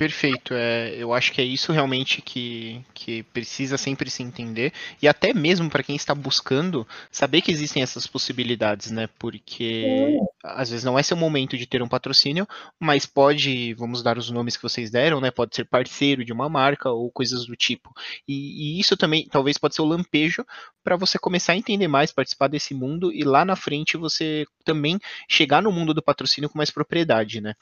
Perfeito. 0.00 0.54
É, 0.54 0.94
eu 0.96 1.12
acho 1.12 1.30
que 1.30 1.42
é 1.42 1.44
isso 1.44 1.72
realmente 1.72 2.22
que, 2.22 2.82
que 2.94 3.22
precisa 3.22 3.76
sempre 3.76 4.08
se 4.08 4.22
entender. 4.22 4.72
E 5.02 5.06
até 5.06 5.34
mesmo 5.34 5.68
para 5.68 5.82
quem 5.82 5.94
está 5.94 6.14
buscando, 6.14 6.88
saber 7.12 7.42
que 7.42 7.52
existem 7.52 7.82
essas 7.82 8.06
possibilidades, 8.06 8.90
né? 8.90 9.10
Porque 9.18 10.18
às 10.42 10.70
vezes 10.70 10.86
não 10.86 10.98
é 10.98 11.02
seu 11.02 11.18
momento 11.18 11.54
de 11.58 11.66
ter 11.66 11.82
um 11.82 11.88
patrocínio, 11.88 12.48
mas 12.78 13.04
pode, 13.04 13.74
vamos 13.74 14.02
dar 14.02 14.16
os 14.16 14.30
nomes 14.30 14.56
que 14.56 14.62
vocês 14.62 14.90
deram, 14.90 15.20
né? 15.20 15.30
Pode 15.30 15.54
ser 15.54 15.66
parceiro 15.66 16.24
de 16.24 16.32
uma 16.32 16.48
marca 16.48 16.88
ou 16.88 17.10
coisas 17.10 17.44
do 17.44 17.54
tipo. 17.54 17.92
E, 18.26 18.78
e 18.78 18.80
isso 18.80 18.96
também 18.96 19.28
talvez 19.30 19.58
pode 19.58 19.74
ser 19.74 19.82
o 19.82 19.84
lampejo 19.84 20.46
para 20.82 20.96
você 20.96 21.18
começar 21.18 21.52
a 21.52 21.58
entender 21.58 21.88
mais, 21.88 22.10
participar 22.10 22.48
desse 22.48 22.72
mundo 22.72 23.12
e 23.12 23.22
lá 23.22 23.44
na 23.44 23.54
frente 23.54 23.98
você 23.98 24.46
também 24.64 24.98
chegar 25.28 25.60
no 25.60 25.70
mundo 25.70 25.92
do 25.92 26.02
patrocínio 26.02 26.48
com 26.48 26.56
mais 26.56 26.70
propriedade, 26.70 27.42
né? 27.42 27.52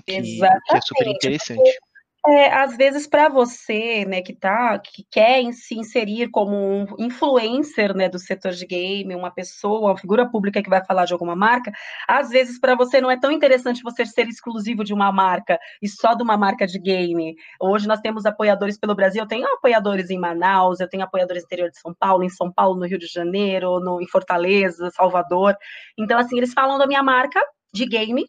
Que, 0.00 0.16
Exatamente. 0.16 0.64
que 0.66 0.76
é 0.76 0.80
super 0.80 1.06
interessante. 1.06 1.78
É, 2.24 2.52
às 2.54 2.76
vezes 2.76 3.04
para 3.04 3.28
você, 3.28 4.04
né, 4.04 4.22
que 4.22 4.32
tá, 4.32 4.78
que 4.78 5.04
quer 5.10 5.52
se 5.52 5.74
inserir 5.74 6.30
como 6.30 6.54
um 6.56 6.86
influencer, 6.96 7.92
né, 7.96 8.08
do 8.08 8.16
setor 8.16 8.52
de 8.52 8.64
game, 8.64 9.12
uma 9.16 9.32
pessoa, 9.32 9.90
uma 9.90 9.98
figura 9.98 10.30
pública 10.30 10.62
que 10.62 10.70
vai 10.70 10.84
falar 10.84 11.04
de 11.04 11.12
alguma 11.12 11.34
marca, 11.34 11.72
às 12.06 12.28
vezes 12.30 12.60
para 12.60 12.76
você 12.76 13.00
não 13.00 13.10
é 13.10 13.18
tão 13.18 13.32
interessante 13.32 13.82
você 13.82 14.06
ser 14.06 14.28
exclusivo 14.28 14.84
de 14.84 14.94
uma 14.94 15.10
marca 15.10 15.58
e 15.82 15.88
só 15.88 16.14
de 16.14 16.22
uma 16.22 16.36
marca 16.36 16.64
de 16.64 16.78
game. 16.78 17.34
Hoje 17.60 17.88
nós 17.88 18.00
temos 18.00 18.24
apoiadores 18.24 18.78
pelo 18.78 18.94
Brasil, 18.94 19.22
eu 19.22 19.28
tenho 19.28 19.46
apoiadores 19.48 20.08
em 20.08 20.18
Manaus, 20.18 20.78
eu 20.78 20.88
tenho 20.88 21.02
apoiadores 21.02 21.42
no 21.42 21.46
interior 21.46 21.70
de 21.70 21.80
São 21.80 21.92
Paulo, 21.92 22.22
em 22.22 22.30
São 22.30 22.52
Paulo, 22.52 22.78
no 22.78 22.86
Rio 22.86 23.00
de 23.00 23.08
Janeiro, 23.08 23.80
no, 23.80 24.00
em 24.00 24.06
Fortaleza, 24.06 24.92
Salvador. 24.92 25.56
Então, 25.98 26.16
assim, 26.20 26.38
eles 26.38 26.52
falam 26.52 26.78
da 26.78 26.86
minha 26.86 27.02
marca 27.02 27.40
de 27.74 27.84
game, 27.84 28.28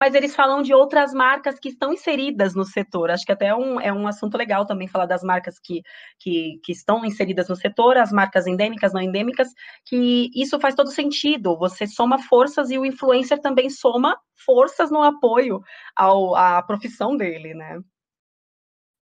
mas 0.00 0.14
eles 0.14 0.34
falam 0.34 0.62
de 0.62 0.72
outras 0.72 1.12
marcas 1.12 1.58
que 1.58 1.68
estão 1.68 1.92
inseridas 1.92 2.54
no 2.54 2.64
setor. 2.64 3.10
Acho 3.10 3.24
que 3.24 3.32
até 3.32 3.46
é 3.46 3.54
um, 3.54 3.80
é 3.80 3.92
um 3.92 4.06
assunto 4.06 4.36
legal 4.36 4.64
também 4.64 4.86
falar 4.86 5.06
das 5.06 5.22
marcas 5.22 5.58
que, 5.58 5.82
que, 6.18 6.60
que 6.62 6.72
estão 6.72 7.04
inseridas 7.04 7.48
no 7.48 7.56
setor, 7.56 7.96
as 7.96 8.12
marcas 8.12 8.46
endêmicas, 8.46 8.92
não 8.92 9.00
endêmicas, 9.00 9.48
que 9.84 10.30
isso 10.34 10.58
faz 10.60 10.74
todo 10.74 10.90
sentido. 10.90 11.58
Você 11.58 11.86
soma 11.86 12.18
forças 12.18 12.70
e 12.70 12.78
o 12.78 12.86
influencer 12.86 13.40
também 13.40 13.68
soma 13.68 14.16
forças 14.44 14.90
no 14.90 15.02
apoio 15.02 15.60
ao, 15.96 16.34
à 16.36 16.62
profissão 16.62 17.16
dele, 17.16 17.54
né? 17.54 17.80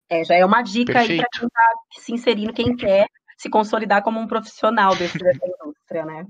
É, 0.08 0.24
já 0.24 0.36
é 0.36 0.46
uma 0.46 0.62
dica 0.62 0.94
Perfeito. 0.94 1.12
aí 1.12 1.18
para 1.18 1.30
quem 1.40 1.48
está 1.48 1.74
se 2.00 2.14
inserindo, 2.14 2.54
quem 2.54 2.76
quer 2.76 3.08
se 3.38 3.50
consolidar 3.50 4.04
como 4.04 4.20
um 4.20 4.28
profissional 4.28 4.96
desse, 4.96 5.18
dessa 5.18 5.40
indústria, 5.46 6.06
né? 6.06 6.26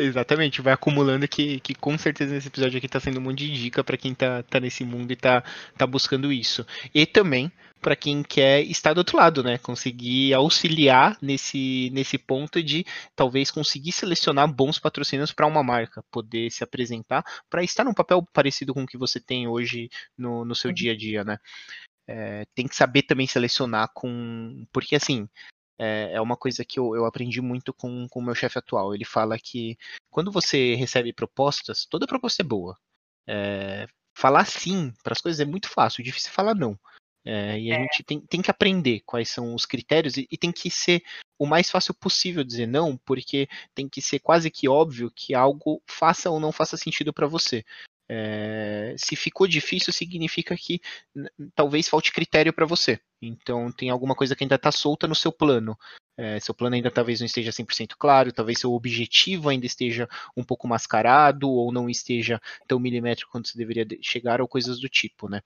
Exatamente, 0.00 0.62
vai 0.62 0.72
acumulando 0.72 1.28
que, 1.28 1.60
que 1.60 1.74
com 1.74 1.96
certeza 1.98 2.34
nesse 2.34 2.48
episódio 2.48 2.78
aqui 2.78 2.88
tá 2.88 2.98
sendo 2.98 3.18
um 3.18 3.22
monte 3.22 3.46
de 3.46 3.52
dica 3.52 3.84
para 3.84 3.96
quem 3.96 4.14
tá, 4.14 4.42
tá 4.42 4.58
nesse 4.58 4.84
mundo 4.84 5.12
e 5.12 5.16
tá, 5.16 5.44
tá 5.76 5.86
buscando 5.86 6.32
isso. 6.32 6.66
E 6.94 7.04
também 7.04 7.52
para 7.80 7.96
quem 7.96 8.22
quer 8.22 8.62
estar 8.62 8.92
do 8.92 8.98
outro 8.98 9.16
lado, 9.16 9.42
né? 9.42 9.58
Conseguir 9.58 10.34
auxiliar 10.34 11.16
nesse, 11.20 11.90
nesse 11.92 12.18
ponto 12.18 12.62
de 12.62 12.84
talvez 13.16 13.50
conseguir 13.50 13.92
selecionar 13.92 14.52
bons 14.52 14.78
patrocínios 14.78 15.32
para 15.32 15.46
uma 15.46 15.62
marca, 15.62 16.02
poder 16.10 16.50
se 16.50 16.62
apresentar 16.62 17.24
para 17.48 17.62
estar 17.62 17.84
num 17.84 17.94
papel 17.94 18.26
parecido 18.32 18.74
com 18.74 18.82
o 18.82 18.86
que 18.86 18.98
você 18.98 19.18
tem 19.20 19.48
hoje 19.48 19.88
no, 20.16 20.44
no 20.44 20.54
seu 20.54 20.68
uhum. 20.68 20.74
dia 20.74 20.92
a 20.92 20.96
dia, 20.96 21.24
né? 21.24 21.38
É, 22.06 22.44
tem 22.54 22.66
que 22.66 22.76
saber 22.76 23.02
também 23.02 23.26
selecionar 23.26 23.90
com. 23.94 24.66
Porque 24.72 24.96
assim, 24.96 25.28
é, 25.80 26.12
é 26.12 26.20
uma 26.20 26.36
coisa 26.36 26.62
que 26.62 26.78
eu, 26.78 26.94
eu 26.94 27.06
aprendi 27.06 27.40
muito 27.40 27.72
com, 27.72 28.06
o 28.14 28.22
meu 28.22 28.34
chefe 28.34 28.58
atual. 28.58 28.94
Ele 28.94 29.04
fala 29.04 29.38
que 29.38 29.78
quando 30.10 30.30
você 30.30 30.74
recebe 30.74 31.10
propostas, 31.10 31.86
toda 31.86 32.06
proposta 32.06 32.42
é 32.42 32.44
boa. 32.44 32.78
É, 33.26 33.86
falar 34.14 34.44
sim 34.44 34.92
para 35.02 35.14
as 35.14 35.22
coisas 35.22 35.40
é 35.40 35.44
muito 35.46 35.70
fácil, 35.70 36.04
difícil 36.04 36.30
é 36.30 36.34
falar 36.34 36.54
não. 36.54 36.78
É, 37.24 37.58
e 37.58 37.72
a 37.72 37.76
é. 37.76 37.82
gente 37.82 38.02
tem, 38.02 38.20
tem 38.20 38.42
que 38.42 38.50
aprender 38.50 39.00
quais 39.06 39.30
são 39.30 39.54
os 39.54 39.64
critérios 39.64 40.18
e, 40.18 40.28
e, 40.30 40.36
tem 40.36 40.52
que 40.52 40.70
ser 40.70 41.02
o 41.38 41.46
mais 41.46 41.70
fácil 41.70 41.94
possível 41.94 42.44
dizer 42.44 42.66
não, 42.66 42.98
porque 42.98 43.48
tem 43.74 43.88
que 43.88 44.02
ser 44.02 44.18
quase 44.20 44.50
que 44.50 44.68
óbvio 44.68 45.10
que 45.14 45.34
algo 45.34 45.82
faça 45.86 46.30
ou 46.30 46.38
não 46.38 46.52
faça 46.52 46.76
sentido 46.76 47.12
para 47.12 47.26
você. 47.26 47.64
É, 48.12 48.92
se 48.98 49.14
ficou 49.14 49.46
difícil, 49.46 49.92
significa 49.92 50.56
que 50.56 50.80
talvez 51.54 51.88
falte 51.88 52.10
critério 52.10 52.52
para 52.52 52.66
você. 52.66 52.98
Então, 53.22 53.70
tem 53.70 53.88
alguma 53.88 54.16
coisa 54.16 54.34
que 54.34 54.42
ainda 54.42 54.56
está 54.56 54.72
solta 54.72 55.06
no 55.06 55.14
seu 55.14 55.30
plano. 55.30 55.78
É, 56.16 56.40
seu 56.40 56.52
plano 56.52 56.74
ainda 56.74 56.90
talvez 56.90 57.20
não 57.20 57.26
esteja 57.26 57.52
100% 57.52 57.94
claro, 57.96 58.32
talvez 58.32 58.58
seu 58.58 58.72
objetivo 58.72 59.48
ainda 59.48 59.64
esteja 59.64 60.08
um 60.36 60.42
pouco 60.42 60.66
mascarado, 60.66 61.48
ou 61.48 61.70
não 61.70 61.88
esteja 61.88 62.40
tão 62.66 62.80
milimétrico 62.80 63.30
quanto 63.30 63.48
você 63.48 63.56
deveria 63.56 63.86
chegar, 64.02 64.40
ou 64.40 64.48
coisas 64.48 64.80
do 64.80 64.88
tipo, 64.88 65.28
né? 65.28 65.40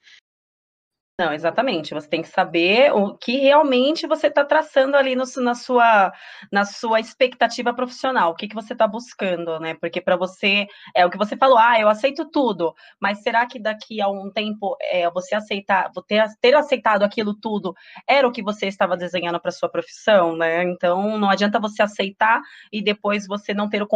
Não, 1.17 1.31
exatamente. 1.31 1.93
Você 1.93 2.09
tem 2.09 2.21
que 2.21 2.27
saber 2.27 2.91
o 2.93 3.15
que 3.15 3.37
realmente 3.37 4.05
você 4.05 4.27
está 4.27 4.43
traçando 4.43 4.97
ali 4.97 5.15
no, 5.15 5.23
na, 5.37 5.55
sua, 5.55 6.11
na 6.51 6.65
sua 6.65 6.99
expectativa 6.99 7.73
profissional, 7.73 8.31
o 8.31 8.35
que, 8.35 8.49
que 8.49 8.55
você 8.55 8.73
está 8.73 8.85
buscando, 8.85 9.57
né? 9.57 9.75
Porque 9.79 10.01
para 10.01 10.17
você, 10.17 10.67
é 10.93 11.05
o 11.05 11.09
que 11.09 11.17
você 11.17 11.37
falou, 11.37 11.57
ah, 11.57 11.79
eu 11.79 11.87
aceito 11.87 12.29
tudo, 12.29 12.73
mas 12.99 13.21
será 13.21 13.45
que 13.45 13.57
daqui 13.57 14.01
a 14.01 14.09
um 14.09 14.29
tempo 14.29 14.75
é, 14.81 15.09
você 15.09 15.35
aceitar, 15.35 15.89
ter, 16.05 16.25
ter 16.41 16.53
aceitado 16.53 17.03
aquilo 17.03 17.33
tudo 17.33 17.73
era 18.05 18.27
o 18.27 18.31
que 18.31 18.43
você 18.43 18.67
estava 18.67 18.97
desenhando 18.97 19.39
para 19.39 19.51
sua 19.51 19.69
profissão, 19.69 20.35
né? 20.35 20.63
Então 20.63 21.17
não 21.17 21.29
adianta 21.29 21.61
você 21.61 21.81
aceitar 21.81 22.41
e 22.69 22.83
depois 22.83 23.25
você 23.25 23.53
não 23.53 23.69
ter 23.69 23.81
o 23.81 23.87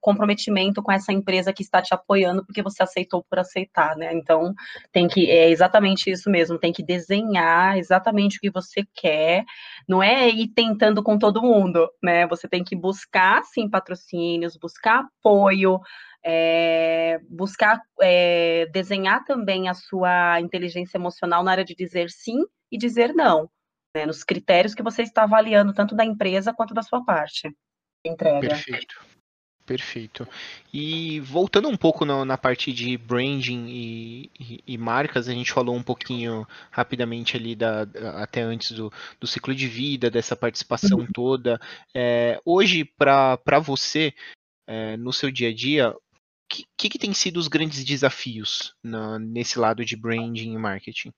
comprometimento 0.00 0.82
com 0.82 0.90
essa 0.90 1.12
empresa 1.12 1.52
que 1.52 1.62
está 1.62 1.82
te 1.82 1.92
apoiando 1.92 2.46
porque 2.46 2.62
você 2.62 2.82
aceitou 2.82 3.22
por 3.22 3.38
aceitar, 3.38 3.94
né? 3.94 4.10
Então 4.14 4.54
tem 4.90 5.06
que, 5.06 5.30
é 5.30 5.50
exatamente 5.50 6.10
isso 6.10 6.30
mesmo 6.30 6.61
tem 6.62 6.72
que 6.72 6.82
desenhar 6.82 7.76
exatamente 7.76 8.38
o 8.38 8.40
que 8.40 8.48
você 8.48 8.86
quer, 8.94 9.44
não 9.88 10.00
é 10.00 10.28
ir 10.28 10.46
tentando 10.48 11.02
com 11.02 11.18
todo 11.18 11.42
mundo, 11.42 11.90
né? 12.00 12.24
Você 12.28 12.48
tem 12.48 12.62
que 12.62 12.76
buscar, 12.76 13.42
sim, 13.42 13.68
patrocínios, 13.68 14.56
buscar 14.56 15.00
apoio, 15.00 15.80
é, 16.24 17.18
buscar 17.28 17.82
é, 18.00 18.66
desenhar 18.72 19.24
também 19.24 19.68
a 19.68 19.74
sua 19.74 20.40
inteligência 20.40 20.96
emocional 20.96 21.42
na 21.42 21.50
área 21.50 21.64
de 21.64 21.74
dizer 21.74 22.08
sim 22.10 22.44
e 22.70 22.78
dizer 22.78 23.12
não, 23.12 23.50
né, 23.94 24.06
nos 24.06 24.22
critérios 24.22 24.72
que 24.72 24.84
você 24.84 25.02
está 25.02 25.24
avaliando, 25.24 25.74
tanto 25.74 25.96
da 25.96 26.04
empresa 26.04 26.54
quanto 26.54 26.72
da 26.72 26.82
sua 26.82 27.04
parte. 27.04 27.50
Entrega. 28.04 28.48
Perfeito. 28.48 28.94
Perfeito. 29.64 30.26
E 30.74 31.20
voltando 31.20 31.68
um 31.68 31.76
pouco 31.76 32.04
no, 32.04 32.24
na 32.24 32.36
parte 32.36 32.72
de 32.72 32.96
branding 32.96 33.66
e, 33.68 34.30
e, 34.38 34.64
e, 34.66 34.78
marcas, 34.78 35.28
a 35.28 35.32
gente 35.32 35.52
falou 35.52 35.76
um 35.76 35.82
pouquinho 35.82 36.46
rapidamente 36.70 37.36
ali 37.36 37.54
da, 37.54 37.82
até 38.20 38.42
antes 38.42 38.72
do, 38.72 38.92
do 39.20 39.26
ciclo 39.26 39.54
de 39.54 39.68
vida, 39.68 40.10
dessa 40.10 40.34
participação 40.34 40.98
uhum. 40.98 41.06
toda. 41.14 41.60
É, 41.94 42.40
hoje, 42.44 42.84
para 42.84 43.38
você, 43.60 44.12
é, 44.66 44.96
no 44.96 45.12
seu 45.12 45.30
dia 45.30 45.50
a 45.50 45.54
dia, 45.54 45.90
o 45.90 46.00
que, 46.48 46.64
que, 46.76 46.88
que, 46.90 46.98
tem 46.98 47.14
sido 47.14 47.36
os 47.36 47.46
grandes 47.46 47.84
desafios 47.84 48.74
na, 48.82 49.16
nesse 49.18 49.60
lado 49.60 49.84
de 49.84 49.96
branding 49.96 50.54
e 50.54 50.58
marketing? 50.58 51.12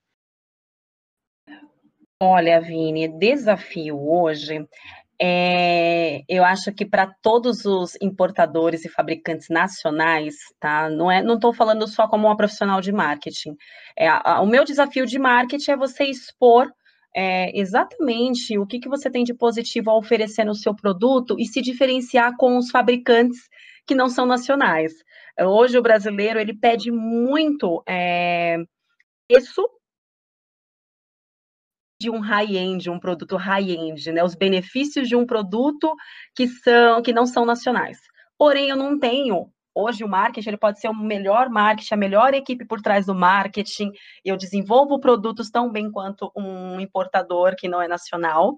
Olha, 2.20 2.60
Vini, 2.60 3.08
desafio 3.08 3.98
hoje 3.98 4.68
é, 5.20 6.22
eu 6.28 6.44
acho 6.44 6.72
que 6.72 6.84
para 6.84 7.06
todos 7.22 7.64
os 7.64 7.96
importadores 8.00 8.84
e 8.84 8.88
fabricantes 8.88 9.48
nacionais, 9.48 10.34
tá? 10.58 10.90
Não 10.90 11.10
é, 11.10 11.22
não 11.22 11.34
estou 11.34 11.52
falando 11.54 11.86
só 11.86 12.08
como 12.08 12.26
uma 12.26 12.36
profissional 12.36 12.80
de 12.80 12.92
marketing. 12.92 13.56
É, 13.96 14.08
a, 14.08 14.40
o 14.40 14.46
meu 14.46 14.64
desafio 14.64 15.06
de 15.06 15.18
marketing 15.18 15.72
é 15.72 15.76
você 15.76 16.04
expor 16.04 16.66
é, 17.14 17.56
exatamente 17.58 18.58
o 18.58 18.66
que, 18.66 18.80
que 18.80 18.88
você 18.88 19.08
tem 19.08 19.22
de 19.22 19.32
positivo 19.34 19.90
a 19.90 19.96
oferecer 19.96 20.44
no 20.44 20.54
seu 20.54 20.74
produto 20.74 21.36
e 21.38 21.46
se 21.46 21.62
diferenciar 21.62 22.36
com 22.36 22.56
os 22.56 22.70
fabricantes 22.70 23.48
que 23.86 23.94
não 23.94 24.08
são 24.08 24.26
nacionais. 24.26 24.92
Hoje 25.38 25.78
o 25.78 25.82
brasileiro 25.82 26.40
ele 26.40 26.54
pede 26.54 26.90
muito 26.90 27.82
é, 27.88 28.56
preço 29.28 29.62
de 32.00 32.10
um 32.10 32.18
high-end, 32.20 32.90
um 32.90 32.98
produto 32.98 33.36
high-end, 33.36 34.12
né? 34.12 34.22
Os 34.24 34.34
benefícios 34.34 35.08
de 35.08 35.16
um 35.16 35.26
produto 35.26 35.94
que 36.34 36.48
são 36.48 37.02
que 37.02 37.12
não 37.12 37.26
são 37.26 37.44
nacionais. 37.44 37.98
Porém, 38.38 38.68
eu 38.68 38.76
não 38.76 38.98
tenho 38.98 39.50
Hoje 39.76 40.04
o 40.04 40.08
marketing 40.08 40.50
ele 40.50 40.56
pode 40.56 40.78
ser 40.78 40.88
o 40.88 40.94
melhor 40.94 41.50
marketing, 41.50 41.94
a 41.94 41.96
melhor 41.96 42.32
equipe 42.32 42.64
por 42.64 42.80
trás 42.80 43.06
do 43.06 43.14
marketing. 43.14 43.90
Eu 44.24 44.36
desenvolvo 44.36 45.00
produtos 45.00 45.50
tão 45.50 45.70
bem 45.70 45.90
quanto 45.90 46.30
um 46.36 46.78
importador 46.78 47.56
que 47.56 47.68
não 47.68 47.82
é 47.82 47.88
nacional. 47.88 48.56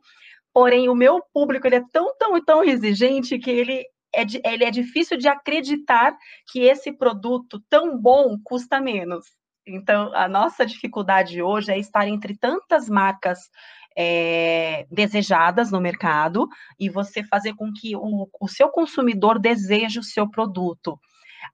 Porém, 0.52 0.90
o 0.90 0.94
meu 0.94 1.22
público 1.32 1.66
ele 1.66 1.76
é 1.76 1.84
tão, 1.90 2.14
tão, 2.18 2.44
tão 2.44 2.62
exigente 2.62 3.38
que 3.38 3.50
ele 3.50 3.82
é, 4.14 4.24
ele 4.44 4.64
é 4.64 4.70
difícil 4.70 5.16
de 5.16 5.28
acreditar 5.28 6.16
que 6.50 6.60
esse 6.60 6.92
produto 6.92 7.62
tão 7.68 7.98
bom 7.98 8.36
custa 8.44 8.78
menos. 8.80 9.26
Então, 9.66 10.14
a 10.14 10.28
nossa 10.28 10.64
dificuldade 10.64 11.42
hoje 11.42 11.72
é 11.72 11.78
estar 11.78 12.06
entre 12.06 12.36
tantas 12.36 12.88
marcas 12.88 13.50
é, 13.96 14.86
desejadas 14.90 15.72
no 15.72 15.80
mercado 15.80 16.46
e 16.78 16.88
você 16.88 17.24
fazer 17.24 17.54
com 17.54 17.72
que 17.72 17.96
o, 17.96 18.28
o 18.40 18.46
seu 18.46 18.68
consumidor 18.68 19.38
deseje 19.38 19.98
o 19.98 20.04
seu 20.04 20.30
produto. 20.30 21.00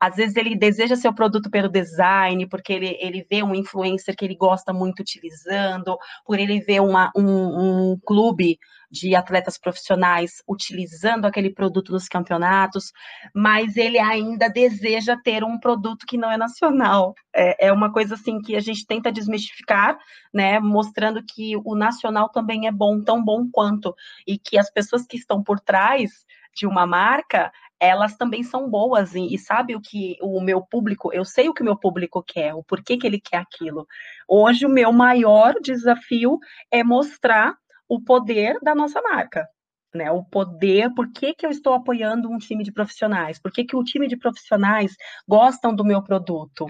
Às 0.01 0.17
vezes 0.17 0.37
ele 0.37 0.57
deseja 0.57 0.97
seu 0.97 1.15
produto 1.15 1.49
pelo 1.51 1.69
design, 1.69 2.47
porque 2.49 2.73
ele, 2.73 2.97
ele 3.01 3.27
vê 3.31 3.43
um 3.43 3.55
influencer 3.55 4.17
que 4.17 4.25
ele 4.25 4.35
gosta 4.35 4.73
muito 4.73 5.01
utilizando, 5.01 5.97
por 6.27 6.39
ele 6.39 6.61
ver 6.61 6.81
uma, 6.81 7.13
um, 7.17 7.93
um 7.93 7.99
clube 8.05 8.59
de 8.93 9.17
atletas 9.17 9.57
profissionais 9.57 10.43
utilizando 10.47 11.25
aquele 11.25 11.49
produto 11.49 11.93
nos 11.93 12.07
campeonatos, 12.09 12.93
mas 13.35 13.79
ele 13.79 13.99
ainda 13.99 14.51
deseja 14.51 15.17
ter 15.17 15.43
um 15.43 15.59
produto 15.59 16.05
que 16.07 16.19
não 16.19 16.31
é 16.31 16.37
nacional. 16.37 17.15
É, 17.35 17.69
é 17.69 17.73
uma 17.73 17.91
coisa 17.91 18.15
assim 18.15 18.39
que 18.39 18.55
a 18.55 18.61
gente 18.61 18.87
tenta 18.87 19.11
desmistificar, 19.11 19.97
né, 20.33 20.61
mostrando 20.61 21.25
que 21.25 21.57
o 21.65 21.75
nacional 21.75 22.29
também 22.29 22.67
é 22.67 22.73
bom, 22.73 23.01
tão 23.01 23.25
bom 23.25 23.49
quanto, 23.51 23.95
e 24.27 24.39
que 24.39 24.59
as 24.59 24.71
pessoas 24.71 25.07
que 25.07 25.17
estão 25.17 25.43
por 25.43 25.59
trás 25.59 26.11
de 26.55 26.67
uma 26.67 26.87
marca, 26.87 27.51
elas 27.81 28.15
também 28.15 28.43
são 28.43 28.69
boas 28.69 29.15
e, 29.15 29.35
e 29.35 29.39
sabe 29.39 29.75
o 29.75 29.81
que 29.81 30.19
o 30.21 30.39
meu 30.43 30.61
público, 30.61 31.11
eu 31.15 31.25
sei 31.25 31.49
o 31.49 31.55
que 31.55 31.63
o 31.63 31.65
meu 31.65 31.79
público 31.79 32.23
quer, 32.23 32.55
o 32.55 32.63
porquê 32.63 32.99
que 32.99 33.07
ele 33.07 33.19
quer 33.19 33.39
aquilo. 33.39 33.87
Hoje 34.29 34.67
o 34.67 34.69
meu 34.69 34.93
maior 34.93 35.55
desafio 35.63 36.39
é 36.71 36.85
mostrar 36.85 37.57
o 37.89 38.01
poder 38.01 38.59
da 38.63 38.75
nossa 38.75 39.01
marca. 39.03 39.47
Né, 39.95 40.11
o 40.11 40.25
poder, 40.25 40.89
por 40.95 41.13
que, 41.13 41.35
que 41.35 41.45
eu 41.45 41.51
estou 41.51 41.75
apoiando 41.75 42.31
um 42.31 42.39
time 42.39 42.65
de 42.65 42.73
profissionais? 42.73 43.39
Por 43.39 43.53
que, 43.53 43.63
que 43.63 43.77
o 43.77 43.85
time 43.85 44.09
de 44.09 44.17
profissionais 44.17 44.93
gostam 45.29 45.75
do 45.75 45.85
meu 45.85 46.03
produto? 46.03 46.67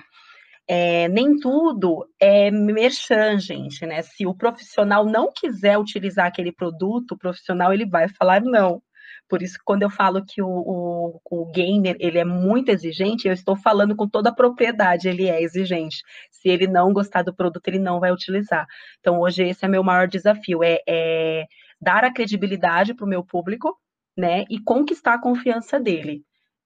É, 0.66 1.08
nem 1.08 1.38
tudo 1.38 2.04
é 2.20 2.50
merchan, 2.50 3.38
gente, 3.38 3.84
né? 3.86 4.02
Se 4.02 4.26
o 4.26 4.34
profissional 4.34 5.04
não 5.04 5.30
quiser 5.32 5.78
utilizar 5.78 6.26
aquele 6.26 6.52
produto, 6.52 7.12
o 7.12 7.18
profissional 7.18 7.72
ele 7.72 7.86
vai 7.86 8.08
falar 8.08 8.40
não. 8.40 8.82
Por 9.32 9.40
isso, 9.40 9.56
quando 9.64 9.82
eu 9.82 9.88
falo 9.88 10.22
que 10.22 10.42
o, 10.42 10.46
o, 10.46 11.20
o, 11.24 11.46
gamer 11.46 11.96
ele 11.98 12.18
é 12.18 12.24
muito 12.24 12.68
exigente, 12.68 13.26
eu 13.26 13.32
estou 13.32 13.56
falando 13.56 13.96
com 13.96 14.06
toda 14.06 14.28
a 14.28 14.34
propriedade, 14.34 15.08
ele 15.08 15.26
é 15.26 15.40
exigente. 15.40 16.02
Se 16.30 16.50
ele 16.50 16.66
não 16.66 16.92
gostar 16.92 17.22
do 17.22 17.34
produto, 17.34 17.66
ele 17.66 17.78
não 17.78 17.98
vai 17.98 18.12
utilizar. 18.12 18.66
Então, 19.00 19.18
hoje, 19.18 19.44
esse 19.44 19.64
é 19.64 19.68
meu 19.68 19.82
maior 19.82 20.06
desafio, 20.06 20.62
é, 20.62 20.80
é 20.86 21.46
dar 21.80 22.04
a 22.04 22.12
credibilidade 22.12 22.92
para 22.92 23.06
o 23.06 23.08
meu 23.08 23.24
público, 23.24 23.74
né, 24.14 24.44
e 24.50 24.60
conquistar 24.60 25.14
a 25.14 25.20
confiança 25.22 25.80
dele. 25.80 26.22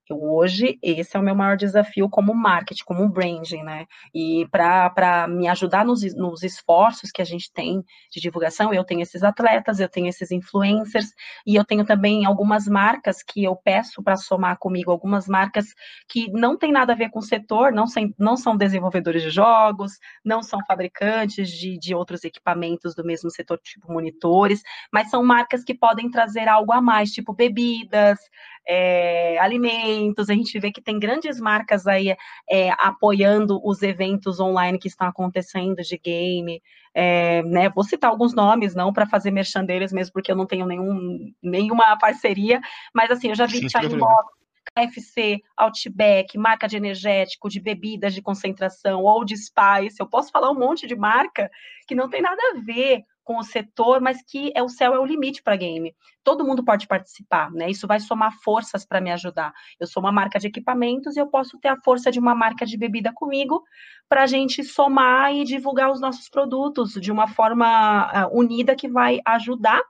Eu, 0.08 0.22
hoje, 0.22 0.78
esse 0.82 1.16
é 1.16 1.20
o 1.20 1.22
meu 1.22 1.34
maior 1.34 1.56
desafio 1.56 2.08
como 2.08 2.32
marketing, 2.32 2.84
como 2.84 3.08
branding, 3.08 3.62
né? 3.64 3.86
E 4.14 4.46
para 4.50 5.26
me 5.28 5.48
ajudar 5.48 5.84
nos, 5.84 6.02
nos 6.14 6.44
esforços 6.44 7.10
que 7.10 7.20
a 7.20 7.24
gente 7.24 7.52
tem 7.52 7.84
de 8.10 8.20
divulgação, 8.20 8.72
eu 8.72 8.84
tenho 8.84 9.02
esses 9.02 9.24
atletas, 9.24 9.80
eu 9.80 9.88
tenho 9.88 10.06
esses 10.06 10.30
influencers, 10.30 11.12
e 11.44 11.56
eu 11.56 11.64
tenho 11.64 11.84
também 11.84 12.24
algumas 12.24 12.68
marcas 12.68 13.20
que 13.22 13.42
eu 13.42 13.56
peço 13.56 14.02
para 14.02 14.16
somar 14.16 14.58
comigo, 14.58 14.92
algumas 14.92 15.26
marcas 15.26 15.66
que 16.08 16.30
não 16.30 16.56
tem 16.56 16.70
nada 16.70 16.92
a 16.92 16.96
ver 16.96 17.10
com 17.10 17.18
o 17.18 17.22
setor, 17.22 17.72
não, 17.72 17.86
sem, 17.86 18.14
não 18.16 18.36
são 18.36 18.56
desenvolvedores 18.56 19.22
de 19.22 19.30
jogos, 19.30 19.98
não 20.24 20.40
são 20.42 20.60
fabricantes 20.66 21.50
de, 21.50 21.78
de 21.78 21.94
outros 21.94 22.22
equipamentos 22.22 22.94
do 22.94 23.04
mesmo 23.04 23.30
setor, 23.30 23.58
tipo 23.58 23.92
monitores, 23.92 24.62
mas 24.92 25.10
são 25.10 25.24
marcas 25.24 25.64
que 25.64 25.74
podem 25.74 26.10
trazer 26.10 26.46
algo 26.46 26.72
a 26.72 26.80
mais, 26.80 27.10
tipo 27.10 27.32
bebidas, 27.32 28.18
é, 28.66 29.38
alimentos, 29.38 29.95
a 30.28 30.34
gente 30.34 30.58
vê 30.58 30.70
que 30.70 30.80
tem 30.80 30.98
grandes 30.98 31.40
marcas 31.40 31.86
aí 31.86 32.16
é, 32.48 32.70
apoiando 32.78 33.60
os 33.64 33.82
eventos 33.82 34.40
online 34.40 34.78
que 34.78 34.88
estão 34.88 35.06
acontecendo 35.06 35.82
de 35.82 35.98
game. 35.98 36.62
É, 36.94 37.42
né, 37.42 37.68
vou 37.68 37.84
citar 37.84 38.10
alguns 38.10 38.34
nomes, 38.34 38.74
não 38.74 38.92
para 38.92 39.06
fazer 39.06 39.30
merchan 39.30 39.64
deles 39.64 39.92
mesmo, 39.92 40.12
porque 40.12 40.32
eu 40.32 40.36
não 40.36 40.46
tenho 40.46 40.66
nenhum, 40.66 41.30
nenhuma 41.42 41.96
parceria, 41.98 42.58
mas 42.94 43.10
assim, 43.10 43.28
eu 43.28 43.34
já 43.34 43.44
vi 43.44 43.68
China 43.68 43.98
Box, 43.98 44.32
KFC, 44.74 45.42
Outback, 45.56 46.38
marca 46.38 46.66
de 46.66 46.76
energético, 46.76 47.48
de 47.48 47.60
bebidas 47.60 48.14
de 48.14 48.22
concentração 48.22 49.02
ou 49.02 49.24
de 49.24 49.36
Spice. 49.36 50.00
Eu 50.00 50.06
posso 50.06 50.30
falar 50.30 50.50
um 50.50 50.58
monte 50.58 50.86
de 50.86 50.96
marca 50.96 51.50
que 51.86 51.94
não 51.94 52.08
tem 52.08 52.22
nada 52.22 52.40
a 52.52 52.60
ver 52.60 53.04
com 53.26 53.38
o 53.38 53.42
setor, 53.42 54.00
mas 54.00 54.22
que 54.22 54.52
é 54.54 54.62
o 54.62 54.68
céu 54.68 54.94
é 54.94 55.00
o 55.00 55.04
limite 55.04 55.42
para 55.42 55.56
game. 55.56 55.92
Todo 56.22 56.44
mundo 56.44 56.64
pode 56.64 56.86
participar, 56.86 57.50
né? 57.50 57.68
Isso 57.68 57.84
vai 57.84 57.98
somar 57.98 58.32
forças 58.40 58.86
para 58.86 59.00
me 59.00 59.10
ajudar. 59.10 59.52
Eu 59.80 59.86
sou 59.88 60.00
uma 60.00 60.12
marca 60.12 60.38
de 60.38 60.46
equipamentos 60.46 61.16
e 61.16 61.20
eu 61.20 61.26
posso 61.26 61.58
ter 61.58 61.66
a 61.66 61.76
força 61.76 62.08
de 62.12 62.20
uma 62.20 62.36
marca 62.36 62.64
de 62.64 62.78
bebida 62.78 63.12
comigo 63.12 63.64
para 64.08 64.22
a 64.22 64.26
gente 64.28 64.62
somar 64.62 65.34
e 65.34 65.42
divulgar 65.42 65.90
os 65.90 66.00
nossos 66.00 66.28
produtos 66.28 66.92
de 66.92 67.10
uma 67.10 67.26
forma 67.26 68.28
uh, 68.28 68.38
unida 68.38 68.76
que 68.76 68.88
vai 68.88 69.18
ajudar 69.26 69.82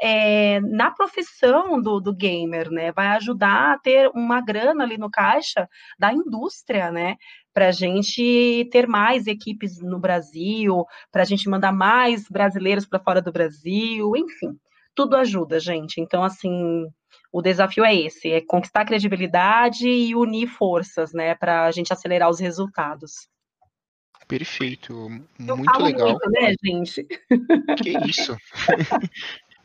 é, 0.00 0.60
na 0.60 0.90
profissão 0.90 1.80
do, 1.80 2.00
do 2.00 2.14
gamer, 2.14 2.70
né? 2.70 2.92
Vai 2.92 3.08
ajudar 3.08 3.74
a 3.74 3.78
ter 3.78 4.10
uma 4.14 4.40
grana 4.40 4.84
ali 4.84 4.98
no 4.98 5.10
caixa 5.10 5.68
da 5.98 6.12
indústria, 6.12 6.90
né? 6.90 7.16
Para 7.52 7.68
a 7.68 7.72
gente 7.72 8.68
ter 8.72 8.86
mais 8.88 9.26
equipes 9.26 9.80
no 9.80 9.98
Brasil, 9.98 10.84
para 11.12 11.22
a 11.22 11.24
gente 11.24 11.48
mandar 11.48 11.72
mais 11.72 12.28
brasileiros 12.28 12.86
para 12.86 13.00
fora 13.00 13.22
do 13.22 13.32
Brasil, 13.32 14.16
enfim, 14.16 14.58
tudo 14.94 15.16
ajuda, 15.16 15.60
gente. 15.60 16.00
Então, 16.00 16.24
assim, 16.24 16.86
o 17.32 17.42
desafio 17.42 17.84
é 17.84 17.94
esse: 17.94 18.30
é 18.30 18.40
conquistar 18.40 18.84
credibilidade 18.84 19.88
e 19.88 20.14
unir 20.14 20.48
forças, 20.48 21.12
né, 21.12 21.34
para 21.34 21.64
a 21.66 21.70
gente 21.70 21.92
acelerar 21.92 22.28
os 22.28 22.40
resultados. 22.40 23.28
Perfeito, 24.26 24.94
muito 25.38 25.82
legal. 25.82 26.10
Muito, 26.10 26.30
né, 26.30 26.54
gente? 26.64 27.04
Que 27.82 27.98
isso? 28.08 28.36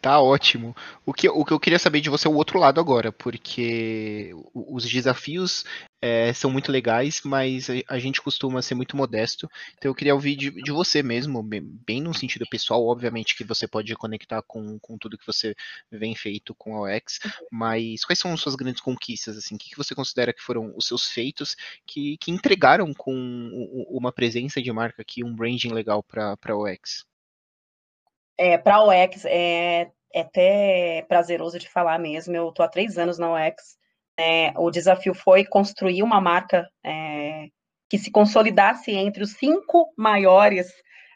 Tá 0.02 0.22
ótimo. 0.22 0.74
O 1.06 1.14
que, 1.14 1.28
o 1.28 1.44
que 1.44 1.52
eu 1.52 1.60
queria 1.60 1.78
saber 1.78 2.00
de 2.00 2.10
você 2.10 2.26
é 2.26 2.32
o 2.32 2.36
outro 2.36 2.58
lado 2.58 2.80
agora, 2.80 3.12
porque 3.12 4.32
os 4.54 4.90
desafios 4.90 5.66
é, 6.02 6.32
são 6.32 6.50
muito 6.50 6.72
legais, 6.72 7.22
mas 7.26 7.68
a, 7.86 8.00
gente 8.00 8.22
costuma 8.22 8.62
ser 8.62 8.76
muito 8.76 8.96
modesto. 8.96 9.50
Então 9.78 9.92
eu 9.92 9.96
queria 9.96 10.16
ouvir 10.16 10.38
de, 10.38 10.52
de 10.52 10.72
você 10.72 11.04
mesmo, 11.04 11.44
bem, 11.44 12.02
no 12.02 12.14
sentido 12.14 12.46
pessoal, 12.50 12.86
obviamente 12.88 13.36
que 13.36 13.44
você 13.44 13.68
pode 13.68 13.94
conectar 13.96 14.42
com, 14.44 14.80
com 14.80 14.98
tudo 14.98 15.18
que 15.18 15.28
você 15.28 15.54
vem 15.92 16.16
feito 16.16 16.56
com 16.56 16.78
a 16.78 16.96
OX, 16.96 17.20
mas 17.52 18.06
quais 18.06 18.20
são 18.20 18.32
as 18.32 18.40
suas 18.40 18.56
grandes 18.56 18.82
conquistas? 18.82 19.38
Assim, 19.38 19.56
o 19.56 19.58
que, 19.58 19.72
que 19.72 19.78
você 19.78 19.94
considera 19.94 20.32
que 20.32 20.42
foram 20.42 20.74
os 20.78 20.88
seus 20.88 21.08
feitos 21.12 21.58
que, 21.86 22.16
que 22.18 22.32
entregaram 22.32 22.94
com 22.94 23.14
uma 23.90 24.14
presença 24.14 24.62
de 24.62 24.72
marca 24.72 25.02
aqui, 25.02 25.26
um 25.26 25.36
branding 25.36 25.74
legal 25.74 26.02
para 26.02 26.38
a 26.42 26.56
OX? 26.56 27.09
É, 28.40 28.58
para 28.58 28.76
a 28.76 28.86
UX, 28.86 29.26
é, 29.26 29.92
é 30.16 30.22
até 30.22 31.06
prazeroso 31.10 31.60
de 31.60 31.68
falar 31.68 32.00
mesmo. 32.00 32.34
Eu 32.34 32.48
estou 32.48 32.66
há 32.66 32.70
três 32.70 32.98
anos 32.98 33.20
na 33.20 33.34
UX. 33.34 33.78
É, 34.18 34.54
o 34.56 34.72
desafio 34.72 35.14
foi 35.14 35.44
construir 35.44 36.02
uma 36.04 36.22
marca 36.22 36.66
é, 36.86 37.48
que 37.90 37.98
se 37.98 38.10
consolidasse 38.10 38.92
entre 38.92 39.22
os 39.24 39.34
cinco 39.34 39.94
maiores, 39.98 40.72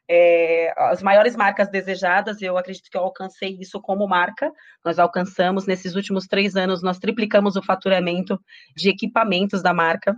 é, 0.10 0.74
as 0.76 1.02
maiores 1.02 1.34
marcas 1.34 1.70
desejadas. 1.70 2.42
Eu 2.42 2.58
acredito 2.58 2.90
que 2.92 2.98
eu 2.98 3.04
alcancei 3.04 3.58
isso 3.58 3.82
como 3.82 4.06
marca. 4.06 4.52
Nós 4.84 5.00
alcançamos 5.00 5.66
nesses 5.66 5.96
últimos 5.96 6.28
três 6.28 6.58
anos, 6.58 6.84
nós 6.84 7.00
triplicamos 7.00 7.56
o 7.56 7.64
faturamento 7.64 8.38
de 8.76 8.90
equipamentos 8.90 9.64
da 9.64 9.74
marca. 9.74 10.14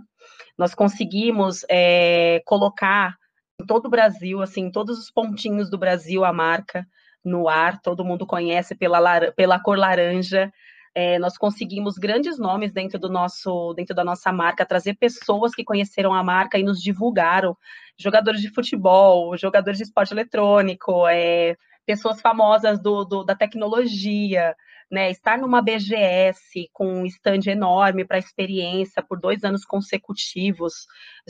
Nós 0.58 0.74
conseguimos 0.74 1.64
é, 1.70 2.42
colocar 2.44 3.14
em 3.60 3.66
todo 3.66 3.86
o 3.86 3.90
Brasil, 3.90 4.42
assim, 4.42 4.70
todos 4.70 4.98
os 4.98 5.10
pontinhos 5.10 5.70
do 5.70 5.78
Brasil 5.78 6.24
a 6.24 6.32
marca 6.32 6.86
no 7.24 7.48
ar, 7.48 7.80
todo 7.80 8.04
mundo 8.04 8.26
conhece 8.26 8.74
pela, 8.74 9.32
pela 9.32 9.58
cor 9.58 9.78
laranja. 9.78 10.52
É, 10.94 11.18
nós 11.18 11.36
conseguimos 11.36 11.98
grandes 11.98 12.38
nomes 12.38 12.72
dentro 12.72 12.98
do 12.98 13.10
nosso, 13.10 13.74
dentro 13.74 13.94
da 13.94 14.04
nossa 14.04 14.32
marca, 14.32 14.64
trazer 14.64 14.94
pessoas 14.94 15.54
que 15.54 15.64
conheceram 15.64 16.14
a 16.14 16.22
marca 16.22 16.58
e 16.58 16.62
nos 16.62 16.80
divulgaram, 16.80 17.56
jogadores 17.98 18.40
de 18.40 18.48
futebol, 18.48 19.36
jogadores 19.36 19.78
de 19.78 19.84
esporte 19.84 20.14
eletrônico, 20.14 21.06
é, 21.08 21.56
pessoas 21.84 22.20
famosas 22.20 22.80
do, 22.80 23.04
do 23.04 23.24
da 23.24 23.34
tecnologia, 23.34 24.54
né, 24.90 25.10
estar 25.10 25.38
numa 25.38 25.60
BGS 25.60 26.68
com 26.72 27.00
um 27.00 27.06
stand 27.06 27.40
enorme 27.46 28.04
para 28.04 28.18
experiência 28.18 29.02
por 29.02 29.18
dois 29.18 29.42
anos 29.42 29.64
consecutivos. 29.64 30.86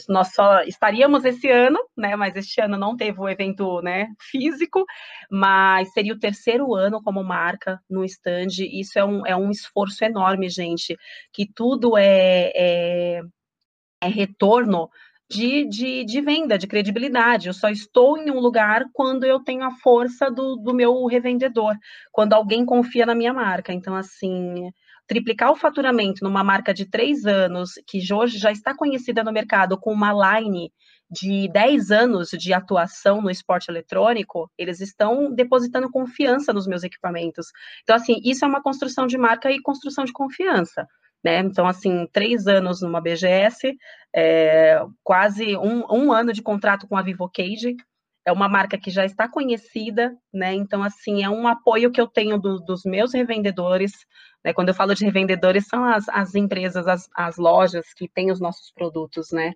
Nós 0.09 0.35
só 0.35 0.61
estaríamos 0.62 1.25
esse 1.25 1.51
ano, 1.51 1.79
né, 1.97 2.14
mas 2.16 2.37
este 2.37 2.61
ano 2.61 2.77
não 2.77 2.97
teve 2.97 3.19
o 3.19 3.29
evento 3.29 3.81
né, 3.81 4.09
físico, 4.21 4.85
mas 5.31 5.92
seria 5.92 6.12
o 6.12 6.19
terceiro 6.19 6.75
ano 6.75 7.03
como 7.03 7.25
marca 7.25 7.81
no 7.88 8.05
stand. 8.05 8.49
Isso 8.59 8.99
é 8.99 9.05
um, 9.05 9.27
é 9.27 9.37
um 9.37 9.51
esforço 9.51 10.05
enorme, 10.05 10.49
gente, 10.49 10.97
que 11.33 11.47
tudo 11.51 11.97
é, 11.97 12.53
é, 12.55 13.21
é 14.03 14.09
retorno 14.09 14.90
de, 15.29 15.65
de, 15.69 16.05
de, 16.05 16.21
venda, 16.21 16.57
de 16.57 16.67
credibilidade. 16.67 17.49
Eu 17.49 17.55
só 17.55 17.69
estou 17.69 18.17
em 18.19 18.31
um 18.31 18.39
lugar 18.39 18.85
quando 18.93 19.25
eu 19.25 19.41
tenho 19.41 19.65
a 19.65 19.71
força 19.71 20.31
do, 20.31 20.57
do 20.57 20.75
meu 20.75 21.07
revendedor, 21.07 21.75
quando 22.12 22.33
alguém 22.33 22.65
confia 22.65 23.05
na 23.07 23.15
minha 23.15 23.33
marca. 23.33 23.73
Então, 23.73 23.95
assim, 23.95 24.71
triplicar 25.07 25.51
o 25.51 25.57
faturamento 25.57 26.23
numa 26.25 26.45
marca 26.45 26.73
de 26.75 26.87
três 26.87 27.25
anos, 27.27 27.73
que 27.87 28.01
hoje 28.12 28.39
já 28.39 28.51
está 28.51 28.75
conhecida 28.75 29.23
no 29.23 29.33
mercado 29.33 29.79
com 29.79 29.93
uma 29.93 30.12
line 30.12 30.73
de 31.11 31.49
10 31.53 31.91
anos 31.93 32.31
de 32.31 32.53
atuação 32.53 33.23
no 33.23 33.31
esporte 33.31 33.71
eletrônico, 33.71 34.51
eles 34.59 34.81
estão 34.81 35.33
depositando 35.33 35.91
confiança 35.91 36.53
nos 36.53 36.67
meus 36.67 36.83
equipamentos. 36.83 37.47
Então, 37.83 37.95
assim, 37.95 38.21
isso 38.25 38.45
é 38.45 38.49
uma 38.49 38.62
construção 38.62 39.07
de 39.07 39.17
marca 39.17 39.51
e 39.51 39.61
construção 39.61 40.05
de 40.05 40.12
confiança. 40.12 40.87
Né? 41.27 41.41
Então, 41.41 41.67
assim, 41.67 42.07
três 42.12 42.47
anos 42.47 42.81
numa 42.81 43.01
BGS, 43.01 43.77
é, 44.15 44.81
quase 45.03 45.57
um, 45.57 45.85
um, 45.91 46.12
ano 46.12 46.33
de 46.33 46.41
contrato 46.41 46.87
com 46.87 46.97
a 46.97 47.03
Vivocage, 47.03 47.75
é 48.25 48.31
uma 48.31 48.49
marca 48.49 48.79
que 48.79 48.93
já 48.93 49.05
está 49.05 49.29
conhecida, 49.29 50.17
né? 50.33 50.55
Então, 50.55 50.85
assim, 50.85 51.25
é 51.25 51.29
um 51.29 51.49
apoio 51.49 51.91
que 51.91 52.01
eu 52.01 52.07
tenho 52.07 52.39
do, 52.39 52.61
dos 52.61 52.83
meus 52.85 53.12
revendedores. 53.12 53.91
Né? 54.45 54.53
Quando 54.53 54.69
eu 54.69 54.75
falo 54.75 54.95
de 54.95 55.05
revendedores, 55.05 55.67
são 55.67 55.85
as, 55.85 56.09
as 56.11 56.37
empresas, 56.37 56.87
as, 56.87 57.09
as 57.17 57.37
lojas 57.39 57.87
que 57.97 58.09
têm 58.09 58.31
os 58.31 58.39
nossos 58.39 58.71
produtos, 58.71 59.33
né? 59.33 59.53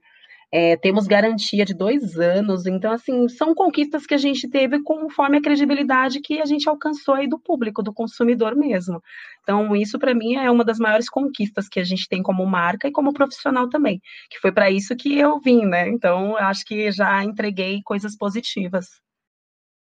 É, 0.52 0.76
temos 0.76 1.06
garantia 1.06 1.64
de 1.64 1.72
dois 1.72 2.18
anos, 2.18 2.66
então, 2.66 2.92
assim, 2.92 3.28
são 3.28 3.54
conquistas 3.54 4.04
que 4.04 4.14
a 4.14 4.18
gente 4.18 4.48
teve 4.48 4.82
conforme 4.82 5.38
a 5.38 5.40
credibilidade 5.40 6.20
que 6.20 6.40
a 6.40 6.44
gente 6.44 6.68
alcançou 6.68 7.14
aí 7.14 7.28
do 7.28 7.38
público, 7.38 7.80
do 7.84 7.92
consumidor 7.92 8.56
mesmo. 8.56 9.00
Então, 9.42 9.74
isso 9.74 9.98
para 9.98 10.14
mim 10.14 10.34
é 10.34 10.50
uma 10.50 10.64
das 10.64 10.78
maiores 10.78 11.08
conquistas 11.08 11.68
que 11.68 11.80
a 11.80 11.84
gente 11.84 12.08
tem 12.08 12.22
como 12.22 12.46
marca 12.46 12.88
e 12.88 12.92
como 12.92 13.12
profissional 13.12 13.68
também, 13.68 14.00
que 14.30 14.38
foi 14.38 14.52
para 14.52 14.70
isso 14.70 14.94
que 14.96 15.18
eu 15.18 15.40
vim, 15.40 15.64
né? 15.64 15.88
Então, 15.88 16.36
acho 16.36 16.64
que 16.64 16.90
já 16.92 17.24
entreguei 17.24 17.80
coisas 17.82 18.16
positivas. 18.16 18.86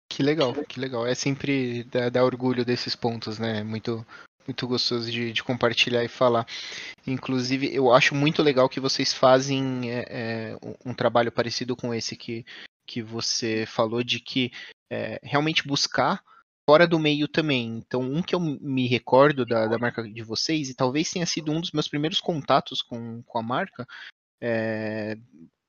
Que 0.08 0.22
legal, 0.22 0.54
que 0.64 0.80
legal. 0.80 1.06
É 1.06 1.14
sempre 1.14 1.84
dar 1.84 2.24
orgulho 2.24 2.64
desses 2.64 2.96
pontos, 2.96 3.38
né? 3.38 3.62
Muito, 3.62 4.04
muito 4.46 4.66
gostoso 4.66 5.10
de, 5.10 5.32
de, 5.32 5.44
compartilhar 5.44 6.02
e 6.02 6.08
falar. 6.08 6.46
Inclusive, 7.06 7.72
eu 7.72 7.92
acho 7.92 8.14
muito 8.14 8.42
legal 8.42 8.68
que 8.68 8.80
vocês 8.80 9.12
fazem 9.12 9.90
é, 9.90 10.04
é, 10.08 10.56
um 10.84 10.94
trabalho 10.94 11.30
parecido 11.30 11.76
com 11.76 11.92
esse 11.92 12.16
que, 12.16 12.44
que 12.86 13.02
você 13.02 13.66
falou, 13.66 14.02
de 14.02 14.18
que 14.18 14.50
é, 14.90 15.20
realmente 15.22 15.66
buscar 15.66 16.22
fora 16.68 16.86
do 16.86 16.98
meio 16.98 17.26
também. 17.26 17.78
Então, 17.78 18.02
um 18.02 18.20
que 18.20 18.34
eu 18.34 18.40
me 18.40 18.86
recordo 18.86 19.46
da, 19.46 19.66
da 19.66 19.78
marca 19.78 20.02
de 20.02 20.22
vocês, 20.22 20.68
e 20.68 20.74
talvez 20.74 21.10
tenha 21.10 21.24
sido 21.24 21.50
um 21.50 21.62
dos 21.62 21.72
meus 21.72 21.88
primeiros 21.88 22.20
contatos 22.20 22.82
com, 22.82 23.22
com 23.22 23.38
a 23.38 23.42
marca, 23.42 23.86
é, 24.38 25.16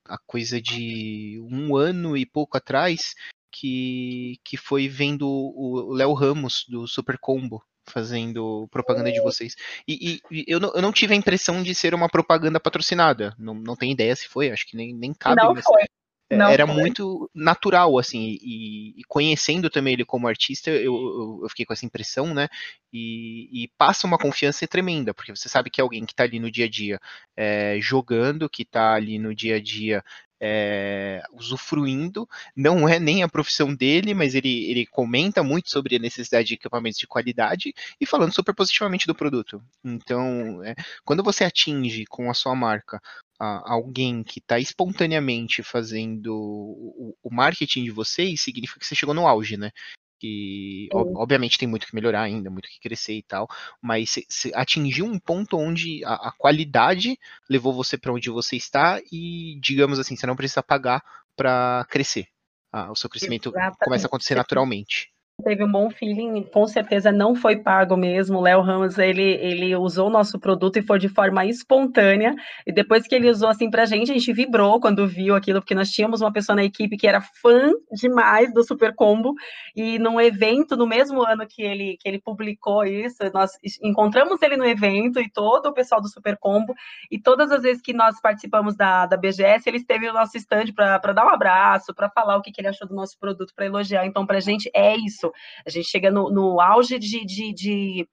a 0.04 0.18
coisa 0.18 0.62
de 0.62 1.40
um 1.50 1.78
ano 1.78 2.18
e 2.18 2.26
pouco 2.26 2.58
atrás, 2.58 3.16
que, 3.50 4.42
que 4.44 4.58
foi 4.58 4.90
vendo 4.90 5.26
o 5.26 5.94
Léo 5.94 6.12
Ramos 6.12 6.66
do 6.68 6.86
Super 6.86 7.18
Combo 7.18 7.64
fazendo 7.88 8.68
propaganda 8.70 9.10
de 9.10 9.22
vocês. 9.22 9.56
E, 9.88 10.20
e, 10.30 10.44
eu, 10.50 10.60
não, 10.60 10.74
eu 10.76 10.82
não 10.82 10.92
tive 10.92 11.14
a 11.14 11.18
impressão 11.18 11.64
de 11.64 11.74
ser 11.74 11.96
uma 11.96 12.10
propaganda 12.10 12.60
patrocinada. 12.60 13.34
Não, 13.40 13.54
não 13.54 13.78
tenho 13.78 13.94
ideia 13.94 14.14
se 14.18 14.28
foi, 14.28 14.52
acho 14.52 14.68
que 14.68 14.76
nem, 14.76 14.94
nem 14.94 15.14
cabe. 15.14 15.42
Não 15.42 15.54
mas... 15.54 15.64
foi. 15.64 15.86
É, 16.30 16.38
não 16.38 16.48
era 16.48 16.68
foi. 16.68 16.76
muito 16.76 17.30
natural, 17.34 17.98
assim, 17.98 18.38
e, 18.42 19.00
e, 19.00 19.04
conhecendo 19.08 19.70
também 19.70 19.94
ele 19.94 20.06
como 20.06 20.28
artista, 20.28 20.70
eu, 20.70 20.96
eu, 20.96 21.40
eu 21.44 21.50
fiquei 21.50 21.66
com 21.66 21.74
essa 21.74 21.86
impressão, 21.86 22.34
né? 22.34 22.48
E, 22.94 23.64
e, 23.64 23.68
passa 23.78 24.06
uma 24.06 24.18
confiança 24.18 24.68
tremenda, 24.68 25.14
porque 25.14 25.36
você 25.36 25.50
sabe 25.50 25.70
que 25.72 25.82
é 25.82 25.84
alguém 25.84 26.06
que 26.06 26.14
está 26.14 26.24
ali 26.24 26.40
no 26.40 26.52
dia 26.52 26.66
a 26.66 26.70
dia 26.70 27.00
é, 27.36 27.80
jogando, 27.82 28.50
que 28.50 28.62
está 28.62 28.94
ali 28.94 29.18
no 29.18 29.34
dia 29.34 29.56
a 29.56 29.62
dia 29.62 30.04
é, 30.42 31.22
usufruindo, 31.34 32.28
não 32.56 32.88
é 32.88 33.00
nem 33.00 33.24
a 33.24 33.30
profissão 33.30 33.76
dele, 33.76 34.14
mas 34.14 34.36
ele, 34.36 34.70
ele 34.70 34.86
comenta 34.86 35.44
muito 35.44 35.70
sobre 35.70 35.98
a 35.98 36.00
necessidade 36.00 36.48
de 36.48 36.54
equipamentos 36.54 37.00
de 37.00 37.08
qualidade 37.08 37.74
e 38.00 38.06
falando 38.06 38.34
super 38.34 38.56
positivamente 38.56 39.06
do 39.06 39.16
produto. 39.16 39.62
Então, 39.84 40.64
é, 40.64 40.76
quando 41.04 41.24
você 41.24 41.44
atinge 41.44 42.06
com 42.06 42.30
a 42.30 42.34
sua 42.34 42.56
marca 42.56 43.02
a, 43.40 43.74
alguém 43.74 44.24
que 44.24 44.40
está 44.40 44.60
espontaneamente 44.60 45.64
fazendo 45.64 46.36
o, 46.36 47.16
o 47.24 47.34
marketing 47.34 47.86
de 47.86 47.92
vocês, 47.92 48.42
significa 48.42 48.80
que 48.80 48.86
você 48.86 48.96
chegou 48.96 49.16
no 49.16 49.28
auge, 49.28 49.58
né? 49.58 49.72
que 50.20 50.90
obviamente 50.92 51.58
tem 51.58 51.68
muito 51.68 51.88
que 51.88 51.96
melhorar 51.96 52.24
ainda, 52.24 52.50
muito 52.50 52.68
que 52.68 52.80
crescer 52.80 53.14
e 53.14 53.24
tal, 53.24 53.48
mas 53.82 54.16
você 54.28 54.52
atingiu 54.54 55.06
um 55.06 55.18
ponto 55.18 55.58
onde 55.58 56.04
a, 56.04 56.28
a 56.28 56.32
qualidade 56.38 57.18
levou 57.50 57.74
você 57.74 57.98
para 57.98 58.12
onde 58.12 58.30
você 58.30 58.58
está 58.58 59.02
e, 59.12 59.58
digamos 59.62 59.98
assim, 59.98 60.16
você 60.16 60.28
não 60.28 60.36
precisa 60.36 60.62
pagar 60.62 61.02
para 61.36 61.86
crescer. 61.90 62.28
Ah, 62.72 62.92
o 62.92 62.96
seu 62.96 63.10
crescimento 63.10 63.50
Exatamente. 63.50 63.78
começa 63.80 64.06
a 64.06 64.10
acontecer 64.10 64.36
naturalmente. 64.36 65.12
Teve 65.44 65.64
um 65.64 65.72
bom 65.72 65.90
feeling, 65.90 66.44
com 66.44 66.68
certeza 66.68 67.12
não 67.12 67.36
foi 67.36 67.58
pago 67.58 67.96
mesmo. 67.96 68.38
O 68.38 68.42
Léo 68.42 68.62
Ramos, 68.62 68.98
ele, 68.98 69.22
ele 69.22 69.76
usou 69.76 70.08
o 70.08 70.10
nosso 70.12 70.40
produto 70.40 70.78
e 70.78 70.82
foi 70.82 71.00
de 71.00 71.10
forma 71.10 71.46
espontânea. 71.46 72.36
E 72.66 72.72
depois 72.72 73.08
que 73.08 73.16
ele 73.16 73.30
usou 73.30 73.50
assim 73.50 73.70
pra 73.70 73.86
gente, 73.86 74.12
a 74.12 74.14
gente 74.14 74.34
vibrou 74.34 74.80
quando 74.80 75.08
viu 75.08 75.36
aquilo, 75.36 75.62
porque 75.62 75.76
nós 75.76 75.90
tínhamos 75.90 76.22
uma 76.22 76.32
pessoa 76.32 76.56
na 76.56 76.64
equipe 76.64 76.98
que 76.98 77.08
era 77.08 77.22
fã 77.22 77.72
demais 77.92 78.54
do 78.54 78.64
Super 78.64 78.94
Combo. 78.94 79.34
E 79.76 79.98
num 80.00 80.20
evento, 80.20 80.76
no 80.76 80.88
mesmo 80.88 81.24
ano 81.24 81.48
que 81.48 81.62
ele, 81.62 81.98
que 82.00 82.08
ele 82.08 82.20
publicou 82.20 82.86
isso, 82.86 83.18
nós 83.34 83.52
encontramos 83.82 84.42
ele 84.42 84.58
no 84.58 84.66
evento 84.66 85.20
e 85.20 85.30
todo 85.30 85.68
o 85.68 85.74
pessoal 85.74 86.02
do 86.02 86.10
Super 86.10 86.38
Combo. 86.38 86.74
E 87.10 87.20
todas 87.20 87.52
as 87.52 87.64
vezes 87.64 87.82
que 87.82 87.94
nós 87.94 88.20
participamos 88.22 88.76
da, 88.76 89.06
da 89.06 89.18
BGS, 89.18 89.68
ele 89.68 89.78
esteve 89.78 90.08
no 90.08 90.14
nosso 90.14 90.38
stand 90.38 90.74
para 90.76 91.14
dar 91.14 91.26
um 91.26 91.30
abraço, 91.30 91.94
para 91.94 92.10
falar 92.10 92.38
o 92.38 92.42
que, 92.42 92.52
que 92.52 92.62
ele 92.62 92.68
achou 92.68 92.88
do 92.88 92.96
nosso 92.96 93.18
produto, 93.18 93.54
para 93.56 93.66
elogiar. 93.66 94.06
Então, 94.06 94.26
pra 94.26 94.40
gente 94.40 94.70
é 94.74 94.96
isso. 94.96 95.29
A 95.66 95.70
gente 95.70 95.88
chega 95.88 96.12
no, 96.12 96.30
no 96.30 96.60
auge 96.60 96.98
de, 97.00 97.26
de, 97.26 97.54
de, 97.54 98.08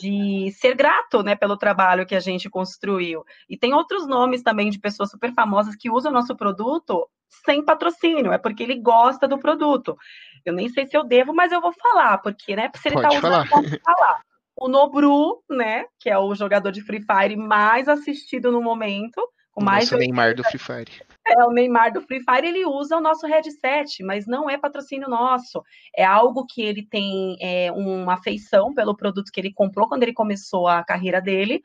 de, 0.00 0.50
ser 0.52 0.74
grato 0.74 1.22
né, 1.22 1.34
pelo 1.34 1.56
trabalho 1.56 2.06
que 2.06 2.14
a 2.14 2.20
gente 2.20 2.50
construiu. 2.50 3.24
E 3.48 3.56
tem 3.56 3.72
outros 3.74 4.06
nomes 4.06 4.42
também 4.42 4.70
de 4.70 4.78
pessoas 4.78 5.10
super 5.10 5.32
famosas 5.32 5.76
que 5.76 5.90
usam 5.90 6.10
o 6.10 6.14
nosso 6.14 6.36
produto 6.36 7.08
sem 7.44 7.64
patrocínio, 7.64 8.32
é 8.32 8.38
porque 8.38 8.62
ele 8.62 8.78
gosta 8.78 9.26
do 9.26 9.38
produto. 9.38 9.96
Eu 10.44 10.52
nem 10.52 10.68
sei 10.68 10.86
se 10.86 10.96
eu 10.96 11.04
devo, 11.04 11.34
mas 11.34 11.50
eu 11.50 11.60
vou 11.60 11.72
falar, 11.72 12.18
porque, 12.18 12.54
né, 12.54 12.70
se 12.76 12.88
ele 12.88 12.96
está 12.96 13.08
usando, 13.08 13.22
falar. 13.22 13.44
eu 13.44 13.50
posso 13.50 13.80
falar. 13.80 14.22
O 14.54 14.68
Nobru, 14.68 15.42
né, 15.48 15.86
que 15.98 16.10
é 16.10 16.18
o 16.18 16.34
jogador 16.34 16.70
de 16.70 16.82
Free 16.82 17.00
Fire 17.00 17.36
mais 17.36 17.88
assistido 17.88 18.52
no 18.52 18.60
momento, 18.60 19.20
com 19.52 19.62
mais 19.62 19.84
Nossa, 19.84 19.98
Neymar 19.98 20.34
do 20.34 20.42
Free 20.42 20.58
Fire. 20.58 21.02
É, 21.26 21.44
o 21.44 21.52
Neymar 21.52 21.92
do 21.92 22.00
Free 22.00 22.20
Fire, 22.20 22.46
ele 22.46 22.64
usa 22.66 22.96
o 22.96 23.00
nosso 23.00 23.26
headset, 23.26 24.02
mas 24.02 24.26
não 24.26 24.50
é 24.50 24.58
patrocínio 24.58 25.08
nosso. 25.08 25.62
É 25.96 26.04
algo 26.04 26.46
que 26.46 26.62
ele 26.62 26.82
tem 26.82 27.36
é, 27.40 27.70
uma 27.70 28.14
afeição 28.14 28.74
pelo 28.74 28.96
produto 28.96 29.30
que 29.32 29.40
ele 29.40 29.52
comprou 29.52 29.88
quando 29.88 30.02
ele 30.02 30.12
começou 30.12 30.66
a 30.66 30.82
carreira 30.82 31.20
dele, 31.20 31.62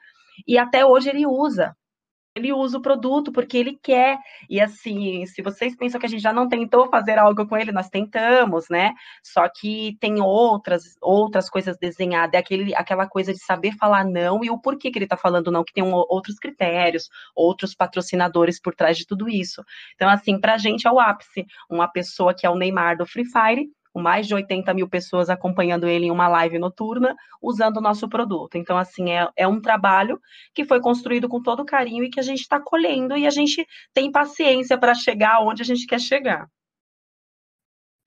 e 0.47 0.57
até 0.57 0.85
hoje 0.85 1.09
ele 1.09 1.25
usa 1.25 1.75
ele 2.37 2.53
usa 2.53 2.77
o 2.77 2.81
produto 2.81 3.31
porque 3.31 3.57
ele 3.57 3.77
quer. 3.81 4.17
E 4.49 4.61
assim, 4.61 5.25
se 5.25 5.41
vocês 5.41 5.75
pensam 5.75 5.99
que 5.99 6.05
a 6.05 6.09
gente 6.09 6.21
já 6.21 6.31
não 6.31 6.47
tentou 6.47 6.87
fazer 6.89 7.17
algo 7.17 7.45
com 7.47 7.57
ele, 7.57 7.71
nós 7.71 7.89
tentamos, 7.89 8.65
né? 8.69 8.93
Só 9.23 9.47
que 9.49 9.97
tem 9.99 10.21
outras 10.21 10.83
outras 11.01 11.49
coisas 11.49 11.77
desenhadas, 11.77 12.33
é 12.33 12.37
aquele, 12.37 12.75
aquela 12.75 13.07
coisa 13.07 13.33
de 13.33 13.39
saber 13.39 13.73
falar 13.73 14.05
não 14.05 14.43
e 14.43 14.49
o 14.49 14.59
porquê 14.59 14.91
que 14.91 14.97
ele 14.97 15.05
está 15.05 15.17
falando 15.17 15.51
não, 15.51 15.63
que 15.63 15.73
tem 15.73 15.83
um, 15.83 15.93
outros 15.93 16.37
critérios, 16.37 17.09
outros 17.35 17.75
patrocinadores 17.75 18.59
por 18.61 18.73
trás 18.75 18.97
de 18.97 19.05
tudo 19.05 19.29
isso. 19.29 19.63
Então, 19.95 20.09
assim, 20.09 20.39
para 20.39 20.53
a 20.53 20.57
gente 20.57 20.87
é 20.87 20.91
o 20.91 20.99
ápice. 20.99 21.45
Uma 21.69 21.87
pessoa 21.87 22.33
que 22.33 22.45
é 22.45 22.49
o 22.49 22.55
Neymar 22.55 22.97
do 22.97 23.05
Free 23.05 23.25
Fire 23.25 23.67
com 23.93 24.01
mais 24.01 24.27
de 24.27 24.33
80 24.33 24.73
mil 24.73 24.87
pessoas 24.87 25.29
acompanhando 25.29 25.87
ele 25.87 26.05
em 26.05 26.11
uma 26.11 26.27
live 26.27 26.59
noturna, 26.59 27.15
usando 27.41 27.77
o 27.77 27.81
nosso 27.81 28.07
produto. 28.07 28.57
Então, 28.57 28.77
assim, 28.77 29.11
é, 29.11 29.27
é 29.35 29.47
um 29.47 29.61
trabalho 29.61 30.19
que 30.53 30.65
foi 30.65 30.79
construído 30.79 31.27
com 31.27 31.41
todo 31.41 31.65
carinho 31.65 32.03
e 32.03 32.09
que 32.09 32.19
a 32.19 32.23
gente 32.23 32.41
está 32.41 32.59
colhendo 32.59 33.15
e 33.17 33.25
a 33.25 33.31
gente 33.31 33.65
tem 33.93 34.11
paciência 34.11 34.77
para 34.77 34.93
chegar 34.93 35.41
onde 35.41 35.61
a 35.61 35.65
gente 35.65 35.85
quer 35.85 35.99
chegar. 35.99 36.47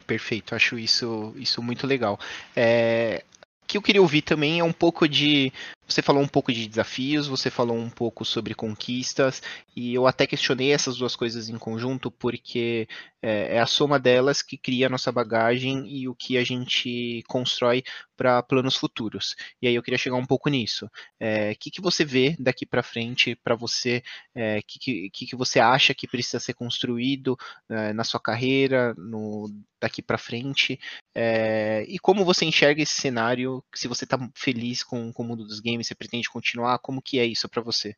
Perfeito, 0.07 0.55
acho 0.55 0.78
isso, 0.78 1.33
isso 1.37 1.62
muito 1.62 1.87
legal. 1.87 2.18
É, 2.57 3.22
que 3.70 3.78
eu 3.78 3.83
queria 3.83 4.03
ouvir 4.03 4.22
também 4.22 4.59
é 4.59 4.64
um 4.64 4.72
pouco 4.72 5.09
de. 5.09 5.53
Você 5.91 6.03
falou 6.03 6.22
um 6.22 6.28
pouco 6.28 6.53
de 6.53 6.68
desafios, 6.68 7.26
você 7.26 7.51
falou 7.51 7.76
um 7.76 7.91
pouco 7.91 8.24
sobre 8.24 8.55
conquistas, 8.55 9.43
e 9.74 9.93
eu 9.93 10.07
até 10.07 10.24
questionei 10.24 10.72
essas 10.72 10.97
duas 10.97 11.16
coisas 11.16 11.49
em 11.49 11.59
conjunto, 11.59 12.12
porque 12.12 12.86
é, 13.20 13.57
é 13.57 13.61
a 13.61 13.66
soma 13.66 13.99
delas 13.99 14.41
que 14.41 14.57
cria 14.57 14.86
a 14.86 14.88
nossa 14.88 15.11
bagagem 15.11 15.88
e 15.88 16.09
o 16.09 16.14
que 16.14 16.38
a 16.38 16.45
gente 16.45 17.24
constrói 17.26 17.82
para 18.16 18.43
planos 18.43 18.76
futuros. 18.76 19.34
E 19.61 19.66
aí 19.66 19.74
eu 19.74 19.82
queria 19.82 19.99
chegar 19.99 20.16
um 20.16 20.26
pouco 20.26 20.49
nisso. 20.49 20.84
O 20.86 20.91
é, 21.18 21.55
que, 21.55 21.70
que 21.70 21.80
você 21.80 22.05
vê 22.05 22.36
daqui 22.38 22.66
para 22.66 22.82
frente 22.82 23.34
para 23.34 23.55
você? 23.57 24.03
O 24.36 24.38
é, 24.38 24.62
que, 24.62 25.09
que, 25.11 25.26
que 25.26 25.34
você 25.34 25.59
acha 25.59 25.95
que 25.95 26.07
precisa 26.07 26.38
ser 26.38 26.53
construído 26.53 27.36
é, 27.68 27.93
na 27.95 28.05
sua 28.05 28.20
carreira, 28.20 28.95
no, 28.97 29.51
daqui 29.80 30.03
para 30.03 30.18
frente? 30.18 30.78
É, 31.14 31.84
e 31.88 31.99
como 31.99 32.24
você 32.24 32.45
enxerga 32.45 32.82
esse 32.82 32.93
cenário? 32.93 33.64
Se 33.74 33.88
você 33.88 34.05
está 34.05 34.18
feliz 34.34 34.82
com, 34.82 35.11
com 35.12 35.22
o 35.22 35.26
mundo 35.26 35.45
dos 35.45 35.59
games, 35.59 35.80
você 35.85 35.95
pretende 35.95 36.31
continuar? 36.31 36.78
Como 36.78 37.03
que 37.03 37.18
é 37.18 37.24
isso 37.24 37.49
para 37.49 37.62
você? 37.62 37.95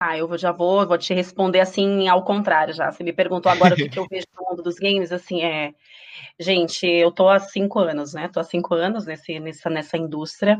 Ah, 0.00 0.18
eu 0.18 0.36
já 0.36 0.50
vou, 0.50 0.86
vou 0.86 0.98
te 0.98 1.14
responder 1.14 1.60
assim 1.60 2.08
ao 2.08 2.24
contrário 2.24 2.74
já. 2.74 2.90
Você 2.90 3.04
me 3.04 3.12
perguntou 3.12 3.52
agora 3.52 3.74
o 3.74 3.76
que, 3.76 3.88
que 3.88 3.98
eu 3.98 4.06
vejo 4.10 4.26
no 4.36 4.50
mundo 4.50 4.62
dos 4.62 4.76
games, 4.76 5.12
assim, 5.12 5.44
é. 5.44 5.72
Gente, 6.40 6.86
eu 6.86 7.12
tô 7.12 7.28
há 7.28 7.38
cinco 7.38 7.78
anos, 7.78 8.12
né? 8.12 8.28
Tô 8.28 8.40
há 8.40 8.44
cinco 8.44 8.74
anos 8.74 9.06
nesse, 9.06 9.38
nessa, 9.38 9.70
nessa 9.70 9.96
indústria 9.96 10.58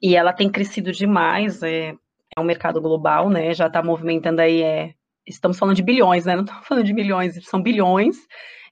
e 0.00 0.16
ela 0.16 0.32
tem 0.32 0.48
crescido 0.48 0.92
demais. 0.92 1.62
É, 1.62 1.94
é 2.36 2.40
um 2.40 2.44
mercado 2.44 2.80
global, 2.80 3.28
né? 3.28 3.52
Já 3.52 3.68
tá 3.68 3.82
movimentando 3.82 4.40
aí, 4.40 4.62
é, 4.62 4.94
estamos 5.26 5.58
falando 5.58 5.76
de 5.76 5.82
bilhões, 5.82 6.24
né? 6.24 6.34
Não 6.34 6.44
estamos 6.44 6.66
falando 6.66 6.84
de 6.86 6.94
milhões, 6.94 7.44
são 7.44 7.62
bilhões 7.62 8.16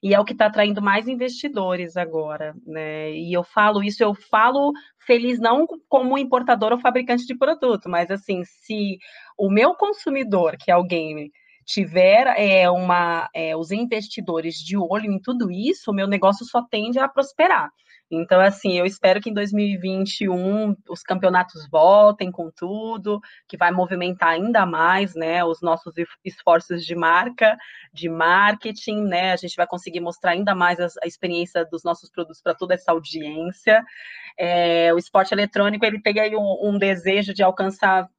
e 0.01 0.13
é 0.13 0.19
o 0.19 0.25
que 0.25 0.33
está 0.33 0.45
atraindo 0.45 0.81
mais 0.81 1.07
investidores 1.07 1.97
agora, 1.97 2.55
né? 2.65 3.11
E 3.11 3.33
eu 3.33 3.43
falo 3.43 3.83
isso, 3.83 4.03
eu 4.03 4.13
falo 4.13 4.71
feliz 5.05 5.39
não 5.39 5.67
como 5.87 6.17
importador 6.17 6.71
ou 6.71 6.79
fabricante 6.79 7.25
de 7.25 7.37
produto, 7.37 7.89
mas 7.89 8.09
assim, 8.09 8.43
se 8.43 8.97
o 9.37 9.49
meu 9.49 9.75
consumidor, 9.75 10.55
que 10.57 10.71
é 10.71 10.75
game, 10.83 11.31
tiver 11.65 12.33
é, 12.37 12.69
uma, 12.69 13.29
é, 13.33 13.55
os 13.55 13.71
investidores 13.71 14.55
de 14.55 14.77
olho 14.77 15.11
em 15.11 15.19
tudo 15.19 15.51
isso, 15.51 15.91
o 15.91 15.93
meu 15.93 16.07
negócio 16.07 16.45
só 16.45 16.63
tende 16.63 16.97
a 16.97 17.07
prosperar. 17.07 17.69
Então, 18.11 18.41
assim, 18.41 18.77
eu 18.77 18.85
espero 18.85 19.21
que 19.21 19.29
em 19.29 19.33
2021 19.33 20.75
os 20.89 21.03
campeonatos 21.03 21.67
voltem 21.69 22.31
com 22.31 22.49
tudo, 22.49 23.21
que 23.47 23.55
vai 23.55 23.71
movimentar 23.71 24.29
ainda 24.29 24.65
mais, 24.65 25.13
né, 25.13 25.43
os 25.43 25.61
nossos 25.61 25.93
esforços 26.25 26.83
de 26.83 26.95
marca, 26.95 27.57
de 27.93 28.09
marketing, 28.09 29.03
né, 29.03 29.31
a 29.31 29.35
gente 29.35 29.55
vai 29.55 29.67
conseguir 29.67 29.99
mostrar 29.99 30.31
ainda 30.31 30.55
mais 30.55 30.79
a, 30.79 30.87
a 31.03 31.07
experiência 31.07 31.63
dos 31.65 31.83
nossos 31.83 32.09
produtos 32.09 32.41
para 32.41 32.55
toda 32.55 32.73
essa 32.73 32.91
audiência. 32.91 33.83
É, 34.37 34.91
o 34.93 34.97
esporte 34.97 35.33
eletrônico, 35.33 35.85
ele 35.85 36.01
tem 36.01 36.19
aí 36.19 36.35
um, 36.35 36.69
um 36.69 36.77
desejo 36.79 37.33
de 37.33 37.43
alcançar 37.43 38.09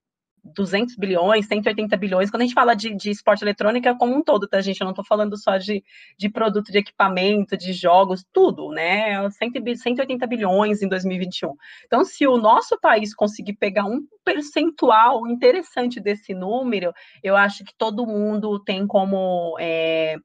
200 0.45 0.97
bilhões, 0.97 1.47
180 1.47 1.97
bilhões. 1.97 2.31
Quando 2.31 2.43
a 2.43 2.45
gente 2.45 2.55
fala 2.55 2.75
de, 2.75 2.95
de 2.95 3.11
esporte 3.11 3.43
eletrônico, 3.43 3.89
é 3.89 3.95
como 3.97 4.17
um 4.17 4.23
todo, 4.23 4.49
tá, 4.49 4.61
gente? 4.61 4.81
Eu 4.81 4.85
não 4.85 4.93
estou 4.93 5.05
falando 5.05 5.37
só 5.37 5.57
de, 5.57 5.85
de 6.19 6.29
produto 6.29 6.71
de 6.71 6.79
equipamento, 6.79 7.57
de 7.57 7.73
jogos, 7.73 8.25
tudo, 8.33 8.71
né? 8.71 9.29
180 9.31 10.27
bilhões 10.27 10.83
em 10.83 10.89
2021. 10.89 11.55
Então, 11.87 12.05
se 12.05 12.27
o 12.27 12.37
nosso 12.37 12.79
país 12.81 13.15
conseguir 13.15 13.55
pegar 13.55 13.85
um 13.85 14.01
percentual 14.25 15.27
interessante 15.27 16.01
desse 16.01 16.35
número, 16.35 16.93
eu 17.23 17.37
acho 17.37 17.65
que 17.65 17.75
todo 17.77 18.07
mundo 18.07 18.59
tem 18.61 18.87
como. 18.87 19.57
É, 19.59 20.17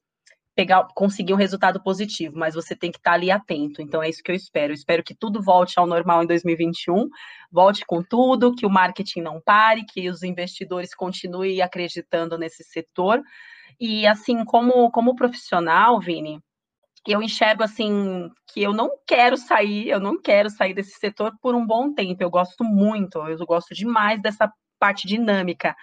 pegar, 0.56 0.88
conseguir 0.96 1.34
um 1.34 1.38
resultado 1.38 1.82
positivo, 1.84 2.38
mas 2.38 2.56
você 2.56 2.76
tem 2.76 2.92
que 2.92 2.98
estar 2.98 3.14
ali 3.14 3.30
atento. 3.30 3.82
Então 3.82 4.02
é 4.02 4.10
isso 4.10 4.24
que 4.24 4.32
eu 4.32 4.36
espero. 4.36 4.72
Eu 4.72 4.76
espero 4.76 5.04
que 5.04 5.14
tudo 5.14 5.42
volte 5.42 5.78
ao 5.78 5.86
normal 5.86 6.24
em 6.24 6.28
2021, 6.28 7.10
volte 7.52 7.86
com 7.86 8.02
tudo, 8.02 8.56
que 8.56 8.66
o 8.66 8.70
marketing 8.70 9.22
não 9.22 9.42
pare, 9.42 9.86
que 9.86 10.10
os 10.10 10.24
investidores 10.24 10.96
continuem 10.96 11.62
acreditando 11.62 12.38
nesse 12.38 12.64
setor. 12.64 13.22
E 13.80 14.08
assim, 14.08 14.46
como, 14.46 14.90
como 14.92 15.16
profissional, 15.16 16.00
Vini, 16.00 16.40
eu 17.06 17.22
enxergo 17.22 17.62
assim 17.62 18.30
que 18.48 18.64
eu 18.64 18.74
não 18.74 18.90
quero 19.06 19.38
sair, 19.38 19.90
eu 19.90 20.00
não 20.00 20.20
quero 20.20 20.50
sair 20.50 20.74
desse 20.74 20.98
setor 20.98 21.34
por 21.42 21.54
um 21.54 21.66
bom 21.66 21.94
tempo. 21.94 22.24
Eu 22.24 22.30
gosto 22.30 22.64
muito, 22.64 23.20
eu 23.20 23.46
gosto 23.46 23.76
demais 23.76 24.22
dessa 24.22 24.52
parte 24.80 25.06
dinâmica. 25.06 25.76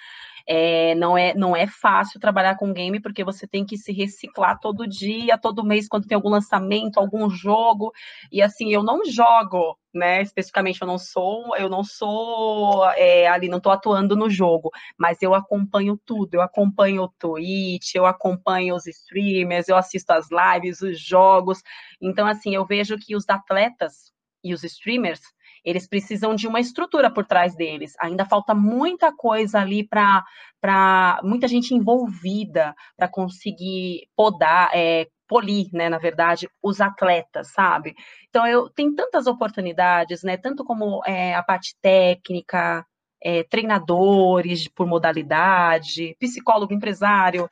É, 0.47 0.95
não, 0.95 1.17
é, 1.17 1.35
não 1.35 1.55
é 1.57 1.67
fácil 1.67 2.21
trabalhar 2.21 2.57
com 2.57 2.73
game 2.73 3.01
porque 3.01 3.25
você 3.25 3.47
tem 3.47 3.65
que 3.65 3.77
se 3.77 3.93
reciclar 3.93 4.59
todo 4.61 4.87
dia, 4.87 5.39
todo 5.39 5.65
mês, 5.65 5.89
quando 5.89 6.07
tem 6.07 6.17
algum 6.17 6.29
lançamento, 6.29 6.99
algum 6.99 7.29
jogo. 7.31 7.93
E 8.31 8.43
assim, 8.43 8.73
eu 8.73 8.83
não 8.83 9.05
jogo, 9.05 9.79
né? 9.95 10.23
Especificamente, 10.23 10.81
eu 10.81 10.87
não 10.87 10.99
sou, 10.99 11.57
eu 11.57 11.69
não 11.69 11.85
sou 11.85 12.89
é, 12.91 13.27
ali, 13.29 13.49
não 13.49 13.59
estou 13.59 13.73
atuando 13.73 14.17
no 14.17 14.31
jogo, 14.31 14.71
mas 14.99 15.23
eu 15.23 15.35
acompanho 15.35 16.01
tudo, 16.05 16.35
eu 16.35 16.43
acompanho 16.43 17.03
o 17.03 17.09
Twitch, 17.19 17.95
eu 17.95 18.07
acompanho 18.07 18.75
os 18.75 18.87
streamers, 18.87 19.69
eu 19.69 19.77
assisto 19.77 20.13
as 20.13 20.29
lives, 20.31 20.81
os 20.81 21.01
jogos. 21.01 21.63
Então, 22.01 22.27
assim, 22.27 22.55
eu 22.55 22.65
vejo 22.67 22.97
que 22.99 23.15
os 23.15 23.29
atletas 23.29 24.13
e 24.45 24.53
os 24.53 24.65
streamers 24.65 25.21
eles 25.65 25.87
precisam 25.89 26.35
de 26.35 26.47
uma 26.47 26.61
estrutura 26.61 27.11
por 27.11 27.25
trás 27.25 27.55
deles. 27.55 27.95
Ainda 28.01 28.25
falta 28.25 28.55
muita 28.55 29.15
coisa 29.15 29.61
ali 29.61 29.87
para 29.87 31.21
muita 31.23 31.47
gente 31.49 31.75
envolvida 31.75 32.75
para 32.97 33.09
conseguir 33.09 34.09
podar, 34.17 34.71
é, 34.75 35.09
polir, 35.29 35.69
né, 35.73 35.89
na 35.89 35.99
verdade, 35.99 36.49
os 36.63 36.81
atletas, 36.81 37.53
sabe? 37.53 37.95
Então, 38.29 38.47
eu 38.47 38.69
tem 38.69 38.95
tantas 38.95 39.27
oportunidades, 39.27 40.23
né, 40.23 40.37
tanto 40.37 40.65
como 40.65 41.03
é, 41.07 41.35
a 41.35 41.43
parte 41.43 41.75
técnica, 41.81 42.85
é, 43.23 43.45
treinadores 43.45 44.69
por 44.69 44.87
modalidade, 44.87 46.17
psicólogo, 46.19 46.75
empresário, 46.75 47.49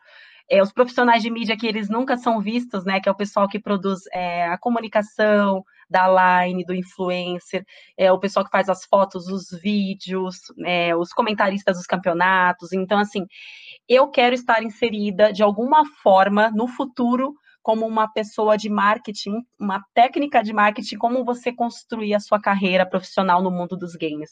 é, 0.50 0.60
os 0.60 0.72
profissionais 0.72 1.22
de 1.22 1.30
mídia 1.30 1.56
que 1.56 1.66
eles 1.66 1.88
nunca 1.88 2.16
são 2.16 2.40
vistos, 2.40 2.84
né? 2.84 3.00
Que 3.00 3.08
é 3.08 3.12
o 3.12 3.16
pessoal 3.16 3.48
que 3.48 3.60
produz 3.60 4.00
é, 4.12 4.46
a 4.46 4.58
comunicação 4.58 5.64
da 5.90 6.44
line, 6.44 6.64
do 6.64 6.74
influencer, 6.74 7.64
é 7.98 8.12
o 8.12 8.18
pessoal 8.18 8.44
que 8.44 8.50
faz 8.50 8.68
as 8.68 8.84
fotos, 8.84 9.26
os 9.26 9.50
vídeos, 9.60 10.36
é, 10.64 10.94
os 10.94 11.12
comentaristas 11.12 11.76
dos 11.76 11.86
campeonatos. 11.86 12.72
Então, 12.72 12.98
assim, 12.98 13.26
eu 13.88 14.08
quero 14.08 14.34
estar 14.34 14.62
inserida 14.62 15.32
de 15.32 15.42
alguma 15.42 15.84
forma 16.02 16.50
no 16.50 16.68
futuro 16.68 17.34
como 17.62 17.86
uma 17.86 18.08
pessoa 18.08 18.56
de 18.56 18.70
marketing, 18.70 19.42
uma 19.58 19.84
técnica 19.92 20.42
de 20.42 20.52
marketing, 20.52 20.96
como 20.96 21.24
você 21.24 21.52
construir 21.52 22.14
a 22.14 22.20
sua 22.20 22.40
carreira 22.40 22.86
profissional 22.86 23.42
no 23.42 23.50
mundo 23.50 23.76
dos 23.76 23.94
games. 23.94 24.30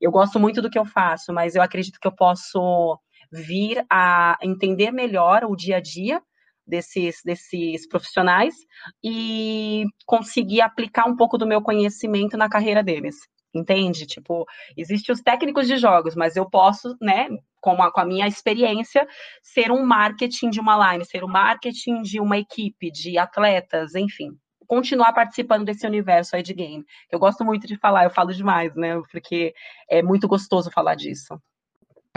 Eu 0.00 0.10
gosto 0.10 0.38
muito 0.38 0.60
do 0.60 0.68
que 0.68 0.78
eu 0.78 0.84
faço, 0.84 1.32
mas 1.32 1.54
eu 1.54 1.62
acredito 1.62 1.98
que 1.98 2.06
eu 2.06 2.12
posso 2.12 2.98
vir 3.32 3.84
a 3.90 4.36
entender 4.42 4.90
melhor 4.90 5.44
o 5.44 5.56
dia 5.56 5.78
a 5.78 5.80
dia 5.80 6.20
desses, 6.66 7.20
desses 7.24 7.86
profissionais 7.88 8.54
e 9.02 9.84
conseguir 10.04 10.60
aplicar 10.60 11.08
um 11.08 11.16
pouco 11.16 11.38
do 11.38 11.46
meu 11.46 11.62
conhecimento 11.62 12.36
na 12.36 12.48
carreira 12.48 12.82
deles. 12.82 13.16
Entende? 13.54 14.06
Tipo, 14.06 14.44
existem 14.76 15.12
os 15.12 15.22
técnicos 15.22 15.66
de 15.66 15.78
jogos, 15.78 16.14
mas 16.14 16.36
eu 16.36 16.48
posso, 16.48 16.94
né, 17.00 17.28
com 17.60 17.82
a, 17.82 17.90
com 17.90 18.00
a 18.00 18.04
minha 18.04 18.26
experiência, 18.26 19.08
ser 19.42 19.70
um 19.72 19.84
marketing 19.84 20.50
de 20.50 20.60
uma 20.60 20.92
line, 20.92 21.04
ser 21.06 21.24
um 21.24 21.28
marketing 21.28 22.02
de 22.02 22.20
uma 22.20 22.36
equipe, 22.36 22.90
de 22.90 23.16
atletas, 23.16 23.94
enfim, 23.94 24.36
continuar 24.66 25.12
participando 25.12 25.64
desse 25.64 25.86
universo 25.86 26.36
aí 26.36 26.42
de 26.42 26.52
game. 26.52 26.84
Eu 27.10 27.18
gosto 27.18 27.44
muito 27.44 27.66
de 27.66 27.76
falar, 27.78 28.04
eu 28.04 28.10
falo 28.10 28.32
demais, 28.32 28.74
né? 28.74 29.00
Porque 29.10 29.54
é 29.88 30.02
muito 30.02 30.28
gostoso 30.28 30.70
falar 30.70 30.94
disso. 30.94 31.40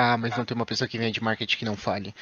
Ah, 0.01 0.15
mas 0.15 0.37
não 0.37 0.45
tem 0.45 0.55
uma 0.55 0.65
pessoa 0.65 0.87
que 0.87 0.97
vem 0.97 1.11
de 1.11 1.21
marketing 1.21 1.57
que 1.57 1.65
não 1.65 1.75
fale. 1.75 2.15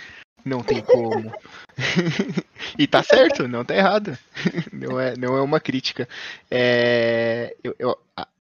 Não 0.43 0.63
tem 0.63 0.81
como. 0.81 1.31
e 2.75 2.87
tá 2.87 3.03
certo, 3.03 3.47
não 3.47 3.63
tá 3.63 3.75
errado. 3.75 4.17
Não 4.73 4.99
é, 4.99 5.15
não 5.15 5.35
é 5.35 5.41
uma 5.41 5.59
crítica. 5.59 6.09
É, 6.49 7.55
eu, 7.63 7.75
eu, 7.77 7.95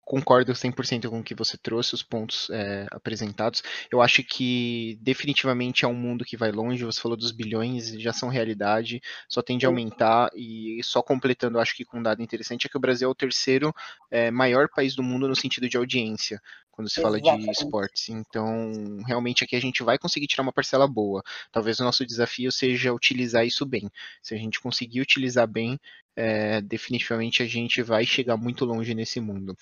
concordo 0.03 0.51
100% 0.51 1.09
com 1.09 1.21
o 1.21 1.23
que 1.23 1.33
você 1.33 1.57
trouxe, 1.57 1.95
os 1.95 2.03
pontos 2.03 2.49
é, 2.49 2.85
apresentados. 2.91 3.63
Eu 3.89 4.01
acho 4.01 4.21
que 4.21 4.99
definitivamente 5.01 5.85
é 5.85 5.87
um 5.87 5.93
mundo 5.93 6.25
que 6.25 6.35
vai 6.35 6.51
longe. 6.51 6.83
Você 6.83 6.99
falou 6.99 7.15
dos 7.15 7.31
bilhões, 7.31 7.87
já 8.01 8.11
são 8.11 8.27
realidade, 8.27 9.01
só 9.29 9.41
tende 9.41 9.65
a 9.65 9.69
aumentar. 9.69 10.29
E 10.35 10.81
só 10.83 11.01
completando, 11.01 11.57
acho 11.57 11.73
que 11.73 11.85
com 11.85 11.99
um 11.99 12.03
dado 12.03 12.21
interessante, 12.21 12.67
é 12.67 12.69
que 12.69 12.75
o 12.75 12.81
Brasil 12.81 13.07
é 13.07 13.11
o 13.11 13.15
terceiro 13.15 13.73
é, 14.09 14.29
maior 14.29 14.67
país 14.67 14.93
do 14.93 15.03
mundo 15.03 15.29
no 15.29 15.35
sentido 15.37 15.69
de 15.69 15.77
audiência 15.77 16.41
quando 16.81 16.89
se 16.89 17.01
fala 17.01 17.21
de 17.21 17.51
esportes. 17.51 18.09
Então, 18.09 18.97
realmente 19.05 19.43
aqui 19.43 19.55
a 19.55 19.59
gente 19.59 19.83
vai 19.83 19.97
conseguir 19.97 20.27
tirar 20.27 20.43
uma 20.43 20.51
parcela 20.51 20.87
boa. 20.87 21.21
Talvez 21.51 21.79
o 21.79 21.83
nosso 21.83 22.05
desafio 22.05 22.51
seja 22.51 22.91
utilizar 22.91 23.45
isso 23.45 23.65
bem. 23.65 23.89
Se 24.21 24.33
a 24.33 24.37
gente 24.37 24.59
conseguir 24.59 25.01
utilizar 25.01 25.47
bem, 25.47 25.79
é, 26.15 26.59
definitivamente 26.61 27.43
a 27.43 27.45
gente 27.45 27.83
vai 27.83 28.03
chegar 28.05 28.35
muito 28.35 28.65
longe 28.65 28.95
nesse 28.95 29.19
mundo. 29.19 29.55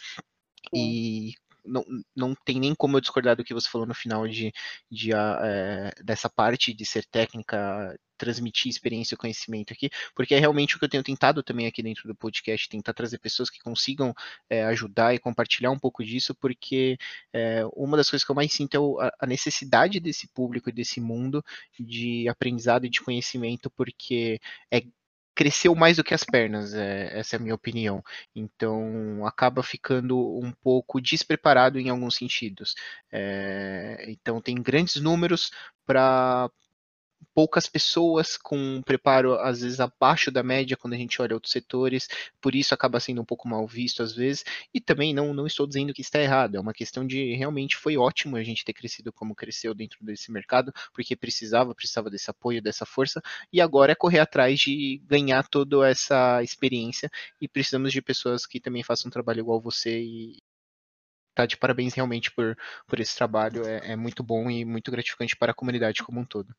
E 0.73 1.33
não, 1.65 1.85
não 2.15 2.35
tem 2.35 2.59
nem 2.59 2.75
como 2.75 2.97
eu 2.97 3.01
discordar 3.01 3.35
do 3.35 3.43
que 3.43 3.53
você 3.53 3.69
falou 3.69 3.87
no 3.87 3.93
final 3.93 4.27
de, 4.27 4.51
de 4.91 5.11
é, 5.13 5.91
dessa 6.03 6.29
parte 6.29 6.73
de 6.73 6.85
ser 6.85 7.05
técnica, 7.05 7.97
transmitir 8.17 8.69
experiência 8.69 9.15
e 9.15 9.17
conhecimento 9.17 9.71
aqui, 9.73 9.89
porque 10.13 10.35
é 10.35 10.39
realmente 10.39 10.75
o 10.75 10.79
que 10.79 10.85
eu 10.85 10.89
tenho 10.89 11.03
tentado 11.03 11.41
também 11.41 11.65
aqui 11.67 11.81
dentro 11.81 12.07
do 12.07 12.13
podcast, 12.13 12.67
tentar 12.67 12.93
trazer 12.93 13.17
pessoas 13.17 13.49
que 13.49 13.59
consigam 13.59 14.13
é, 14.49 14.63
ajudar 14.65 15.15
e 15.15 15.19
compartilhar 15.19 15.71
um 15.71 15.79
pouco 15.79 16.03
disso, 16.03 16.35
porque 16.35 16.97
é, 17.33 17.63
uma 17.73 17.95
das 17.95 18.09
coisas 18.09 18.25
que 18.25 18.31
eu 18.31 18.35
mais 18.35 18.51
sinto 18.51 19.01
é 19.01 19.11
a 19.19 19.25
necessidade 19.25 19.99
desse 19.99 20.27
público 20.27 20.69
e 20.69 20.73
desse 20.73 20.99
mundo 20.99 21.43
de 21.79 22.27
aprendizado 22.27 22.85
e 22.85 22.89
de 22.89 23.01
conhecimento, 23.01 23.71
porque 23.71 24.39
é 24.71 24.83
cresceu 25.39 25.73
mais 25.73 25.95
do 25.95 26.03
que 26.03 26.13
as 26.13 26.25
pernas, 26.25 26.73
é, 26.73 27.17
essa 27.17 27.37
é 27.37 27.39
a 27.39 27.41
minha 27.41 27.55
opinião. 27.55 28.03
Então 28.35 29.25
acaba 29.25 29.63
ficando 29.63 30.19
um 30.37 30.51
pouco 30.51 30.99
despreparado 30.99 31.79
em 31.79 31.87
alguns 31.87 32.15
sentidos. 32.15 32.75
É, 33.09 34.03
então 34.09 34.41
tem 34.41 34.61
grandes 34.61 34.97
números 34.97 35.49
para 35.85 36.51
poucas 37.39 37.67
pessoas 37.67 38.35
com 38.35 38.57
um 38.57 38.81
preparo 38.81 39.35
às 39.35 39.61
vezes 39.61 39.79
abaixo 39.79 40.29
da 40.29 40.43
média 40.43 40.75
quando 40.75 40.93
a 40.93 40.97
gente 40.97 41.21
olha 41.21 41.35
outros 41.35 41.53
setores, 41.53 42.09
por 42.41 42.53
isso 42.53 42.73
acaba 42.73 42.99
sendo 42.99 43.21
um 43.21 43.25
pouco 43.25 43.47
mal 43.47 43.65
visto 43.65 44.03
às 44.03 44.13
vezes, 44.13 44.43
e 44.73 44.81
também 44.81 45.13
não, 45.13 45.33
não 45.33 45.47
estou 45.47 45.65
dizendo 45.65 45.93
que 45.93 46.01
está 46.01 46.19
errado, 46.19 46.55
é 46.55 46.59
uma 46.59 46.73
questão 46.73 47.07
de 47.07 47.33
realmente 47.35 47.77
foi 47.77 47.95
ótimo 47.95 48.35
a 48.35 48.43
gente 48.43 48.65
ter 48.65 48.73
crescido 48.73 49.13
como 49.13 49.33
cresceu 49.33 49.73
dentro 49.73 50.03
desse 50.03 50.29
mercado, 50.33 50.73
porque 50.93 51.15
precisava, 51.15 51.73
precisava 51.73 52.09
desse 52.09 52.29
apoio, 52.29 52.61
dessa 52.61 52.85
força, 52.85 53.21
e 53.53 53.61
agora 53.61 53.93
é 53.93 53.95
correr 53.95 54.19
atrás 54.19 54.59
de 54.59 55.01
ganhar 55.05 55.47
toda 55.47 55.87
essa 55.89 56.43
experiência, 56.43 57.09
e 57.39 57.47
precisamos 57.47 57.93
de 57.93 58.01
pessoas 58.01 58.45
que 58.45 58.59
também 58.59 58.83
façam 58.83 59.07
um 59.07 59.11
trabalho 59.11 59.39
igual 59.39 59.61
você 59.61 59.97
e 59.97 60.39
tá 61.33 61.45
de 61.45 61.55
parabéns 61.55 61.93
realmente 61.93 62.29
por, 62.31 62.57
por 62.85 62.99
esse 62.99 63.15
trabalho, 63.15 63.65
é, 63.65 63.93
é 63.93 63.95
muito 63.95 64.21
bom 64.21 64.51
e 64.51 64.65
muito 64.65 64.91
gratificante 64.91 65.37
para 65.37 65.53
a 65.53 65.55
comunidade 65.55 66.03
como 66.03 66.19
um 66.19 66.25
todo. 66.25 66.53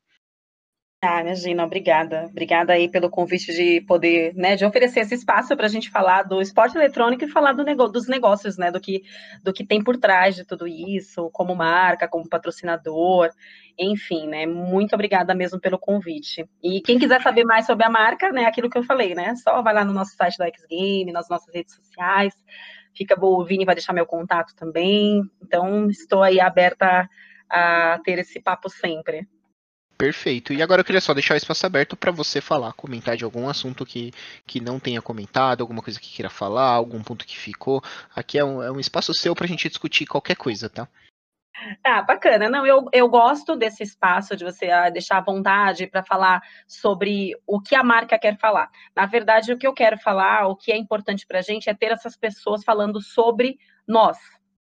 Ah, 1.03 1.19
imagina, 1.21 1.63
obrigada. 1.65 2.27
Obrigada 2.29 2.73
aí 2.73 2.87
pelo 2.87 3.09
convite 3.09 3.51
de 3.51 3.81
poder, 3.81 4.35
né, 4.35 4.55
de 4.55 4.63
oferecer 4.63 4.99
esse 4.99 5.15
espaço 5.15 5.57
para 5.57 5.65
a 5.65 5.69
gente 5.69 5.89
falar 5.89 6.21
do 6.21 6.39
esporte 6.39 6.77
eletrônico 6.77 7.23
e 7.25 7.27
falar 7.27 7.53
do 7.53 7.63
nego 7.63 7.87
dos 7.87 8.07
negócios, 8.07 8.55
né, 8.55 8.69
do 8.69 8.79
que, 8.79 9.01
do 9.43 9.51
que 9.51 9.65
tem 9.65 9.83
por 9.83 9.97
trás 9.97 10.35
de 10.35 10.45
tudo 10.45 10.67
isso, 10.67 11.31
como 11.31 11.55
marca, 11.55 12.07
como 12.07 12.29
patrocinador, 12.29 13.31
enfim, 13.79 14.27
né, 14.27 14.45
muito 14.45 14.93
obrigada 14.93 15.33
mesmo 15.33 15.59
pelo 15.59 15.79
convite. 15.79 16.47
E 16.61 16.81
quem 16.81 16.99
quiser 16.99 17.19
saber 17.23 17.45
mais 17.45 17.65
sobre 17.65 17.83
a 17.83 17.89
marca, 17.89 18.31
né, 18.31 18.45
aquilo 18.45 18.69
que 18.69 18.77
eu 18.77 18.83
falei, 18.83 19.15
né, 19.15 19.33
só 19.37 19.59
vai 19.63 19.73
lá 19.73 19.83
no 19.83 19.93
nosso 19.93 20.15
site 20.15 20.37
da 20.37 20.45
X 20.49 20.63
Game, 20.69 21.11
nas 21.11 21.27
nossas 21.27 21.51
redes 21.51 21.73
sociais, 21.73 22.35
fica 22.95 23.15
bom, 23.15 23.41
o 23.41 23.43
Vini 23.43 23.65
vai 23.65 23.73
deixar 23.73 23.93
meu 23.93 24.05
contato 24.05 24.53
também, 24.55 25.23
então 25.41 25.89
estou 25.89 26.21
aí 26.21 26.39
aberta 26.39 27.09
a 27.49 27.99
ter 28.03 28.19
esse 28.19 28.39
papo 28.39 28.69
sempre. 28.69 29.27
Perfeito. 30.01 30.51
E 30.51 30.63
agora 30.63 30.81
eu 30.81 30.85
queria 30.85 30.99
só 30.99 31.13
deixar 31.13 31.35
o 31.35 31.37
espaço 31.37 31.63
aberto 31.63 31.95
para 31.95 32.11
você 32.11 32.41
falar, 32.41 32.73
comentar 32.73 33.15
de 33.15 33.23
algum 33.23 33.47
assunto 33.47 33.85
que, 33.85 34.11
que 34.47 34.59
não 34.59 34.79
tenha 34.79 34.99
comentado, 34.99 35.61
alguma 35.61 35.79
coisa 35.79 35.99
que 35.99 36.11
queira 36.11 36.27
falar, 36.27 36.71
algum 36.71 37.03
ponto 37.03 37.23
que 37.23 37.37
ficou. 37.37 37.83
Aqui 38.15 38.39
é 38.39 38.43
um, 38.43 38.63
é 38.63 38.71
um 38.71 38.79
espaço 38.79 39.13
seu 39.13 39.35
para 39.35 39.45
a 39.45 39.47
gente 39.47 39.69
discutir 39.69 40.07
qualquer 40.07 40.35
coisa, 40.35 40.67
tá? 40.67 40.87
Ah, 41.83 42.01
bacana. 42.01 42.49
Não, 42.49 42.65
eu, 42.65 42.87
eu 42.91 43.07
gosto 43.07 43.55
desse 43.55 43.83
espaço 43.83 44.35
de 44.35 44.43
você 44.43 44.71
ah, 44.71 44.89
deixar 44.89 45.19
à 45.19 45.21
vontade 45.21 45.85
para 45.85 46.01
falar 46.01 46.41
sobre 46.65 47.35
o 47.45 47.61
que 47.61 47.75
a 47.75 47.83
marca 47.83 48.17
quer 48.17 48.39
falar. 48.39 48.71
Na 48.95 49.05
verdade, 49.05 49.53
o 49.53 49.57
que 49.57 49.67
eu 49.67 49.73
quero 49.73 49.99
falar, 49.99 50.47
o 50.47 50.55
que 50.55 50.71
é 50.71 50.77
importante 50.77 51.27
para 51.27 51.37
a 51.37 51.43
gente 51.43 51.69
é 51.69 51.75
ter 51.75 51.91
essas 51.91 52.17
pessoas 52.17 52.63
falando 52.63 52.99
sobre 52.99 53.59
nós, 53.87 54.17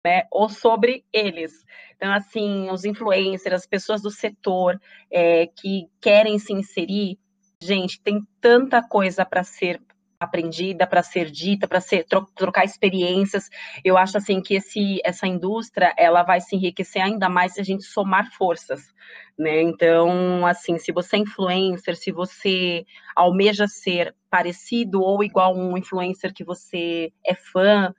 né? 0.06 0.24
Ou 0.32 0.50
sobre 0.50 1.04
eles. 1.12 1.66
Então, 1.96 2.12
assim, 2.14 2.70
os 2.70 2.86
influencers, 2.86 3.56
as 3.56 3.68
pessoas 3.68 4.02
do 4.02 4.10
setor 4.10 4.80
é, 5.12 5.48
que 5.48 5.88
querem 6.00 6.40
se 6.40 6.54
inserir, 6.54 7.18
gente, 7.62 8.02
tem 8.02 8.22
tanta 8.40 8.82
coisa 8.82 9.26
para 9.26 9.44
ser 9.44 9.82
aprendida, 10.20 10.86
para 10.86 11.02
ser 11.02 11.32
dita, 11.32 11.66
para 11.68 11.80
ser 11.80 12.04
tro 12.06 12.26
trocar 12.36 12.66
experiências. 12.66 13.50
Eu 13.86 13.98
acho 13.98 14.18
assim 14.18 14.42
que 14.42 14.56
esse, 14.56 15.00
essa 15.04 15.26
indústria 15.26 15.94
ela 15.98 16.24
vai 16.24 16.42
se 16.42 16.56
enriquecer 16.56 17.02
ainda 17.02 17.30
mais 17.30 17.54
se 17.54 17.62
a 17.62 17.64
gente 17.64 17.84
somar 17.84 18.30
forças, 18.34 18.94
né? 19.38 19.62
Então, 19.62 20.46
assim, 20.46 20.78
se 20.78 20.92
você 20.92 21.16
é 21.16 21.20
influencer, 21.20 21.96
se 21.96 22.12
você 22.12 22.86
almeja 23.16 23.66
ser 23.66 24.14
parecido 24.30 25.02
ou 25.02 25.24
igual 25.24 25.56
um 25.56 25.78
influencer 25.78 26.34
que 26.34 26.44
você 26.44 27.14
é 27.26 27.34
fã, 27.34 27.94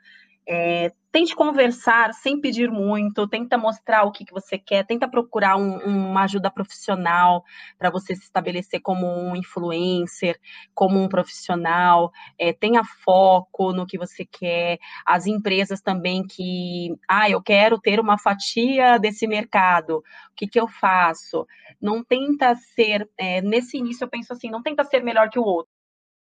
é, 0.46 0.92
tente 1.12 1.34
conversar 1.34 2.12
sem 2.14 2.40
pedir 2.40 2.70
muito, 2.70 3.26
tenta 3.28 3.58
mostrar 3.58 4.04
o 4.04 4.12
que, 4.12 4.24
que 4.24 4.32
você 4.32 4.58
quer, 4.58 4.86
tenta 4.86 5.08
procurar 5.08 5.56
um, 5.56 5.78
uma 5.78 6.22
ajuda 6.24 6.50
profissional 6.50 7.44
para 7.78 7.90
você 7.90 8.14
se 8.14 8.22
estabelecer 8.22 8.80
como 8.80 9.06
um 9.06 9.34
influencer, 9.36 10.38
como 10.74 11.00
um 11.00 11.08
profissional, 11.08 12.12
é, 12.38 12.52
tenha 12.52 12.82
foco 12.84 13.72
no 13.72 13.86
que 13.86 13.98
você 13.98 14.24
quer. 14.24 14.78
As 15.04 15.26
empresas 15.26 15.80
também 15.80 16.24
que, 16.26 16.94
ah, 17.08 17.28
eu 17.28 17.42
quero 17.42 17.78
ter 17.78 18.00
uma 18.00 18.18
fatia 18.18 18.98
desse 18.98 19.26
mercado, 19.26 19.98
o 19.98 20.34
que, 20.36 20.46
que 20.46 20.60
eu 20.60 20.68
faço? 20.68 21.46
Não 21.80 22.04
tenta 22.04 22.54
ser, 22.54 23.08
é, 23.18 23.40
nesse 23.42 23.78
início 23.78 24.04
eu 24.04 24.08
penso 24.08 24.32
assim, 24.32 24.50
não 24.50 24.62
tenta 24.62 24.84
ser 24.84 25.02
melhor 25.02 25.28
que 25.28 25.38
o 25.38 25.44
outro 25.44 25.79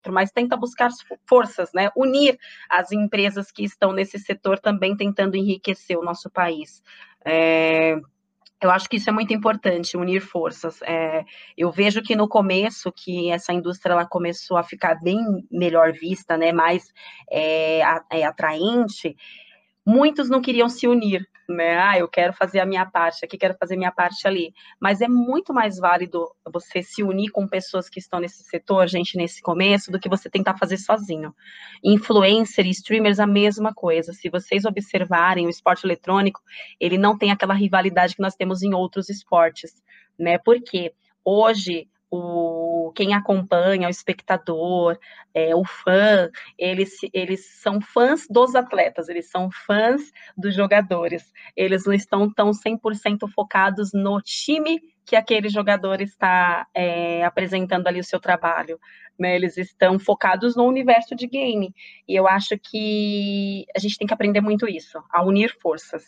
mas 0.09 0.30
tenta 0.30 0.57
buscar 0.57 0.90
forças, 1.28 1.70
né? 1.74 1.90
Unir 1.96 2.38
as 2.68 2.92
empresas 2.92 3.51
que 3.51 3.64
estão 3.64 3.92
nesse 3.92 4.18
setor 4.18 4.59
também 4.59 4.96
tentando 4.96 5.36
enriquecer 5.36 5.98
o 5.98 6.05
nosso 6.05 6.30
país. 6.30 6.82
É, 7.24 8.01
eu 8.62 8.70
acho 8.70 8.88
que 8.88 8.96
isso 8.96 9.09
é 9.09 9.12
muito 9.12 9.32
importante, 9.32 9.96
unir 9.96 10.20
forças. 10.20 10.82
É, 10.82 11.24
eu 11.57 11.70
vejo 11.70 12.03
que 12.03 12.14
no 12.14 12.28
começo, 12.28 12.92
que 12.92 13.30
essa 13.30 13.53
indústria 13.53 13.92
ela 13.92 14.07
começou 14.07 14.57
a 14.57 14.62
ficar 14.62 15.01
bem 15.01 15.18
melhor 15.51 15.92
vista, 15.92 16.36
né? 16.36 16.53
Mais 16.53 16.92
é, 17.30 17.80
é 18.11 18.24
atraente 18.24 19.16
muitos 19.87 20.28
não 20.28 20.41
queriam 20.41 20.68
se 20.68 20.87
unir, 20.87 21.26
né? 21.49 21.78
Ah, 21.78 21.99
eu 21.99 22.09
quero 22.09 22.33
fazer 22.33 22.61
a 22.61 22.66
minha 22.66 22.87
parte 22.87 23.24
aqui, 23.24 23.37
quero 23.37 23.57
fazer 23.59 23.76
minha 23.76 23.91
parte 23.91 24.26
ali. 24.26 24.53
Mas 24.81 25.01
é 25.01 25.09
muito 25.09 25.53
mais 25.53 25.78
válido 25.78 26.26
você 26.53 26.83
se 26.83 27.03
unir 27.03 27.31
com 27.31 27.47
pessoas 27.47 27.89
que 27.89 27.99
estão 27.99 28.20
nesse 28.20 28.45
setor, 28.45 28.87
gente, 28.89 29.16
nesse 29.16 29.43
começo, 29.43 29.91
do 29.91 29.99
que 29.99 30.09
você 30.09 30.31
tentar 30.31 30.57
fazer 30.57 30.76
sozinho. 30.76 31.35
Influencer 31.83 32.66
e 32.66 32.70
streamers, 32.70 33.18
a 33.18 33.26
mesma 33.26 33.74
coisa. 33.74 34.12
Se 34.12 34.31
vocês 34.31 34.64
observarem 34.64 35.47
o 35.47 35.51
esporte 35.51 35.85
eletrônico, 35.85 36.41
ele 36.78 36.97
não 36.97 37.18
tem 37.18 37.31
aquela 37.31 37.55
rivalidade 37.55 38.14
que 38.14 38.22
nós 38.22 38.35
temos 38.35 38.62
em 38.62 38.74
outros 38.74 39.09
esportes, 39.09 39.83
né? 40.18 40.39
Porque 40.39 40.95
hoje 41.24 41.89
o, 42.11 42.92
quem 42.94 43.14
acompanha, 43.14 43.86
o 43.86 43.90
espectador, 43.90 44.98
é, 45.32 45.54
o 45.54 45.64
fã, 45.64 46.28
eles, 46.58 46.92
eles 47.12 47.46
são 47.61 47.80
fãs 47.80 48.26
dos 48.28 48.54
atletas, 48.54 49.08
eles 49.08 49.30
são 49.30 49.48
fãs 49.50 50.11
dos 50.36 50.54
jogadores. 50.54 51.32
Eles 51.56 51.84
não 51.86 51.92
estão 51.92 52.32
tão 52.32 52.50
100% 52.50 53.30
focados 53.32 53.92
no 53.92 54.20
time 54.20 54.80
que 55.04 55.14
aquele 55.14 55.48
jogador 55.48 56.00
está 56.00 56.66
é, 56.74 57.24
apresentando 57.24 57.86
ali 57.86 58.00
o 58.00 58.04
seu 58.04 58.20
trabalho. 58.20 58.78
Né? 59.18 59.36
Eles 59.36 59.56
estão 59.56 59.98
focados 59.98 60.56
no 60.56 60.64
universo 60.64 61.14
de 61.14 61.26
game. 61.26 61.72
E 62.08 62.14
eu 62.14 62.26
acho 62.26 62.58
que 62.58 63.64
a 63.74 63.78
gente 63.78 63.96
tem 63.96 64.06
que 64.06 64.14
aprender 64.14 64.40
muito 64.40 64.68
isso, 64.68 65.02
a 65.11 65.22
unir 65.22 65.54
forças. 65.61 66.04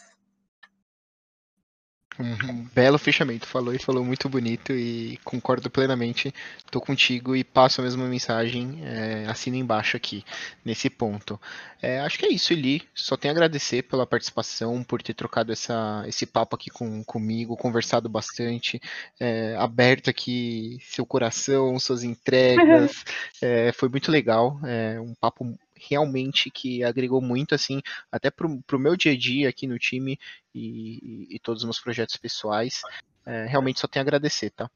Um 2.19 2.67
belo 2.75 2.99
fechamento, 2.99 3.47
falou 3.47 3.75
e 3.75 3.79
falou 3.79 4.05
muito 4.05 4.29
bonito 4.29 4.73
e 4.73 5.19
concordo 5.25 5.71
plenamente. 5.71 6.33
Tô 6.71 6.81
contigo 6.81 7.35
e 7.35 7.43
passo 7.43 7.81
a 7.81 7.85
mesma 7.85 8.07
mensagem, 8.07 8.81
é, 8.85 9.25
assina 9.27 9.57
embaixo 9.57 9.97
aqui, 9.97 10.23
nesse 10.65 10.91
ponto. 10.91 11.41
É, 11.81 12.01
acho 12.01 12.19
que 12.19 12.27
é 12.27 12.29
isso, 12.29 12.53
Eli. 12.53 12.83
Só 12.95 13.17
tenho 13.17 13.33
a 13.33 13.37
agradecer 13.37 13.83
pela 13.85 14.07
participação, 14.07 14.85
por 14.85 15.03
ter 15.03 15.15
trocado 15.15 15.53
essa, 15.53 16.05
esse 16.07 16.27
papo 16.27 16.55
aqui 16.55 16.71
com, 16.71 17.03
comigo, 17.03 17.57
conversado 17.57 18.09
bastante, 18.09 18.81
é, 19.19 19.57
aberto 19.59 20.11
aqui 20.11 20.79
seu 20.83 21.07
coração, 21.07 21.79
suas 21.79 22.05
entregas. 22.05 23.05
Foi 23.75 23.89
muito 23.89 24.11
legal, 24.11 24.61
é, 24.65 25.01
um 25.01 25.15
papo 25.15 25.59
realmente 25.89 26.51
que 26.51 26.83
agregou 26.83 27.21
muito, 27.21 27.55
assim, 27.55 27.81
até 28.11 28.31
pro, 28.31 28.63
pro 28.63 28.79
meu 28.79 28.97
dia 28.97 29.13
a 29.13 29.19
dia 29.19 29.49
aqui 29.49 29.67
no 29.67 29.79
time 29.79 30.19
e, 30.55 30.99
e, 31.31 31.37
e 31.37 31.39
todos 31.39 31.63
os 31.63 31.65
meus 31.65 31.81
projetos 31.81 32.17
pessoais. 32.17 32.83
É, 33.25 33.47
realmente 33.47 33.81
só 33.81 33.87
tenho 33.87 34.03
a 34.03 34.05
agradecer, 34.05 34.51
tá? 34.51 34.71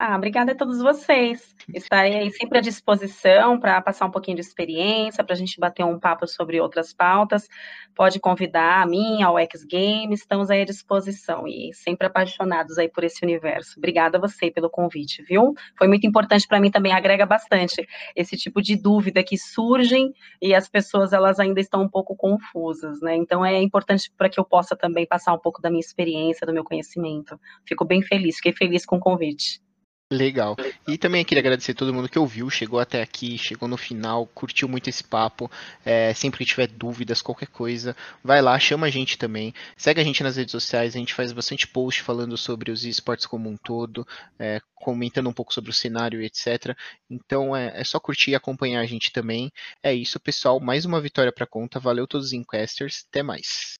Ah, 0.00 0.14
obrigada 0.14 0.52
a 0.52 0.54
todos 0.54 0.78
vocês. 0.78 1.56
Estarei 1.74 2.14
aí 2.14 2.30
sempre 2.30 2.58
à 2.58 2.60
disposição 2.60 3.58
para 3.58 3.82
passar 3.82 4.06
um 4.06 4.12
pouquinho 4.12 4.36
de 4.36 4.42
experiência, 4.42 5.24
para 5.24 5.34
a 5.34 5.36
gente 5.36 5.58
bater 5.58 5.84
um 5.84 5.98
papo 5.98 6.24
sobre 6.28 6.60
outras 6.60 6.92
pautas. 6.92 7.48
Pode 7.96 8.20
convidar 8.20 8.80
a 8.80 8.86
mim, 8.86 9.24
ao 9.24 9.36
X 9.40 9.64
Games, 9.64 10.20
estamos 10.20 10.50
aí 10.50 10.62
à 10.62 10.64
disposição 10.64 11.48
e 11.48 11.74
sempre 11.74 12.06
apaixonados 12.06 12.78
aí 12.78 12.88
por 12.88 13.02
esse 13.02 13.24
universo. 13.24 13.74
Obrigada 13.76 14.18
a 14.18 14.20
você 14.20 14.52
pelo 14.52 14.70
convite, 14.70 15.20
viu? 15.24 15.52
Foi 15.76 15.88
muito 15.88 16.06
importante 16.06 16.46
para 16.46 16.60
mim 16.60 16.70
também, 16.70 16.92
agrega 16.92 17.26
bastante 17.26 17.84
esse 18.14 18.36
tipo 18.36 18.62
de 18.62 18.76
dúvida 18.76 19.24
que 19.24 19.36
surgem 19.36 20.12
e 20.40 20.54
as 20.54 20.68
pessoas 20.68 21.12
elas 21.12 21.40
ainda 21.40 21.60
estão 21.60 21.82
um 21.82 21.88
pouco 21.88 22.14
confusas, 22.14 23.00
né? 23.00 23.16
Então 23.16 23.44
é 23.44 23.60
importante 23.60 24.12
para 24.16 24.28
que 24.28 24.38
eu 24.38 24.44
possa 24.44 24.76
também 24.76 25.04
passar 25.04 25.34
um 25.34 25.40
pouco 25.40 25.60
da 25.60 25.68
minha 25.70 25.80
experiência, 25.80 26.46
do 26.46 26.52
meu 26.52 26.62
conhecimento. 26.62 27.36
Fico 27.66 27.84
bem 27.84 28.00
feliz, 28.00 28.36
fiquei 28.36 28.52
feliz 28.52 28.86
com 28.86 28.94
o 28.96 29.00
convite. 29.00 29.60
Legal. 30.10 30.56
E 30.86 30.96
também 30.96 31.22
queria 31.22 31.40
agradecer 31.40 31.72
a 31.72 31.74
todo 31.74 31.92
mundo 31.92 32.08
que 32.08 32.18
ouviu, 32.18 32.48
chegou 32.48 32.80
até 32.80 33.02
aqui, 33.02 33.36
chegou 33.36 33.68
no 33.68 33.76
final, 33.76 34.26
curtiu 34.26 34.66
muito 34.66 34.88
esse 34.88 35.04
papo. 35.04 35.50
É, 35.84 36.14
sempre 36.14 36.38
que 36.38 36.46
tiver 36.46 36.66
dúvidas, 36.66 37.20
qualquer 37.20 37.48
coisa, 37.48 37.94
vai 38.24 38.40
lá, 38.40 38.58
chama 38.58 38.86
a 38.86 38.90
gente 38.90 39.18
também. 39.18 39.52
Segue 39.76 40.00
a 40.00 40.04
gente 40.04 40.22
nas 40.22 40.36
redes 40.36 40.52
sociais, 40.52 40.96
a 40.96 40.98
gente 40.98 41.12
faz 41.12 41.30
bastante 41.30 41.68
post 41.68 42.00
falando 42.00 42.38
sobre 42.38 42.70
os 42.70 42.84
esportes 42.84 43.26
como 43.26 43.50
um 43.50 43.56
todo, 43.58 44.06
é, 44.38 44.62
comentando 44.76 45.28
um 45.28 45.32
pouco 45.32 45.52
sobre 45.52 45.70
o 45.70 45.74
cenário 45.74 46.22
e 46.22 46.24
etc. 46.24 46.74
Então 47.10 47.54
é, 47.54 47.78
é, 47.78 47.84
só 47.84 48.00
curtir 48.00 48.30
e 48.30 48.34
acompanhar 48.34 48.80
a 48.80 48.86
gente 48.86 49.12
também. 49.12 49.52
É 49.82 49.92
isso, 49.92 50.18
pessoal. 50.18 50.58
Mais 50.58 50.86
uma 50.86 51.02
vitória 51.02 51.32
para 51.32 51.46
conta. 51.46 51.78
Valeu 51.78 52.06
todos 52.06 52.28
os 52.28 52.32
Inquesters. 52.32 53.04
Até 53.10 53.22
mais. 53.22 53.78